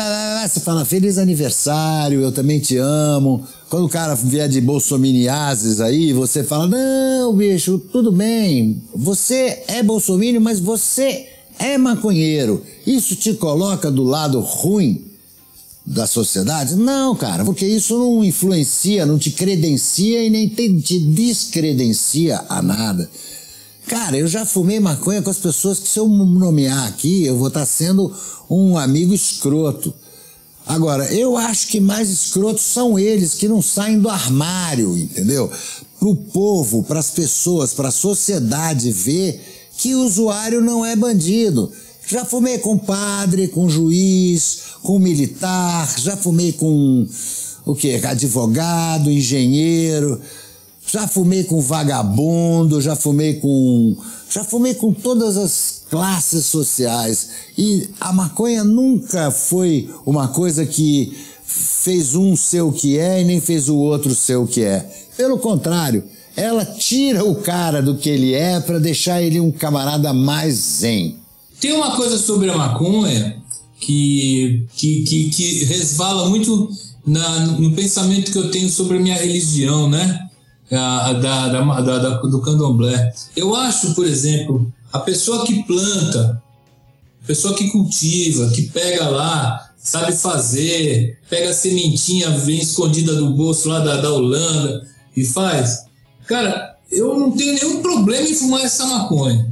você 0.47 0.59
fala 0.61 0.85
feliz 0.85 1.17
aniversário, 1.17 2.21
eu 2.21 2.31
também 2.31 2.59
te 2.59 2.77
amo. 2.77 3.45
Quando 3.69 3.85
o 3.85 3.89
cara 3.89 4.15
vier 4.15 4.47
de 4.47 4.61
bolsominiases 4.61 5.81
aí, 5.81 6.13
você 6.13 6.43
fala, 6.43 6.67
não, 6.67 7.33
bicho, 7.35 7.77
tudo 7.91 8.11
bem, 8.11 8.81
você 8.95 9.63
é 9.67 9.83
bolsomínio, 9.83 10.41
mas 10.41 10.59
você 10.59 11.27
é 11.59 11.77
maconheiro. 11.77 12.63
Isso 12.87 13.15
te 13.15 13.33
coloca 13.33 13.91
do 13.91 14.03
lado 14.03 14.39
ruim 14.39 15.05
da 15.85 16.07
sociedade? 16.07 16.75
Não, 16.75 17.15
cara, 17.15 17.43
porque 17.43 17.65
isso 17.65 17.97
não 17.97 18.23
influencia, 18.23 19.05
não 19.05 19.17
te 19.17 19.31
credencia 19.31 20.23
e 20.23 20.29
nem 20.29 20.47
te 20.47 20.99
descredencia 20.99 22.43
a 22.47 22.61
nada. 22.61 23.09
Cara, 23.87 24.17
eu 24.17 24.27
já 24.27 24.45
fumei 24.45 24.79
maconha 24.79 25.21
com 25.21 25.29
as 25.29 25.37
pessoas 25.37 25.79
que 25.79 25.87
se 25.87 25.99
eu 25.99 26.07
nomear 26.07 26.87
aqui, 26.87 27.25
eu 27.25 27.37
vou 27.37 27.47
estar 27.47 27.65
sendo 27.65 28.13
um 28.49 28.77
amigo 28.77 29.13
escroto. 29.13 29.93
Agora, 30.65 31.11
eu 31.13 31.35
acho 31.35 31.67
que 31.67 31.79
mais 31.79 32.09
escrotos 32.09 32.63
são 32.63 32.97
eles 32.97 33.33
que 33.33 33.47
não 33.47 33.61
saem 33.61 33.99
do 33.99 34.09
armário, 34.09 34.97
entendeu? 34.97 35.51
Para 35.99 36.07
o 36.07 36.15
povo, 36.15 36.83
para 36.83 36.99
as 36.99 37.09
pessoas, 37.09 37.73
para 37.73 37.89
a 37.89 37.91
sociedade 37.91 38.91
ver 38.91 39.69
que 39.77 39.95
o 39.95 40.05
usuário 40.05 40.61
não 40.61 40.85
é 40.85 40.95
bandido. 40.95 41.71
Já 42.07 42.25
fumei 42.25 42.59
com 42.59 42.77
padre, 42.77 43.47
com 43.47 43.69
juiz, 43.69 44.59
com 44.81 44.99
militar, 44.99 45.93
já 45.97 46.15
fumei 46.15 46.53
com 46.53 47.07
o 47.65 47.75
que? 47.75 47.95
Advogado, 47.95 49.11
engenheiro. 49.11 50.21
Já 50.91 51.07
fumei 51.07 51.45
com 51.45 51.61
vagabundo, 51.61 52.81
já 52.81 52.97
fumei 52.97 53.35
com. 53.35 53.95
Já 54.29 54.43
fumei 54.43 54.73
com 54.73 54.93
todas 54.93 55.37
as 55.37 55.83
classes 55.89 56.45
sociais. 56.47 57.29
E 57.57 57.87
a 57.97 58.11
maconha 58.11 58.65
nunca 58.65 59.31
foi 59.31 59.89
uma 60.05 60.27
coisa 60.27 60.65
que 60.65 61.17
fez 61.45 62.13
um 62.13 62.35
ser 62.35 62.61
o 62.61 62.73
que 62.73 62.97
é 62.97 63.21
e 63.21 63.23
nem 63.23 63.39
fez 63.39 63.69
o 63.69 63.77
outro 63.77 64.13
ser 64.13 64.35
o 64.35 64.45
que 64.45 64.63
é. 64.63 64.85
Pelo 65.15 65.37
contrário, 65.37 66.03
ela 66.35 66.65
tira 66.65 67.23
o 67.23 67.35
cara 67.35 67.81
do 67.81 67.95
que 67.95 68.09
ele 68.09 68.33
é 68.33 68.59
para 68.59 68.77
deixar 68.77 69.21
ele 69.21 69.39
um 69.39 69.51
camarada 69.51 70.13
mais 70.13 70.55
zen. 70.55 71.15
Tem 71.61 71.71
uma 71.71 71.95
coisa 71.95 72.17
sobre 72.17 72.49
a 72.49 72.57
maconha 72.57 73.41
que, 73.79 74.65
que, 74.75 75.03
que, 75.03 75.29
que 75.29 75.63
resvala 75.65 76.29
muito 76.29 76.69
na, 77.05 77.47
no 77.47 77.71
pensamento 77.71 78.31
que 78.31 78.37
eu 78.37 78.51
tenho 78.51 78.69
sobre 78.69 78.97
a 78.97 78.99
minha 78.99 79.15
religião, 79.15 79.89
né? 79.89 80.27
Da, 80.71 81.11
da, 81.13 81.47
da, 81.49 81.81
da, 81.81 82.09
do 82.21 82.41
candomblé. 82.41 83.13
Eu 83.35 83.53
acho, 83.53 83.93
por 83.93 84.07
exemplo, 84.07 84.71
a 84.93 84.99
pessoa 84.99 85.45
que 85.45 85.63
planta, 85.63 86.41
a 87.21 87.27
pessoa 87.27 87.53
que 87.53 87.69
cultiva, 87.69 88.49
que 88.51 88.63
pega 88.69 89.09
lá, 89.09 89.69
sabe 89.77 90.13
fazer, 90.13 91.19
pega 91.29 91.49
a 91.49 91.53
sementinha, 91.53 92.29
vem 92.31 92.61
escondida 92.61 93.13
do 93.15 93.31
bolso 93.31 93.67
lá 93.67 93.79
da, 93.79 93.97
da 93.97 94.13
Holanda, 94.13 94.87
e 95.15 95.25
faz, 95.25 95.83
cara, 96.25 96.77
eu 96.89 97.19
não 97.19 97.31
tenho 97.31 97.53
nenhum 97.53 97.81
problema 97.81 98.29
em 98.29 98.33
fumar 98.33 98.63
essa 98.63 98.85
maconha. 98.85 99.51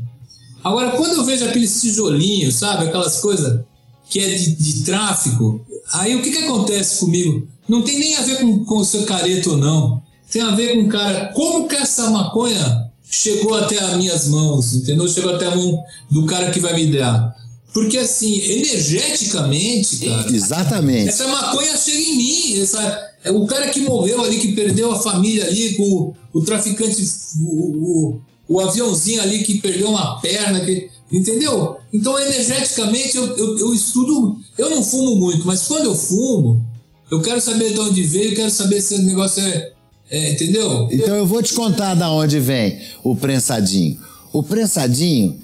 Agora, 0.63 0.91
quando 0.91 1.15
eu 1.15 1.25
vejo 1.25 1.43
aqueles 1.45 1.81
tijolinhos, 1.81 2.55
sabe, 2.55 2.85
aquelas 2.85 3.19
coisas 3.19 3.61
que 4.09 4.19
é 4.19 4.35
de, 4.35 4.55
de 4.55 4.83
tráfico, 4.83 5.61
aí 5.91 6.15
o 6.15 6.21
que, 6.21 6.31
que 6.31 6.45
acontece 6.45 6.99
comigo? 6.99 7.45
Não 7.67 7.81
tem 7.81 7.99
nem 7.99 8.15
a 8.15 8.21
ver 8.21 8.39
com, 8.39 8.63
com 8.63 8.77
o 8.77 8.85
seu 8.85 9.03
careto 9.03 9.51
ou 9.51 9.57
não. 9.57 10.08
Tem 10.31 10.41
a 10.41 10.51
ver 10.51 10.75
com, 10.75 10.87
cara, 10.87 11.31
como 11.33 11.67
que 11.67 11.75
essa 11.75 12.09
maconha 12.09 12.89
chegou 13.09 13.55
até 13.55 13.79
as 13.79 13.97
minhas 13.97 14.27
mãos, 14.27 14.73
entendeu? 14.73 15.07
Chegou 15.07 15.33
até 15.33 15.47
a 15.47 15.55
mão 15.55 15.83
do 16.09 16.25
cara 16.25 16.51
que 16.51 16.59
vai 16.59 16.73
me 16.73 16.91
dar. 16.91 17.35
Porque 17.73 17.97
assim, 17.97 18.39
energeticamente, 18.41 19.97
cara. 19.97 20.31
Exatamente. 20.31 21.09
Essa 21.09 21.27
maconha 21.27 21.75
chega 21.77 21.97
em 21.97 22.17
mim. 22.17 22.61
Essa, 22.61 23.09
é 23.23 23.31
o 23.31 23.45
cara 23.45 23.69
que 23.69 23.81
morreu 23.81 24.23
ali, 24.23 24.39
que 24.39 24.53
perdeu 24.53 24.91
a 24.91 24.99
família 24.99 25.45
ali, 25.45 25.75
com 25.75 25.83
o, 25.83 26.15
o 26.33 26.41
traficante, 26.41 27.03
o, 27.41 27.45
o, 27.45 28.21
o, 28.47 28.59
aviãozinho 28.59 29.21
ali 29.21 29.43
que 29.43 29.59
perdeu 29.59 29.89
uma 29.89 30.19
perna, 30.19 30.61
que, 30.61 30.89
entendeu? 31.11 31.77
Então, 31.93 32.17
energeticamente, 32.17 33.17
eu, 33.17 33.37
eu, 33.37 33.59
eu 33.59 33.73
estudo. 33.73 34.37
Eu 34.57 34.69
não 34.69 34.83
fumo 34.83 35.15
muito, 35.15 35.45
mas 35.45 35.67
quando 35.67 35.85
eu 35.85 35.95
fumo, 35.95 36.65
eu 37.11 37.21
quero 37.21 37.39
saber 37.39 37.73
de 37.73 37.79
onde 37.79 38.03
veio, 38.03 38.31
eu 38.31 38.35
quero 38.35 38.51
saber 38.51 38.81
se 38.81 38.95
o 38.95 39.01
negócio 39.03 39.43
é. 39.43 39.73
É 40.09 40.31
entendeu? 40.31 40.87
Então 40.91 41.15
eu 41.15 41.25
vou 41.25 41.41
te 41.43 41.53
contar 41.53 41.93
da 41.93 42.11
onde 42.11 42.39
vem 42.39 42.79
o 43.03 43.15
prensadinho. 43.15 43.99
O 44.33 44.41
prensadinho 44.41 45.39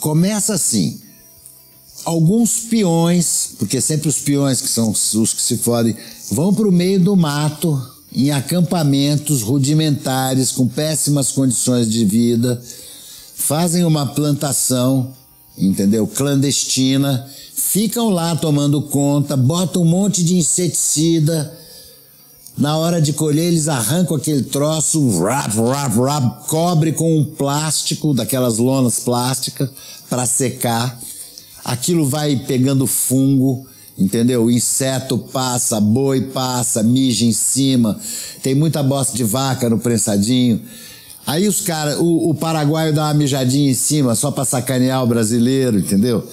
começa 0.00 0.54
assim 0.54 1.00
alguns 2.04 2.60
peões, 2.60 3.50
porque 3.58 3.80
sempre 3.80 4.08
os 4.08 4.18
peões 4.18 4.60
que 4.60 4.68
são 4.68 4.90
os 4.90 5.34
que 5.34 5.42
se 5.42 5.56
fodem, 5.58 5.94
vão 6.30 6.54
para 6.54 6.68
o 6.68 6.72
meio 6.72 6.98
do 7.00 7.14
mato, 7.16 7.80
em 8.12 8.30
acampamentos 8.30 9.42
rudimentares, 9.42 10.50
com 10.50 10.66
péssimas 10.66 11.30
condições 11.30 11.90
de 11.90 12.04
vida, 12.04 12.60
fazem 13.34 13.84
uma 13.84 14.06
plantação, 14.06 15.12
entendeu? 15.56 16.06
Clandestina, 16.06 17.28
ficam 17.54 18.08
lá 18.08 18.34
tomando 18.34 18.80
conta, 18.82 19.36
botam 19.36 19.82
um 19.82 19.86
monte 19.86 20.24
de 20.24 20.36
inseticida. 20.36 21.54
Na 22.58 22.76
hora 22.76 23.00
de 23.00 23.12
colher, 23.12 23.44
eles 23.44 23.68
arrancam 23.68 24.16
aquele 24.16 24.42
troço, 24.42 25.22
rap, 25.22 25.54
rap, 25.54 25.96
rap, 25.96 26.46
cobre 26.48 26.90
com 26.90 27.16
um 27.16 27.24
plástico, 27.24 28.12
daquelas 28.12 28.58
lonas 28.58 28.98
plásticas, 28.98 29.70
para 30.10 30.26
secar 30.26 30.98
aquilo 31.64 32.04
vai 32.04 32.34
pegando 32.34 32.84
fungo, 32.84 33.64
entendeu? 33.96 34.50
Inseto 34.50 35.16
passa, 35.16 35.80
boi 35.80 36.20
passa, 36.20 36.82
mija 36.82 37.24
em 37.24 37.32
cima, 37.32 37.96
tem 38.42 38.56
muita 38.56 38.82
bosta 38.82 39.16
de 39.16 39.22
vaca 39.22 39.70
no 39.70 39.78
prensadinho. 39.78 40.60
Aí 41.24 41.46
os 41.46 41.60
caras, 41.60 41.96
o, 42.00 42.30
o 42.30 42.34
paraguaio 42.34 42.92
dá 42.92 43.04
uma 43.04 43.14
mijadinha 43.14 43.70
em 43.70 43.74
cima 43.74 44.16
só 44.16 44.32
pra 44.32 44.44
sacanear 44.44 45.04
o 45.04 45.06
brasileiro, 45.06 45.78
entendeu? 45.78 46.26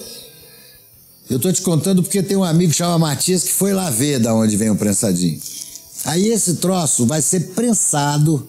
Eu 1.30 1.38
tô 1.38 1.52
te 1.52 1.62
contando 1.62 2.02
porque 2.02 2.20
tem 2.20 2.36
um 2.36 2.42
amigo 2.42 2.72
que 2.72 2.78
chama 2.78 2.98
Matias 2.98 3.44
que 3.44 3.52
foi 3.52 3.72
lá 3.72 3.90
ver 3.90 4.18
da 4.18 4.34
onde 4.34 4.56
vem 4.56 4.70
o 4.70 4.76
prensadinho. 4.76 5.38
Aí 6.06 6.28
esse 6.28 6.56
troço 6.56 7.04
vai 7.04 7.20
ser 7.20 7.48
prensado 7.48 8.48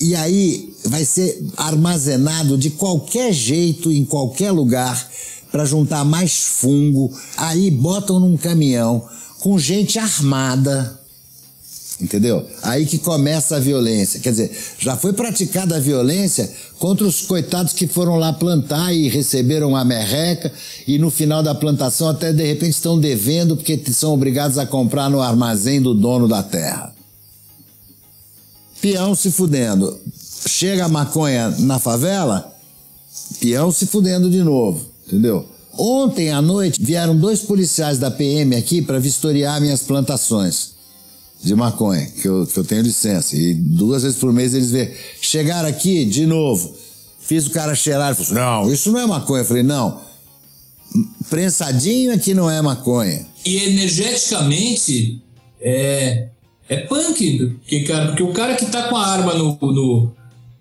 e 0.00 0.14
aí 0.14 0.74
vai 0.86 1.04
ser 1.04 1.44
armazenado 1.56 2.56
de 2.56 2.70
qualquer 2.70 3.32
jeito, 3.32 3.90
em 3.90 4.04
qualquer 4.04 4.52
lugar, 4.52 5.08
para 5.50 5.64
juntar 5.64 6.04
mais 6.04 6.44
fungo. 6.44 7.12
Aí 7.36 7.70
botam 7.70 8.20
num 8.20 8.36
caminhão 8.36 9.08
com 9.40 9.58
gente 9.58 9.98
armada. 9.98 11.00
Entendeu? 12.02 12.44
Aí 12.62 12.84
que 12.84 12.98
começa 12.98 13.56
a 13.56 13.60
violência. 13.60 14.18
Quer 14.18 14.32
dizer, 14.32 14.50
já 14.78 14.96
foi 14.96 15.12
praticada 15.12 15.76
a 15.76 15.80
violência 15.80 16.50
contra 16.78 17.06
os 17.06 17.22
coitados 17.22 17.72
que 17.72 17.86
foram 17.86 18.16
lá 18.16 18.32
plantar 18.32 18.92
e 18.92 19.08
receberam 19.08 19.76
a 19.76 19.84
merreca 19.84 20.52
e 20.86 20.98
no 20.98 21.10
final 21.10 21.44
da 21.44 21.54
plantação 21.54 22.08
até 22.08 22.32
de 22.32 22.44
repente 22.44 22.72
estão 22.72 22.98
devendo 22.98 23.56
porque 23.56 23.80
são 23.92 24.12
obrigados 24.12 24.58
a 24.58 24.66
comprar 24.66 25.08
no 25.08 25.20
armazém 25.20 25.80
do 25.80 25.94
dono 25.94 26.26
da 26.26 26.42
terra 26.42 26.92
peão 28.82 29.14
se 29.14 29.30
fudendo. 29.30 29.98
Chega 30.46 30.86
a 30.86 30.88
maconha 30.88 31.50
na 31.60 31.78
favela, 31.78 32.52
peão 33.38 33.70
se 33.70 33.86
fudendo 33.86 34.28
de 34.28 34.42
novo, 34.42 34.84
entendeu? 35.06 35.48
Ontem 35.78 36.30
à 36.30 36.42
noite 36.42 36.82
vieram 36.82 37.16
dois 37.16 37.40
policiais 37.40 37.98
da 37.98 38.10
PM 38.10 38.56
aqui 38.56 38.82
para 38.82 38.98
vistoriar 38.98 39.60
minhas 39.60 39.82
plantações 39.82 40.71
de 41.42 41.54
maconha, 41.54 42.06
que 42.06 42.28
eu, 42.28 42.46
que 42.46 42.56
eu 42.56 42.64
tenho 42.64 42.82
licença. 42.82 43.36
E 43.36 43.54
duas 43.54 44.02
vezes 44.02 44.18
por 44.18 44.32
mês 44.32 44.54
eles 44.54 44.70
vê. 44.70 44.96
Chegaram 45.20 45.68
aqui 45.68 46.04
de 46.04 46.24
novo. 46.24 46.74
Fiz 47.20 47.46
o 47.46 47.50
cara 47.50 47.74
cheirar 47.74 48.12
e 48.12 48.14
falou 48.14 48.26
assim, 48.26 48.34
não, 48.34 48.72
isso 48.72 48.92
não 48.92 49.00
é 49.00 49.06
maconha. 49.06 49.42
Eu 49.42 49.46
falei, 49.46 49.62
não, 49.62 50.00
prensadinho 51.28 52.12
aqui 52.14 52.34
não 52.34 52.50
é 52.50 52.60
maconha. 52.62 53.26
E 53.44 53.56
energeticamente, 53.56 55.20
é, 55.60 56.28
é 56.68 56.76
punk, 56.78 57.56
porque, 57.60 57.80
cara, 57.80 58.06
porque 58.06 58.22
o 58.22 58.32
cara 58.32 58.54
que 58.54 58.66
tá 58.66 58.88
com 58.88 58.96
a 58.96 59.06
arma 59.06 59.34
no, 59.34 59.58
no, 59.60 60.12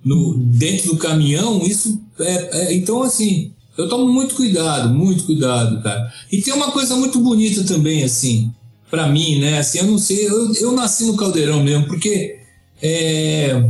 no 0.03 0.37
dentro 0.37 0.91
do 0.91 0.97
caminhão, 0.97 1.61
isso 1.63 2.01
é, 2.19 2.59
é, 2.59 2.73
Então, 2.73 3.03
assim, 3.03 3.51
eu 3.77 3.87
tomo 3.87 4.11
muito 4.11 4.35
cuidado, 4.35 4.89
muito 4.93 5.23
cuidado, 5.25 5.81
cara. 5.81 6.11
E 6.31 6.41
tem 6.41 6.53
uma 6.53 6.71
coisa 6.71 6.95
muito 6.95 7.19
bonita 7.19 7.63
também, 7.63 8.03
assim, 8.03 8.51
para 8.91 9.07
mim, 9.07 9.39
né? 9.39 9.57
Assim, 9.57 9.79
eu 9.79 9.85
não 9.85 9.97
sei, 9.97 10.27
eu, 10.27 10.53
eu 10.55 10.71
nasci 10.73 11.05
no 11.05 11.15
caldeirão 11.15 11.63
mesmo, 11.63 11.87
porque 11.87 12.37
é, 12.83 13.63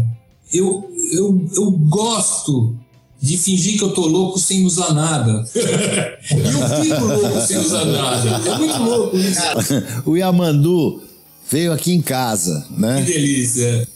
eu, 0.51 0.91
eu, 1.13 1.47
eu 1.55 1.71
gosto 1.71 2.75
de 3.21 3.37
fingir 3.37 3.77
que 3.77 3.83
eu 3.83 3.91
tô 3.91 4.07
louco 4.07 4.39
sem 4.39 4.65
usar 4.65 4.93
nada. 4.93 5.45
eu 5.53 6.83
fico 6.83 7.05
louco 7.05 7.41
sem 7.41 7.57
usar 7.57 7.85
nada. 7.85 8.49
É 8.49 8.57
muito 8.57 8.77
louco 8.81 9.15
isso. 9.15 9.41
o 10.09 10.17
Yamandu 10.17 11.01
veio 11.49 11.71
aqui 11.71 11.93
em 11.93 12.01
casa, 12.01 12.65
né? 12.75 13.03
Que 13.05 13.13
delícia. 13.13 13.87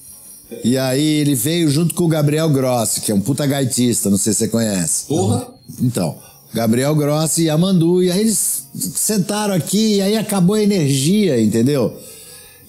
E 0.63 0.78
aí 0.78 1.03
ele 1.03 1.34
veio 1.34 1.71
junto 1.71 1.95
com 1.95 2.03
o 2.03 2.07
Gabriel 2.07 2.47
Grossi, 2.49 3.01
que 3.01 3.11
é 3.11 3.15
um 3.15 3.19
puta 3.19 3.47
gaitista, 3.47 4.11
não 4.11 4.17
sei 4.17 4.32
se 4.32 4.39
você 4.39 4.47
conhece. 4.47 5.07
Porra! 5.07 5.47
Então, 5.82 6.19
Gabriel 6.56 6.95
Grossi 6.95 7.43
e 7.43 7.49
Amandu, 7.49 8.01
e 8.01 8.10
aí 8.10 8.22
eles 8.22 8.64
sentaram 8.74 9.53
aqui 9.53 9.95
e 9.95 10.01
aí 10.01 10.16
acabou 10.16 10.56
a 10.56 10.64
energia, 10.64 11.39
entendeu? 11.41 11.99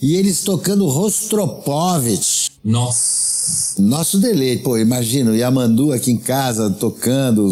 E 0.03 0.17
eles 0.17 0.41
tocando 0.41 0.89
Rostropovich. 0.89 2.51
Nossa! 2.65 3.81
Nosso 3.81 4.19
deleite, 4.19 4.65
pô, 4.65 4.77
imagina, 4.77 5.31
o 5.31 5.37
Yamandu 5.37 5.93
aqui 5.93 6.11
em 6.11 6.19
casa 6.19 6.69
tocando 6.69 7.49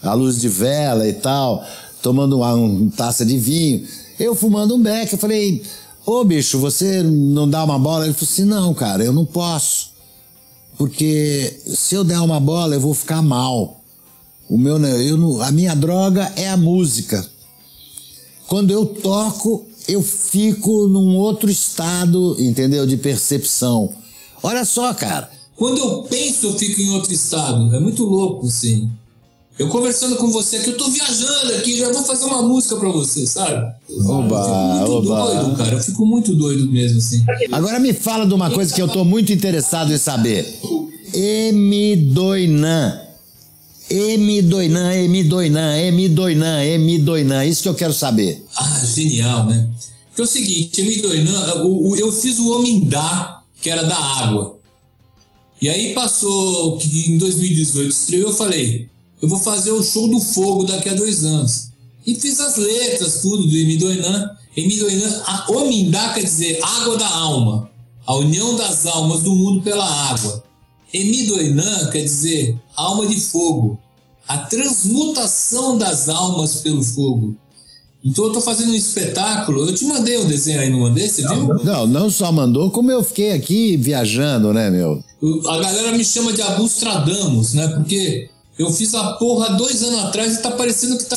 a 0.00 0.14
luz 0.14 0.40
de 0.40 0.48
vela 0.48 1.08
e 1.08 1.12
tal, 1.12 1.66
tomando 2.00 2.36
uma, 2.36 2.54
uma 2.54 2.90
taça 2.92 3.26
de 3.26 3.36
vinho. 3.36 3.84
Eu 4.16 4.36
fumando 4.36 4.76
um 4.76 4.80
beck, 4.80 5.12
eu 5.12 5.18
falei, 5.18 5.60
Ô 6.06 6.22
bicho, 6.22 6.60
você 6.60 7.02
não 7.02 7.50
dá 7.50 7.64
uma 7.64 7.80
bola? 7.80 8.04
Ele 8.04 8.14
falou 8.14 8.30
assim: 8.30 8.44
não, 8.44 8.72
cara, 8.74 9.02
eu 9.02 9.12
não 9.12 9.24
posso. 9.24 9.92
Porque 10.78 11.60
se 11.66 11.96
eu 11.96 12.04
der 12.04 12.20
uma 12.20 12.38
bola, 12.38 12.76
eu 12.76 12.80
vou 12.80 12.94
ficar 12.94 13.22
mal. 13.22 13.83
O 14.48 14.58
meu, 14.58 14.78
eu, 14.78 15.42
a 15.42 15.50
minha 15.50 15.74
droga 15.74 16.32
é 16.36 16.48
a 16.48 16.56
música. 16.56 17.26
Quando 18.46 18.70
eu 18.70 18.84
toco, 18.86 19.66
eu 19.88 20.02
fico 20.02 20.86
num 20.88 21.16
outro 21.16 21.50
estado, 21.50 22.36
entendeu? 22.38 22.86
De 22.86 22.96
percepção. 22.96 23.92
Olha 24.42 24.64
só, 24.64 24.92
cara. 24.92 25.30
Quando 25.56 25.78
eu 25.78 26.02
penso, 26.02 26.46
eu 26.48 26.58
fico 26.58 26.80
em 26.80 26.90
outro 26.90 27.12
estado. 27.12 27.74
É 27.74 27.80
muito 27.80 28.04
louco, 28.04 28.46
sim. 28.48 28.90
Eu 29.56 29.68
conversando 29.68 30.16
com 30.16 30.28
você 30.30 30.56
aqui, 30.56 30.70
eu 30.70 30.76
tô 30.76 30.90
viajando 30.90 31.54
aqui, 31.54 31.76
já 31.78 31.92
vou 31.92 32.02
fazer 32.02 32.24
uma 32.24 32.42
música 32.42 32.74
pra 32.74 32.88
você, 32.88 33.24
sabe? 33.24 33.72
Oba, 34.04 34.36
eu 34.36 34.86
fico 34.86 34.90
muito 34.90 35.12
oba. 35.12 35.32
doido, 35.32 35.56
cara. 35.56 35.74
Eu 35.76 35.80
fico 35.80 36.04
muito 36.04 36.34
doido 36.34 36.68
mesmo, 36.72 36.98
assim. 36.98 37.24
Agora 37.52 37.78
me 37.78 37.92
fala 37.92 38.26
de 38.26 38.34
uma 38.34 38.50
coisa 38.50 38.74
que 38.74 38.82
eu 38.82 38.88
tô 38.88 39.04
muito 39.04 39.32
interessado 39.32 39.92
em 39.92 39.98
saber. 39.98 40.60
Emidoinan. 41.14 43.00
Emidoinan, 43.90 44.92
Emidoinan, 44.94 45.76
Emidoinan, 45.78 46.64
Emidoinan. 46.64 47.44
Isso 47.44 47.62
que 47.62 47.68
eu 47.68 47.74
quero 47.74 47.92
saber. 47.92 48.42
Ah, 48.56 48.82
genial, 48.84 49.46
né? 49.46 49.68
Porque 50.08 50.22
é 50.22 50.24
o 50.24 50.26
seguinte, 50.26 50.80
Emidoinan, 50.80 51.64
eu 51.98 52.12
fiz 52.12 52.38
o 52.38 52.56
Omindá, 52.56 53.42
que 53.60 53.68
era 53.68 53.82
da 53.82 53.96
água. 53.96 54.58
E 55.60 55.68
aí 55.68 55.92
passou, 55.94 56.78
em 56.80 57.18
2018 57.18 57.90
estreou, 57.90 58.30
eu 58.30 58.36
falei, 58.36 58.88
eu 59.20 59.28
vou 59.28 59.38
fazer 59.38 59.72
o 59.72 59.82
show 59.82 60.08
do 60.08 60.20
fogo 60.20 60.64
daqui 60.64 60.88
a 60.88 60.94
dois 60.94 61.24
anos. 61.24 61.68
E 62.06 62.14
fiz 62.14 62.38
as 62.40 62.56
letras, 62.56 63.20
tudo 63.22 63.46
do 63.46 63.56
Emidoinan. 63.56 64.30
Emidoinan, 64.56 65.22
a 65.26 65.50
Omindá 65.50 66.12
quer 66.14 66.22
dizer 66.22 66.58
água 66.62 66.96
da 66.96 67.08
alma, 67.08 67.70
a 68.06 68.14
união 68.16 68.54
das 68.56 68.86
almas 68.86 69.22
do 69.22 69.34
mundo 69.34 69.62
pela 69.62 69.84
água. 69.84 70.44
Emidoinan 70.94 71.90
quer 71.90 72.04
dizer 72.04 72.56
alma 72.76 73.04
de 73.06 73.20
fogo, 73.20 73.76
a 74.28 74.38
transmutação 74.38 75.76
das 75.76 76.08
almas 76.08 76.56
pelo 76.60 76.84
fogo. 76.84 77.34
Então 78.04 78.26
eu 78.26 78.32
tô 78.32 78.40
fazendo 78.40 78.70
um 78.70 78.74
espetáculo. 78.74 79.66
Eu 79.66 79.74
te 79.74 79.84
mandei 79.86 80.18
um 80.18 80.26
desenho 80.26 80.60
aí, 80.60 80.70
não 80.70 80.80
mandei? 80.80 81.08
Você 81.08 81.26
viu? 81.26 81.48
Não, 81.64 81.86
não 81.86 82.10
só 82.10 82.30
mandou, 82.30 82.70
como 82.70 82.92
eu 82.92 83.02
fiquei 83.02 83.32
aqui 83.32 83.76
viajando, 83.76 84.52
né, 84.52 84.70
meu? 84.70 85.02
A 85.48 85.58
galera 85.58 85.90
me 85.92 86.04
chama 86.04 86.32
de 86.32 86.42
Abustradamus, 86.42 87.54
né? 87.54 87.66
Porque 87.68 88.28
eu 88.58 88.70
fiz 88.70 88.94
a 88.94 89.14
porra 89.14 89.56
dois 89.56 89.82
anos 89.82 90.00
atrás 90.00 90.34
e 90.34 90.42
tá 90.42 90.50
parecendo 90.50 90.98
que, 90.98 91.04
tá, 91.06 91.16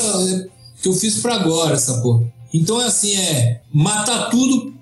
que 0.82 0.88
eu 0.88 0.94
fiz 0.94 1.18
pra 1.18 1.36
agora 1.36 1.76
essa 1.76 2.02
porra. 2.02 2.24
Então 2.54 2.82
é 2.82 2.86
assim, 2.86 3.14
é 3.16 3.62
matar 3.72 4.30
tudo, 4.30 4.74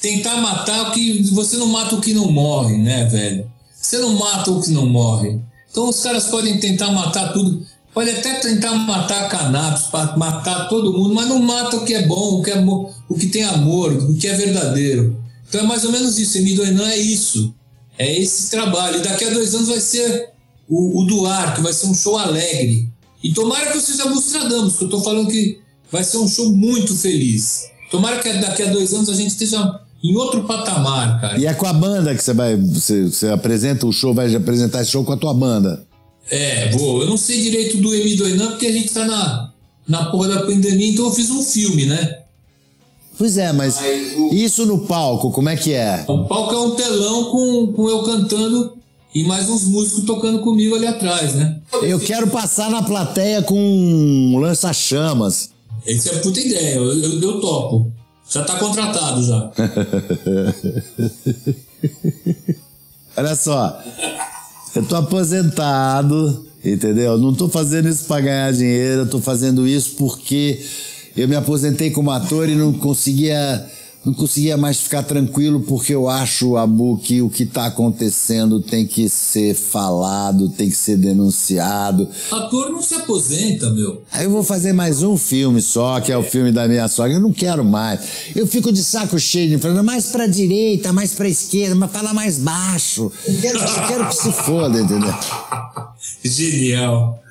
tentar 0.00 0.36
matar 0.38 0.88
o 0.88 0.92
que. 0.92 1.22
Você 1.30 1.56
não 1.56 1.68
mata 1.68 1.94
o 1.94 2.00
que 2.00 2.12
não 2.12 2.32
morre, 2.32 2.76
né, 2.76 3.04
velho? 3.04 3.51
Você 3.82 3.98
não 3.98 4.14
mata 4.14 4.50
o 4.52 4.62
que 4.62 4.70
não 4.70 4.86
morre. 4.86 5.40
Então 5.70 5.88
os 5.88 6.00
caras 6.00 6.26
podem 6.26 6.58
tentar 6.60 6.92
matar 6.92 7.32
tudo. 7.32 7.66
Pode 7.92 8.10
até 8.10 8.34
tentar 8.36 8.72
matar 8.74 9.28
cannabis, 9.28 9.88
matar 10.16 10.68
todo 10.68 10.92
mundo, 10.92 11.14
mas 11.14 11.28
não 11.28 11.40
mata 11.40 11.76
o 11.76 11.84
que 11.84 11.92
é 11.92 12.06
bom, 12.06 12.38
o 12.38 12.42
que, 12.42 12.50
é, 12.50 12.64
o 12.64 13.14
que 13.18 13.26
tem 13.26 13.42
amor, 13.42 13.92
o 13.92 14.14
que 14.14 14.28
é 14.28 14.34
verdadeiro. 14.34 15.20
Então 15.48 15.60
é 15.60 15.64
mais 15.64 15.84
ou 15.84 15.92
menos 15.92 16.18
isso. 16.18 16.38
Emidoinan 16.38 16.88
é 16.88 16.96
isso. 16.96 17.54
É 17.98 18.18
esse 18.18 18.50
trabalho. 18.50 18.98
E 18.98 19.02
daqui 19.02 19.24
a 19.24 19.30
dois 19.30 19.54
anos 19.54 19.68
vai 19.68 19.80
ser 19.80 20.30
o, 20.68 21.00
o 21.00 21.04
Duar, 21.04 21.54
que 21.54 21.60
vai 21.60 21.72
ser 21.72 21.86
um 21.86 21.94
show 21.94 22.16
alegre. 22.16 22.88
E 23.22 23.32
tomara 23.32 23.70
que 23.70 23.76
eu 23.76 23.80
seja 23.80 24.04
que 24.04 24.08
eu 24.08 24.66
estou 24.68 25.02
falando 25.02 25.28
que 25.28 25.60
vai 25.90 26.02
ser 26.02 26.18
um 26.18 26.28
show 26.28 26.50
muito 26.50 26.96
feliz. 26.96 27.66
Tomara 27.90 28.20
que 28.20 28.32
daqui 28.34 28.62
a 28.62 28.72
dois 28.72 28.94
anos 28.94 29.10
a 29.10 29.14
gente 29.14 29.30
esteja 29.30 29.81
em 30.02 30.16
outro 30.16 30.42
patamar, 30.44 31.20
cara. 31.20 31.38
E 31.38 31.46
é 31.46 31.54
com 31.54 31.66
a 31.66 31.72
banda 31.72 32.14
que 32.14 32.22
você 32.22 32.32
vai. 32.34 32.56
Você, 32.56 33.04
você 33.04 33.28
apresenta 33.28 33.86
o 33.86 33.92
show, 33.92 34.12
vai 34.12 34.34
apresentar 34.34 34.82
esse 34.82 34.90
show 34.90 35.04
com 35.04 35.12
a 35.12 35.16
tua 35.16 35.32
banda. 35.32 35.86
É, 36.30 36.70
vou. 36.70 37.02
Eu 37.02 37.08
não 37.08 37.16
sei 37.16 37.40
direito 37.42 37.76
do 37.78 37.94
Emi 37.94 38.16
Doinan, 38.16 38.50
porque 38.50 38.66
a 38.66 38.72
gente 38.72 38.92
tá 38.92 39.04
na, 39.04 39.52
na 39.86 40.06
porra 40.06 40.28
da 40.28 40.40
pandemia, 40.42 40.90
então 40.90 41.06
eu 41.06 41.12
fiz 41.12 41.30
um 41.30 41.42
filme, 41.42 41.86
né? 41.86 42.18
Pois 43.18 43.36
é, 43.36 43.52
mas 43.52 43.78
isso 44.32 44.66
no 44.66 44.80
palco, 44.86 45.30
como 45.30 45.48
é 45.48 45.56
que 45.56 45.72
é? 45.72 46.04
O 46.08 46.24
palco 46.24 46.54
é 46.54 46.58
um 46.58 46.70
telão 46.74 47.24
com, 47.26 47.72
com 47.72 47.88
eu 47.88 48.02
cantando 48.02 48.72
e 49.14 49.22
mais 49.24 49.48
uns 49.48 49.64
músicos 49.64 50.04
tocando 50.04 50.40
comigo 50.40 50.74
ali 50.74 50.86
atrás, 50.86 51.34
né? 51.34 51.60
Eu 51.82 52.00
quero 52.00 52.28
passar 52.28 52.70
na 52.70 52.82
plateia 52.82 53.42
com 53.42 53.56
um 53.56 54.38
lança-chamas. 54.38 55.50
Essa 55.86 56.14
é 56.14 56.18
puta 56.18 56.40
ideia, 56.40 56.76
eu, 56.76 56.84
eu, 56.84 57.20
eu 57.20 57.40
topo. 57.40 57.92
Já 58.32 58.42
tá 58.44 58.56
contratado 58.56 59.22
já. 59.22 59.50
Olha 63.14 63.36
só, 63.36 63.78
eu 64.74 64.82
tô 64.86 64.96
aposentado, 64.96 66.46
entendeu? 66.64 67.18
Não 67.18 67.34
tô 67.34 67.50
fazendo 67.50 67.90
isso 67.90 68.06
para 68.06 68.22
ganhar 68.22 68.50
dinheiro, 68.54 69.02
eu 69.02 69.10
tô 69.10 69.20
fazendo 69.20 69.68
isso 69.68 69.96
porque 69.96 70.64
eu 71.14 71.28
me 71.28 71.36
aposentei 71.36 71.90
como 71.90 72.10
ator 72.10 72.48
e 72.48 72.54
não 72.54 72.72
conseguia 72.72 73.68
não 74.04 74.12
conseguia 74.12 74.56
mais 74.56 74.80
ficar 74.80 75.04
tranquilo 75.04 75.60
porque 75.60 75.94
eu 75.94 76.08
acho, 76.08 76.56
Abu, 76.56 76.98
que 76.98 77.22
o 77.22 77.30
que 77.30 77.44
está 77.44 77.66
acontecendo 77.66 78.60
tem 78.60 78.84
que 78.84 79.08
ser 79.08 79.54
falado, 79.54 80.48
tem 80.48 80.68
que 80.68 80.76
ser 80.76 80.96
denunciado. 80.96 82.08
Ator 82.30 82.70
não 82.70 82.82
se 82.82 82.94
aposenta, 82.94 83.70
meu. 83.70 84.02
Aí 84.10 84.24
eu 84.24 84.30
vou 84.30 84.42
fazer 84.42 84.72
mais 84.72 85.04
um 85.04 85.16
filme 85.16 85.62
só, 85.62 86.00
que 86.00 86.10
é 86.10 86.18
o 86.18 86.22
filme 86.22 86.50
da 86.50 86.66
minha 86.66 86.88
sogra. 86.88 87.14
Eu 87.14 87.20
não 87.20 87.32
quero 87.32 87.64
mais. 87.64 88.00
Eu 88.34 88.46
fico 88.46 88.72
de 88.72 88.82
saco 88.82 89.18
cheio 89.20 89.48
de 89.50 89.58
falando 89.58 89.84
mais 89.84 90.06
pra 90.06 90.26
direita, 90.26 90.92
mais 90.92 91.12
pra 91.14 91.28
esquerda, 91.28 91.76
mas 91.76 91.92
fala 91.92 92.12
mais 92.12 92.38
baixo. 92.38 93.12
Eu 93.26 93.40
quero, 93.40 93.58
eu 93.58 93.86
quero 93.86 94.08
que 94.08 94.16
se 94.16 94.32
foda, 94.32 94.80
entendeu? 94.80 95.14
Genial. 96.24 97.22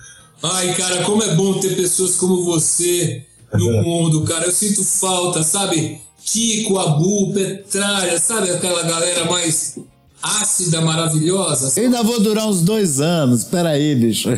Ai, 0.41 0.73
cara, 0.75 1.03
como 1.03 1.21
é 1.21 1.35
bom 1.35 1.59
ter 1.59 1.75
pessoas 1.75 2.15
como 2.15 2.45
você 2.45 3.25
no 3.53 3.71
mundo, 3.83 4.23
cara. 4.23 4.45
Eu 4.45 4.51
sinto 4.51 4.83
falta, 4.83 5.43
sabe? 5.43 5.99
Kiko, 6.25 6.77
Abu, 6.77 7.33
Petralha, 7.33 8.19
sabe 8.19 8.51
aquela 8.51 8.83
galera 8.83 9.25
mais 9.25 9.77
ácida, 10.21 10.81
maravilhosa? 10.81 11.79
Eu 11.79 11.85
ainda 11.85 12.03
vou 12.03 12.19
durar 12.19 12.47
uns 12.47 12.61
dois 12.61 13.01
anos, 13.01 13.43
peraí, 13.43 13.95
bicho. 13.95 14.29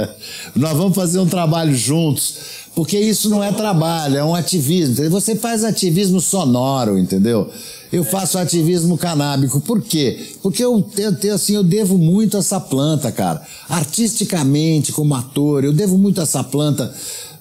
Nós 0.54 0.76
vamos 0.76 0.94
fazer 0.94 1.18
um 1.18 1.26
trabalho 1.26 1.74
juntos. 1.74 2.62
Porque 2.74 2.98
isso 2.98 3.28
não 3.28 3.44
é 3.44 3.52
trabalho, 3.52 4.16
é 4.16 4.24
um 4.24 4.34
ativismo. 4.34 5.10
Você 5.10 5.36
faz 5.36 5.62
ativismo 5.62 6.20
sonoro, 6.20 6.98
entendeu? 6.98 7.50
Eu 7.92 8.02
faço 8.02 8.38
ativismo 8.38 8.96
canábico. 8.96 9.60
Por 9.60 9.82
quê? 9.82 10.36
Porque 10.42 10.64
eu, 10.64 10.90
eu, 10.96 11.34
assim, 11.34 11.54
eu 11.54 11.62
devo 11.62 11.98
muito 11.98 12.38
a 12.38 12.40
essa 12.40 12.58
planta, 12.58 13.12
cara. 13.12 13.42
Artisticamente, 13.68 14.90
como 14.90 15.14
ator, 15.14 15.64
eu 15.64 15.72
devo 15.72 15.98
muito 15.98 16.18
a 16.20 16.22
essa 16.22 16.42
planta 16.42 16.94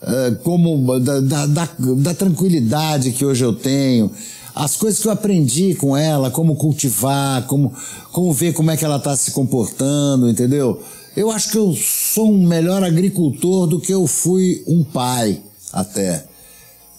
eh, 0.03 0.31
como 0.43 0.99
da, 0.99 1.19
da, 1.19 1.45
da, 1.45 1.69
da 1.77 2.13
tranquilidade 2.13 3.11
que 3.11 3.23
hoje 3.23 3.43
eu 3.43 3.53
tenho, 3.53 4.11
as 4.53 4.75
coisas 4.75 4.99
que 4.99 5.07
eu 5.07 5.11
aprendi 5.11 5.75
com 5.75 5.95
ela, 5.95 6.29
como 6.29 6.55
cultivar, 6.55 7.45
como, 7.47 7.73
como 8.11 8.33
ver 8.33 8.53
como 8.53 8.71
é 8.71 8.77
que 8.77 8.83
ela 8.83 8.97
está 8.97 9.15
se 9.15 9.31
comportando, 9.31 10.29
entendeu? 10.29 10.81
Eu 11.15 11.31
acho 11.31 11.51
que 11.51 11.57
eu 11.57 11.73
sou 11.75 12.31
um 12.31 12.47
melhor 12.47 12.83
agricultor 12.83 13.67
do 13.67 13.79
que 13.79 13.93
eu 13.93 14.07
fui 14.07 14.63
um 14.67 14.83
pai 14.83 15.41
até. 15.71 16.25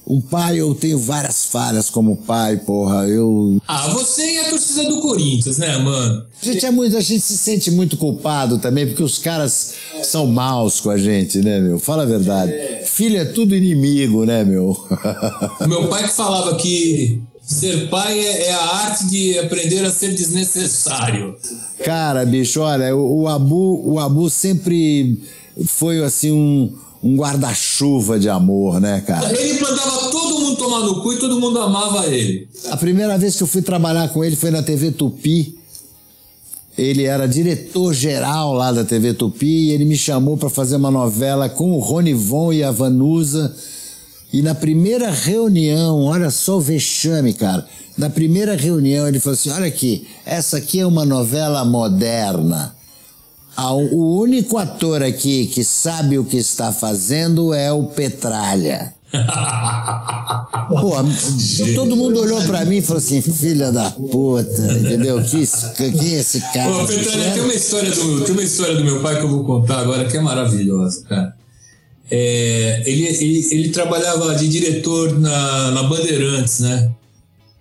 Um 0.07 0.21
pai, 0.21 0.61
eu 0.61 0.75
tenho 0.75 0.99
várias 0.99 1.47
falhas 1.47 1.89
como 1.89 2.17
pai, 2.17 2.57
porra. 2.57 3.07
Eu. 3.07 3.61
Ah, 3.69 3.89
você 3.89 4.35
e 4.35 4.39
a 4.41 4.51
torcida 4.51 4.85
do 4.85 5.01
Corinthians, 5.01 5.59
né, 5.59 5.79
mano? 5.79 6.25
A 6.41 6.45
gente 6.45 6.67
é 6.67 6.71
muito, 6.71 6.97
a 6.97 7.01
gente 7.01 7.21
se 7.21 7.39
sente 7.39 7.71
muito 7.71 7.97
culpado 7.97 8.59
também, 8.59 8.87
porque 8.87 9.03
os 9.03 9.19
caras 9.19 9.75
são 10.03 10.27
maus 10.27 10.81
com 10.81 10.91
a 10.91 10.99
gente, 10.99 11.39
né, 11.39 11.61
meu? 11.61 11.79
Fala 11.79 12.03
a 12.03 12.07
verdade. 12.07 12.53
É. 12.53 12.83
Filho 12.85 13.17
é 13.17 13.25
tudo 13.25 13.55
inimigo, 13.55 14.25
né, 14.25 14.45
meu? 14.45 14.77
meu 15.69 15.89
pai 15.89 16.03
que 16.03 16.15
falava 16.15 16.57
que 16.57 17.23
ser 17.43 17.89
pai 17.89 18.19
é, 18.19 18.47
é, 18.47 18.53
a 18.53 18.61
arte 18.61 19.07
de 19.07 19.39
aprender 19.39 19.85
a 19.85 19.91
ser 19.91 20.15
desnecessário. 20.15 21.37
Cara, 21.85 22.25
bicho, 22.25 22.61
olha, 22.61 22.95
o, 22.95 23.23
o 23.23 23.29
Abu, 23.29 23.93
o 23.93 23.99
Abu 23.99 24.29
sempre 24.31 25.23
foi 25.67 26.03
assim 26.03 26.33
um 26.33 26.73
um 27.03 27.17
guarda-chuva 27.17 28.19
de 28.19 28.29
amor, 28.29 28.81
né, 28.81 29.03
cara? 29.05 29.33
Ele 29.37 29.61
mandava 29.61 30.11
todo 30.11 30.39
mundo 30.41 30.57
tomar 30.57 30.81
no 30.81 31.03
cu 31.03 31.13
e 31.13 31.19
todo 31.19 31.41
mundo 31.41 31.59
amava 31.59 32.07
ele. 32.07 32.49
A 32.71 32.77
primeira 32.77 33.19
vez 33.19 33.37
que 33.37 33.43
eu 33.43 33.47
fui 33.47 33.61
trabalhar 33.61 34.09
com 34.11 34.23
ele 34.25 34.37
foi 34.37 34.51
na 34.51 34.63
TV 34.63 34.93
Tupi. 34.93 35.59
Ele 36.79 37.05
era 37.05 37.27
diretor-geral 37.27 38.55
lá 38.55 38.73
da 38.73 38.85
TV 38.85 39.13
Tupi 39.15 39.47
e 39.47 39.71
ele 39.73 39.85
me 39.85 39.97
chamou 39.97 40.37
para 40.37 40.49
fazer 40.49 40.77
uma 40.77 40.91
novela 40.91 41.49
com 41.49 41.73
o 41.73 41.79
Ronivon 41.81 42.53
e 42.53 42.63
a 42.63 42.71
Vanusa. 42.71 43.55
E 44.33 44.41
na 44.41 44.55
primeira 44.55 45.11
reunião, 45.11 46.05
olha 46.05 46.31
só 46.31 46.57
o 46.57 46.61
vexame, 46.61 47.35
cara. 47.35 47.67
Na 47.99 48.09
primeira 48.09 48.57
reunião 48.57 49.07
ele 49.07 49.21
falou 49.21 49.35
assim: 49.35 49.51
olha 49.51 49.67
aqui, 49.67 50.07
essa 50.25 50.57
aqui 50.57 50.81
é 50.81 50.87
uma 50.87 51.05
novela 51.05 51.65
moderna. 51.65 52.75
O 53.57 54.21
único 54.21 54.57
ator 54.57 55.03
aqui 55.03 55.47
que 55.47 55.63
sabe 55.63 56.19
o 56.19 56.25
que 56.25 56.39
está 56.39 56.73
fazendo 56.73 57.53
é 57.53 57.71
o 57.73 57.85
Petralha. 57.85 58.95
Pô, 60.69 60.95
todo 61.75 61.95
mundo 61.95 62.21
olhou 62.21 62.41
pra 62.45 62.65
mim 62.65 62.79
e 62.79 62.83
falou 62.83 62.99
assim, 62.99 63.21
filha 63.21 63.71
da 63.71 63.91
puta, 63.91 64.73
entendeu? 64.73 65.23
Que, 65.23 65.47
quem 65.77 66.15
é 66.15 66.21
esse 66.21 66.41
cara? 66.41 66.73
Pô, 66.73 66.87
Petralha, 66.87 67.31
tem 67.33 67.43
uma, 67.43 67.55
história 67.55 67.91
do, 67.91 68.25
tem 68.25 68.33
uma 68.33 68.43
história 68.43 68.75
do 68.75 68.85
meu 68.85 69.03
pai 69.03 69.19
que 69.19 69.23
eu 69.23 69.29
vou 69.29 69.45
contar 69.45 69.81
agora 69.81 70.07
que 70.07 70.17
é 70.17 70.21
maravilhosa, 70.21 71.05
cara. 71.07 71.37
É, 72.11 72.83
ele, 72.87 73.07
ele, 73.07 73.49
ele 73.53 73.69
trabalhava 73.69 74.35
de 74.35 74.49
diretor 74.49 75.19
na, 75.19 75.71
na 75.73 75.83
Bandeirantes, 75.83 76.61
né? 76.61 76.91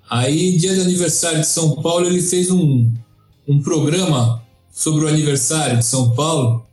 Aí, 0.10 0.58
dia 0.58 0.74
do 0.76 0.82
aniversário 0.82 1.40
de 1.40 1.48
São 1.48 1.82
Paulo, 1.82 2.06
ele 2.06 2.22
fez 2.22 2.50
um, 2.50 2.90
um 3.48 3.62
programa 3.62 4.41
sobre 4.72 5.06
o 5.06 5.08
aniversário 5.08 5.78
de 5.78 5.86
São 5.86 6.12
Paulo, 6.12 6.66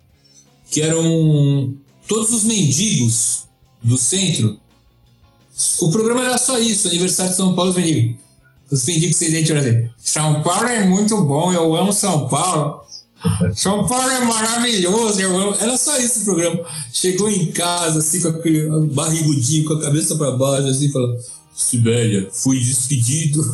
que 0.71 0.81
eram 0.81 1.75
todos 2.07 2.33
os 2.33 2.45
mendigos 2.45 3.45
do 3.83 3.99
centro. 3.99 4.59
O 5.81 5.91
programa 5.91 6.25
era 6.25 6.39
só 6.39 6.59
isso, 6.59 6.89
aniversário 6.89 7.33
de 7.33 7.37
São 7.37 7.55
Paulo, 7.55 7.71
os 7.71 7.77
mendigos. 7.77 8.17
Os 8.71 8.85
mendigos 8.85 9.17
sem 9.17 9.31
dente 9.31 9.53
assim, 9.53 9.89
São 9.99 10.43
Paulo 10.43 10.69
é 10.69 10.85
muito 10.85 11.23
bom, 11.23 11.53
eu 11.53 11.75
amo 11.75 11.93
São 11.93 12.29
Paulo. 12.29 12.83
São 13.55 13.87
Paulo 13.87 14.09
é 14.09 14.25
maravilhoso, 14.25 15.21
eu 15.21 15.37
amo. 15.37 15.57
Era 15.59 15.77
só 15.77 15.99
isso 15.99 16.21
o 16.21 16.25
programa. 16.25 16.65
Chegou 16.93 17.29
em 17.29 17.51
casa, 17.51 17.99
assim, 17.99 18.21
com 18.21 18.29
aquele 18.29 18.69
barrigudinho, 18.93 19.65
com 19.65 19.75
a 19.75 19.81
cabeça 19.81 20.15
para 20.17 20.33
baixo, 20.33 20.69
assim, 20.69 20.91
falando 20.91 21.19
Sibélia, 21.59 22.29
fui 22.33 22.61
despedido. 22.61 23.43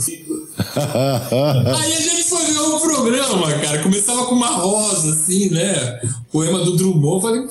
Aí 0.59 1.93
a 1.95 2.01
gente 2.01 2.25
foi 2.25 2.45
ver 2.45 2.59
o 2.59 2.79
programa, 2.79 3.51
cara. 3.55 3.83
Começava 3.83 4.27
com 4.27 4.35
uma 4.35 4.49
rosa, 4.49 5.11
assim, 5.11 5.49
né? 5.49 6.01
Poema 6.31 6.59
do 6.59 6.77
Drummond. 6.77 7.23
Falei, 7.23 7.49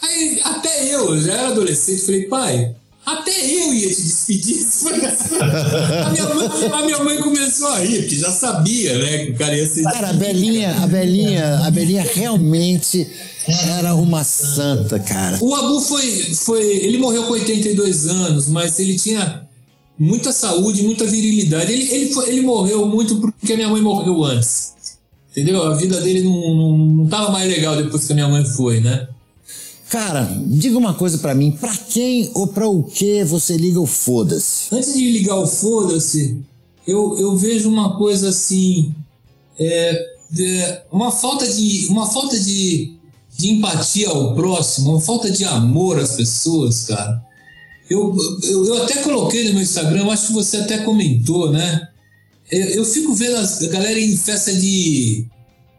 aí 0.00 0.40
até 0.44 0.94
eu, 0.94 1.20
já 1.20 1.32
era 1.32 1.48
adolescente, 1.48 2.06
falei, 2.06 2.22
pai, 2.28 2.76
Até 3.04 3.32
eu 3.44 3.74
ia 3.74 3.88
te 3.88 4.02
despedir. 4.02 4.64
a, 6.06 6.10
minha 6.10 6.32
mãe, 6.32 6.48
a 6.72 6.82
minha 6.82 6.98
mãe 7.02 7.18
começou 7.20 7.66
a 7.66 7.80
rir, 7.80 8.02
porque 8.02 8.16
já 8.16 8.30
sabia, 8.30 8.96
né, 8.98 9.26
que 9.26 9.32
o 9.32 9.36
cara 9.36 9.56
ia 9.56 9.66
ser. 9.66 9.82
Cara, 9.82 10.10
a 10.10 10.12
Belinha, 10.12 10.76
a 10.80 10.86
Belinha, 10.86 11.58
a 11.66 11.70
Belinha 11.72 12.06
realmente 12.14 13.04
era 13.48 13.96
uma 13.96 14.22
santa, 14.22 15.00
cara. 15.00 15.38
O 15.40 15.56
Abu 15.56 15.80
foi, 15.80 16.06
foi. 16.34 16.62
Ele 16.62 16.98
morreu 16.98 17.24
com 17.24 17.32
82 17.32 18.06
anos, 18.06 18.46
mas 18.46 18.78
ele 18.78 18.96
tinha 18.96 19.47
muita 19.98 20.32
saúde, 20.32 20.82
muita 20.82 21.04
virilidade. 21.04 21.72
Ele, 21.72 21.90
ele, 21.90 22.12
foi, 22.12 22.28
ele 22.28 22.42
morreu 22.42 22.86
muito 22.86 23.16
porque 23.16 23.52
a 23.52 23.56
minha 23.56 23.68
mãe 23.68 23.82
morreu 23.82 24.24
antes. 24.24 24.74
Entendeu? 25.30 25.62
A 25.64 25.74
vida 25.74 26.00
dele 26.00 26.22
não, 26.22 26.54
não, 26.54 26.78
não 26.78 27.06
tava 27.06 27.30
mais 27.30 27.48
legal 27.48 27.76
depois 27.76 28.04
que 28.04 28.12
a 28.12 28.14
minha 28.14 28.28
mãe 28.28 28.44
foi, 28.44 28.80
né? 28.80 29.08
Cara, 29.88 30.30
diga 30.46 30.76
uma 30.76 30.92
coisa 30.92 31.16
para 31.18 31.34
mim, 31.34 31.50
para 31.50 31.74
quem 31.74 32.30
ou 32.34 32.46
para 32.46 32.68
o 32.68 32.82
que 32.82 33.24
você 33.24 33.56
liga 33.56 33.80
o 33.80 33.86
foda-se? 33.86 34.74
Antes 34.74 34.92
de 34.92 35.10
ligar 35.10 35.36
o 35.36 35.46
foda-se, 35.46 36.42
eu, 36.86 37.18
eu 37.18 37.36
vejo 37.36 37.70
uma 37.70 37.96
coisa 37.96 38.28
assim, 38.28 38.94
é, 39.58 40.06
é, 40.38 40.82
uma 40.92 41.10
falta 41.10 41.46
de 41.46 41.86
uma 41.88 42.06
falta 42.06 42.38
de, 42.38 42.96
de 43.36 43.50
empatia 43.50 44.10
ao 44.10 44.34
próximo, 44.34 44.90
uma 44.90 45.00
falta 45.00 45.30
de 45.30 45.44
amor 45.44 45.98
às 45.98 46.16
pessoas, 46.16 46.84
cara. 46.84 47.27
Eu, 47.88 48.14
eu, 48.42 48.66
eu 48.66 48.82
até 48.82 49.02
coloquei 49.02 49.44
no 49.44 49.54
meu 49.54 49.62
Instagram, 49.62 50.10
acho 50.10 50.28
que 50.28 50.32
você 50.32 50.58
até 50.58 50.78
comentou, 50.78 51.50
né? 51.50 51.88
Eu, 52.50 52.66
eu 52.68 52.84
fico 52.84 53.14
vendo 53.14 53.36
a 53.36 53.68
galera 53.68 53.98
em 53.98 54.16
festa 54.16 54.52
de, 54.54 55.26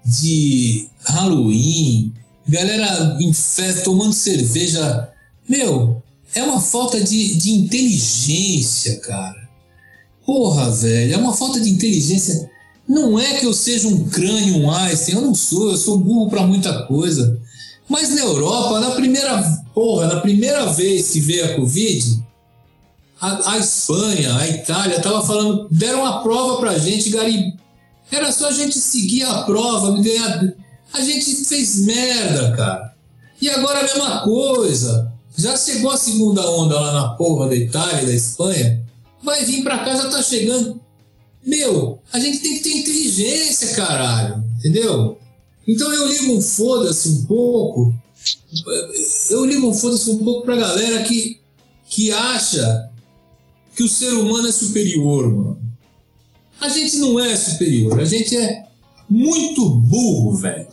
de 0.05 0.87
Halloween, 1.03 2.13
galera 2.47 3.17
em 3.19 3.31
festa 3.31 3.83
tomando 3.83 4.13
cerveja. 4.13 5.09
Meu, 5.47 6.01
é 6.33 6.43
uma 6.43 6.61
falta 6.61 7.01
de, 7.01 7.35
de 7.35 7.51
inteligência, 7.51 8.99
cara. 8.99 9.49
Porra, 10.25 10.69
velho, 10.71 11.13
é 11.13 11.17
uma 11.17 11.33
falta 11.33 11.59
de 11.59 11.69
inteligência. 11.69 12.49
Não 12.87 13.19
é 13.19 13.35
que 13.35 13.45
eu 13.45 13.53
seja 13.53 13.87
um 13.87 14.09
crânio, 14.09 14.57
um 14.57 14.71
Einstein, 14.71 15.15
eu 15.15 15.21
não 15.21 15.35
sou, 15.35 15.71
eu 15.71 15.77
sou 15.77 15.97
burro 15.99 16.29
para 16.29 16.45
muita 16.45 16.83
coisa. 16.87 17.39
Mas 17.89 18.13
na 18.13 18.21
Europa, 18.21 18.79
na 18.79 18.91
primeira, 18.91 19.41
porra, 19.73 20.07
na 20.07 20.21
primeira 20.21 20.67
vez 20.67 21.11
que 21.11 21.19
veio 21.19 21.45
a 21.45 21.55
Covid, 21.55 22.23
a, 23.19 23.53
a 23.53 23.57
Espanha, 23.57 24.37
a 24.37 24.47
Itália, 24.47 25.01
tava 25.01 25.25
falando, 25.25 25.67
deram 25.71 26.05
a 26.05 26.21
prova 26.21 26.59
pra 26.59 26.77
gente, 26.77 27.09
Gari. 27.09 27.53
Era 28.11 28.31
só 28.31 28.47
a 28.47 28.53
gente 28.53 28.79
seguir 28.79 29.23
a 29.23 29.43
prova, 29.43 30.01
ganhar 30.01 30.53
a 30.93 31.01
gente 31.01 31.35
fez 31.45 31.79
merda, 31.79 32.55
cara. 32.55 32.93
E 33.41 33.49
agora 33.49 33.79
a 33.79 33.83
mesma 33.83 34.21
coisa. 34.21 35.11
Já 35.37 35.55
chegou 35.55 35.91
a 35.91 35.97
segunda 35.97 36.49
onda 36.49 36.79
lá 36.79 36.91
na 36.91 37.09
porra 37.09 37.47
da 37.47 37.55
Itália, 37.55 38.05
da 38.05 38.13
Espanha. 38.13 38.83
Vai 39.23 39.45
vir 39.45 39.63
pra 39.63 39.79
cá, 39.79 39.95
já 39.95 40.09
tá 40.09 40.21
chegando. 40.21 40.81
Meu, 41.45 41.99
a 42.11 42.19
gente 42.19 42.39
tem 42.39 42.57
que 42.57 42.63
ter 42.63 42.77
inteligência, 42.79 43.69
caralho. 43.75 44.43
Entendeu? 44.57 45.17
Então 45.69 45.93
eu 45.93 46.07
ligo 46.07 46.33
um 46.33 46.41
foda-se 46.41 47.07
um 47.09 47.25
pouco. 47.25 47.93
Eu 49.29 49.45
ligo 49.45 49.67
um 49.69 49.73
foda-se 49.73 50.09
um 50.09 50.17
pouco 50.17 50.41
pra 50.43 50.55
galera 50.55 51.03
que, 51.03 51.39
que 51.87 52.11
acha 52.11 52.89
que 53.75 53.83
o 53.83 53.87
ser 53.87 54.11
humano 54.13 54.47
é 54.47 54.51
superior, 54.51 55.29
mano. 55.31 55.61
A 56.59 56.69
gente 56.69 56.97
não 56.97 57.19
é 57.19 57.35
superior, 57.35 57.99
a 57.99 58.03
gente 58.03 58.35
é 58.35 58.65
muito 59.07 59.69
burro, 59.69 60.37
velho. 60.37 60.67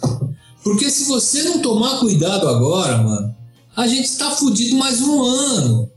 Porque 0.64 0.88
se 0.88 1.04
você 1.04 1.42
não 1.42 1.60
tomar 1.60 1.98
cuidado 1.98 2.48
agora, 2.48 2.96
mano, 3.02 3.36
a 3.76 3.86
gente 3.86 4.16
tá 4.16 4.30
fudido 4.30 4.76
mais 4.76 5.02
um 5.02 5.22
ano. 5.22 5.90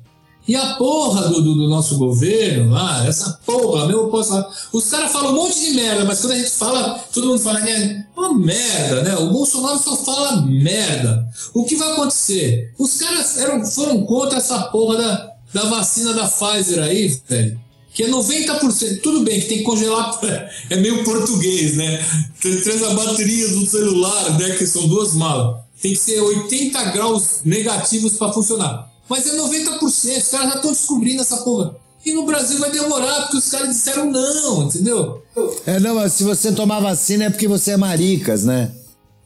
E 0.50 0.56
a 0.56 0.74
porra 0.78 1.28
do, 1.28 1.44
do, 1.44 1.54
do 1.54 1.70
nosso 1.70 1.96
governo 2.00 2.72
lá, 2.72 3.06
essa 3.06 3.40
porra, 3.46 3.86
meu, 3.86 4.08
posso 4.08 4.30
falar. 4.30 4.52
Os 4.74 4.90
caras 4.90 5.12
falam 5.12 5.32
um 5.32 5.36
monte 5.36 5.60
de 5.64 5.76
merda, 5.76 6.04
mas 6.06 6.22
quando 6.22 6.34
a 6.34 6.38
gente 6.40 6.50
fala, 6.50 7.00
todo 7.14 7.28
mundo 7.28 7.40
fala, 7.40 7.70
é 7.70 8.04
uma 8.18 8.34
merda, 8.34 9.04
né? 9.04 9.16
O 9.18 9.30
Bolsonaro 9.30 9.78
só 9.78 9.96
fala 9.98 10.42
merda. 10.42 11.24
O 11.54 11.66
que 11.66 11.76
vai 11.76 11.92
acontecer? 11.92 12.74
Os 12.80 12.98
caras 12.98 13.38
eram, 13.38 13.64
foram 13.64 14.04
contra 14.08 14.40
essa 14.40 14.60
porra 14.72 14.98
da, 14.98 15.34
da 15.54 15.70
vacina 15.70 16.16
da 16.16 16.28
Pfizer 16.28 16.82
aí, 16.82 17.22
velho 17.30 17.60
que 17.94 18.04
é 18.04 18.08
90%. 18.08 19.02
Tudo 19.02 19.22
bem 19.22 19.40
que 19.40 19.48
tem 19.48 19.58
que 19.60 19.64
congelar, 19.64 20.20
é 20.72 20.76
meio 20.78 21.04
português, 21.04 21.76
né? 21.76 22.04
Traz 22.42 22.84
a 22.84 22.94
bateria 22.96 23.50
do 23.50 23.68
celular, 23.68 24.40
né? 24.40 24.56
Que 24.56 24.66
são 24.66 24.88
duas 24.88 25.14
malas. 25.14 25.60
Tem 25.80 25.92
que 25.92 26.00
ser 26.00 26.20
80 26.20 26.86
graus 26.86 27.42
negativos 27.46 28.14
para 28.14 28.34
funcionar. 28.34 28.89
Mas 29.10 29.28
é 29.28 29.36
90%, 29.36 29.82
os 29.82 30.02
caras 30.30 30.50
já 30.50 30.56
estão 30.56 30.72
descobrindo 30.72 31.22
essa 31.22 31.38
porra. 31.38 31.76
E 32.06 32.14
no 32.14 32.26
Brasil 32.26 32.60
vai 32.60 32.72
demorar, 32.72 33.24
porque 33.24 33.38
os 33.38 33.50
caras 33.50 33.70
disseram 33.70 34.10
não, 34.10 34.64
entendeu? 34.64 35.24
É, 35.66 35.80
não, 35.80 35.96
mas 35.96 36.14
se 36.14 36.24
você 36.24 36.52
tomar 36.52 36.80
vacina 36.80 37.26
é 37.26 37.30
porque 37.30 37.48
você 37.48 37.72
é 37.72 37.78
maricas, 37.78 38.46
né? 38.46 38.72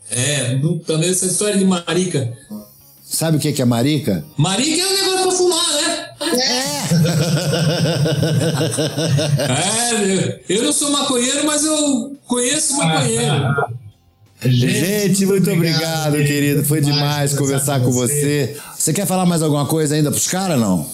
É, 0.09 0.59
também 0.85 1.09
essa 1.09 1.25
história 1.25 1.57
de 1.57 1.65
marica. 1.65 2.35
Sabe 3.03 3.37
o 3.37 3.39
que 3.39 3.61
é 3.61 3.65
marica? 3.65 4.25
Marica 4.37 4.81
é 4.81 4.87
um 4.87 4.93
negócio 4.93 5.21
pra 5.21 5.31
fumar, 5.31 5.73
né? 5.73 6.09
É. 6.23 6.83
é, 9.51 10.41
eu 10.49 10.63
não 10.63 10.73
sou 10.73 10.89
maconheiro, 10.89 11.45
mas 11.45 11.63
eu 11.63 12.15
conheço 12.25 12.75
maconheiro. 12.77 13.53
Gente, 14.45 15.25
muito 15.25 15.51
obrigado, 15.51 16.07
obrigado 16.09 16.27
querido. 16.27 16.63
Foi 16.65 16.81
demais 16.81 17.33
conversar 17.33 17.79
com 17.81 17.91
você. 17.91 18.55
você. 18.55 18.72
Quer 18.91 19.05
falar 19.05 19.25
mais 19.25 19.41
alguma 19.41 19.65
coisa 19.65 19.95
ainda 19.95 20.11
pros 20.11 20.27
caras, 20.27 20.59
não? 20.59 20.85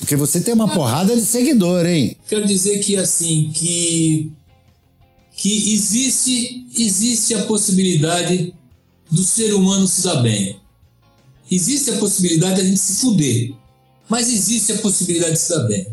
Porque 0.00 0.16
você 0.16 0.40
tem 0.40 0.52
uma 0.52 0.68
porrada 0.68 1.14
de 1.14 1.22
seguidor, 1.22 1.86
hein? 1.86 2.16
Quero 2.28 2.46
dizer 2.46 2.80
que, 2.80 2.96
assim, 2.96 3.50
que... 3.54 4.32
Que 5.36 5.72
existe, 5.72 6.66
existe 6.76 7.34
a 7.34 7.44
possibilidade 7.44 8.52
do 9.10 9.22
ser 9.22 9.54
humano 9.54 9.86
se 9.86 10.02
dar 10.02 10.16
bem. 10.16 10.56
Existe 11.50 11.90
a 11.90 11.96
possibilidade 11.96 12.56
de 12.56 12.60
a 12.60 12.64
gente 12.64 12.78
se 12.78 12.96
fuder 12.96 13.54
mas 14.10 14.28
existe 14.28 14.72
a 14.72 14.78
possibilidade 14.78 15.34
de 15.34 15.38
se 15.38 15.50
dar 15.50 15.62
bem. 15.68 15.86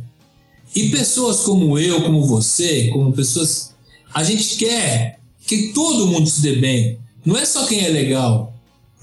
E 0.76 0.90
pessoas 0.90 1.42
como 1.42 1.78
eu, 1.78 2.02
como 2.02 2.26
você, 2.26 2.88
como 2.88 3.14
pessoas. 3.14 3.76
A 4.12 4.24
gente 4.24 4.58
quer 4.58 5.20
que 5.46 5.72
todo 5.72 6.08
mundo 6.08 6.28
se 6.28 6.42
dê 6.42 6.56
bem. 6.56 6.98
Não 7.24 7.38
é 7.38 7.46
só 7.46 7.68
quem 7.68 7.86
é 7.86 7.90
legal. 7.90 8.54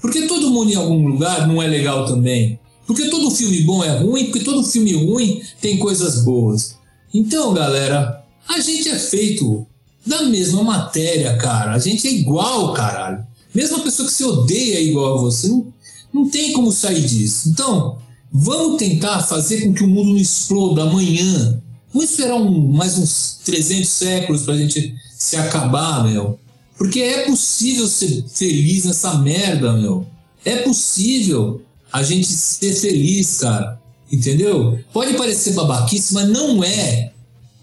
Porque 0.05 0.27
todo 0.27 0.51
mundo 0.51 0.71
em 0.71 0.75
algum 0.75 1.07
lugar 1.07 1.47
não 1.47 1.61
é 1.61 1.67
legal 1.67 2.05
também. 2.05 2.59
Porque 2.85 3.09
todo 3.09 3.31
filme 3.31 3.61
bom 3.61 3.83
é 3.83 3.97
ruim, 3.97 4.25
porque 4.25 4.41
todo 4.41 4.63
filme 4.63 4.93
ruim 4.93 5.41
tem 5.59 5.77
coisas 5.77 6.23
boas. 6.23 6.75
Então, 7.13 7.53
galera, 7.53 8.23
a 8.47 8.59
gente 8.59 8.89
é 8.89 8.99
feito 8.99 9.65
da 10.05 10.23
mesma 10.23 10.63
matéria, 10.63 11.35
cara. 11.37 11.73
A 11.73 11.79
gente 11.79 12.07
é 12.07 12.11
igual, 12.11 12.73
caralho. 12.73 13.25
Mesmo 13.53 13.77
a 13.77 13.81
pessoa 13.81 14.07
que 14.07 14.13
se 14.13 14.23
odeia 14.23 14.77
é 14.77 14.83
igual 14.83 15.17
a 15.17 15.21
você, 15.21 15.47
não, 15.47 15.73
não 16.13 16.29
tem 16.29 16.53
como 16.53 16.71
sair 16.71 17.01
disso. 17.01 17.49
Então, 17.49 17.97
Vamos 18.37 18.77
tentar 18.77 19.23
fazer 19.23 19.61
com 19.61 19.73
que 19.73 19.81
o 19.81 19.87
mundo 19.87 20.09
não 20.09 20.17
exploda 20.17 20.83
amanhã. 20.83 21.57
Vamos 21.93 22.11
esperar 22.11 22.35
um, 22.35 22.67
mais 22.73 22.97
uns 22.97 23.39
300 23.45 23.87
séculos 23.87 24.41
para 24.41 24.55
a 24.55 24.57
gente 24.57 24.93
se 25.17 25.37
acabar, 25.37 26.03
meu. 26.03 26.37
Porque 26.77 26.99
é 26.99 27.25
possível 27.25 27.87
ser 27.87 28.25
feliz 28.27 28.85
nessa 28.85 29.15
merda, 29.15 29.73
meu. 29.73 30.05
É 30.43 30.57
possível 30.57 31.61
a 31.91 32.03
gente 32.03 32.27
ser 32.27 32.73
feliz, 32.73 33.37
cara. 33.37 33.79
Entendeu? 34.11 34.79
Pode 34.93 35.13
parecer 35.15 35.53
babaquice, 35.53 36.13
mas 36.13 36.27
não 36.29 36.63
é. 36.63 37.11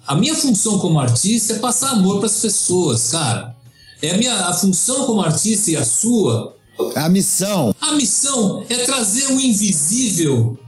A 0.07 0.15
minha 0.15 0.35
função 0.35 0.79
como 0.79 0.99
artista 0.99 1.55
é 1.55 1.59
passar 1.59 1.91
amor 1.91 2.19
para 2.19 2.27
as 2.27 2.41
pessoas, 2.41 3.11
cara. 3.11 3.55
É 4.01 4.13
a 4.13 4.19
minha 4.19 4.35
a 4.47 4.53
função 4.53 5.07
como 5.07 5.23
artista 5.23 5.71
e 5.71 5.77
a 5.77 5.85
sua. 5.85 6.57
A 6.97 7.09
missão. 7.09 7.75
A 7.81 7.93
missão 7.93 8.65
é 8.69 8.79
trazer 8.79 9.27
o 9.29 9.41
invisível 9.41 10.59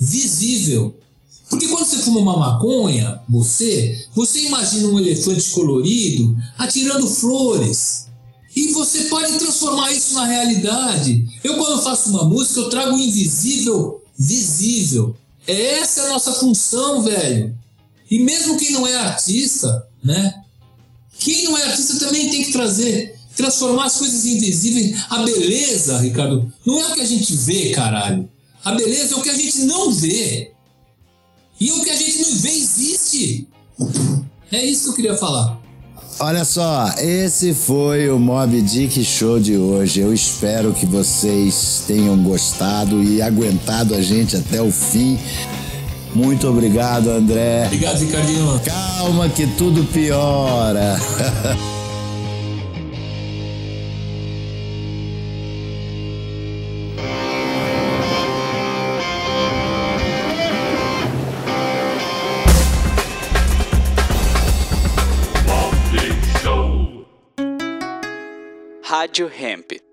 visível. 0.00 0.96
Porque 1.50 1.66
quando 1.66 1.84
você 1.84 1.98
fuma 1.98 2.20
uma 2.20 2.36
maconha, 2.38 3.20
você, 3.28 4.06
você 4.14 4.46
imagina 4.46 4.86
um 4.88 5.00
elefante 5.00 5.50
colorido 5.50 6.36
atirando 6.56 7.08
flores. 7.08 8.06
E 8.54 8.68
você 8.72 9.02
pode 9.02 9.36
transformar 9.38 9.92
isso 9.92 10.14
na 10.14 10.26
realidade. 10.26 11.26
Eu, 11.42 11.56
quando 11.56 11.82
faço 11.82 12.10
uma 12.10 12.24
música, 12.24 12.60
eu 12.60 12.70
trago 12.70 12.94
o 12.94 12.98
invisível 12.98 14.00
visível. 14.16 15.16
É 15.46 15.78
essa 15.78 16.02
a 16.02 16.08
nossa 16.08 16.32
função, 16.32 17.02
velho. 17.02 17.56
E 18.10 18.18
mesmo 18.20 18.58
quem 18.58 18.72
não 18.72 18.86
é 18.86 18.94
artista, 18.96 19.86
né? 20.04 20.34
Quem 21.18 21.44
não 21.44 21.56
é 21.56 21.64
artista 21.64 21.98
também 21.98 22.28
tem 22.28 22.44
que 22.44 22.52
trazer, 22.52 23.18
transformar 23.36 23.86
as 23.86 23.96
coisas 23.96 24.24
invisíveis. 24.26 25.04
A 25.08 25.22
beleza, 25.22 25.98
Ricardo, 25.98 26.52
não 26.66 26.80
é 26.80 26.88
o 26.88 26.94
que 26.94 27.00
a 27.00 27.06
gente 27.06 27.34
vê, 27.34 27.70
caralho. 27.70 28.28
A 28.64 28.72
beleza 28.72 29.14
é 29.14 29.16
o 29.16 29.22
que 29.22 29.30
a 29.30 29.36
gente 29.36 29.60
não 29.60 29.90
vê. 29.90 30.52
E 31.60 31.70
o 31.72 31.84
que 31.84 31.90
a 31.90 31.96
gente 31.96 32.18
não 32.22 32.34
vê 32.36 32.48
existe. 32.48 33.46
É 34.50 34.64
isso 34.64 34.84
que 34.84 34.88
eu 34.90 34.94
queria 34.94 35.16
falar. 35.16 35.60
Olha 36.18 36.44
só, 36.44 36.92
esse 36.98 37.54
foi 37.54 38.10
o 38.10 38.18
Mob 38.18 38.60
Dick 38.62 39.04
Show 39.04 39.38
de 39.38 39.56
hoje. 39.56 40.00
Eu 40.00 40.12
espero 40.12 40.72
que 40.72 40.86
vocês 40.86 41.84
tenham 41.86 42.16
gostado 42.22 43.02
e 43.02 43.22
aguentado 43.22 43.94
a 43.94 44.00
gente 44.00 44.36
até 44.36 44.60
o 44.60 44.72
fim. 44.72 45.18
Muito 46.14 46.48
obrigado, 46.48 47.10
André. 47.10 47.66
Obrigado, 47.66 47.98
Ricardinho. 48.00 48.60
Calma 48.64 49.28
que 49.28 49.46
tudo 49.46 49.84
piora. 49.84 50.98
Rádio 69.10 69.26
Hemp. 69.26 69.89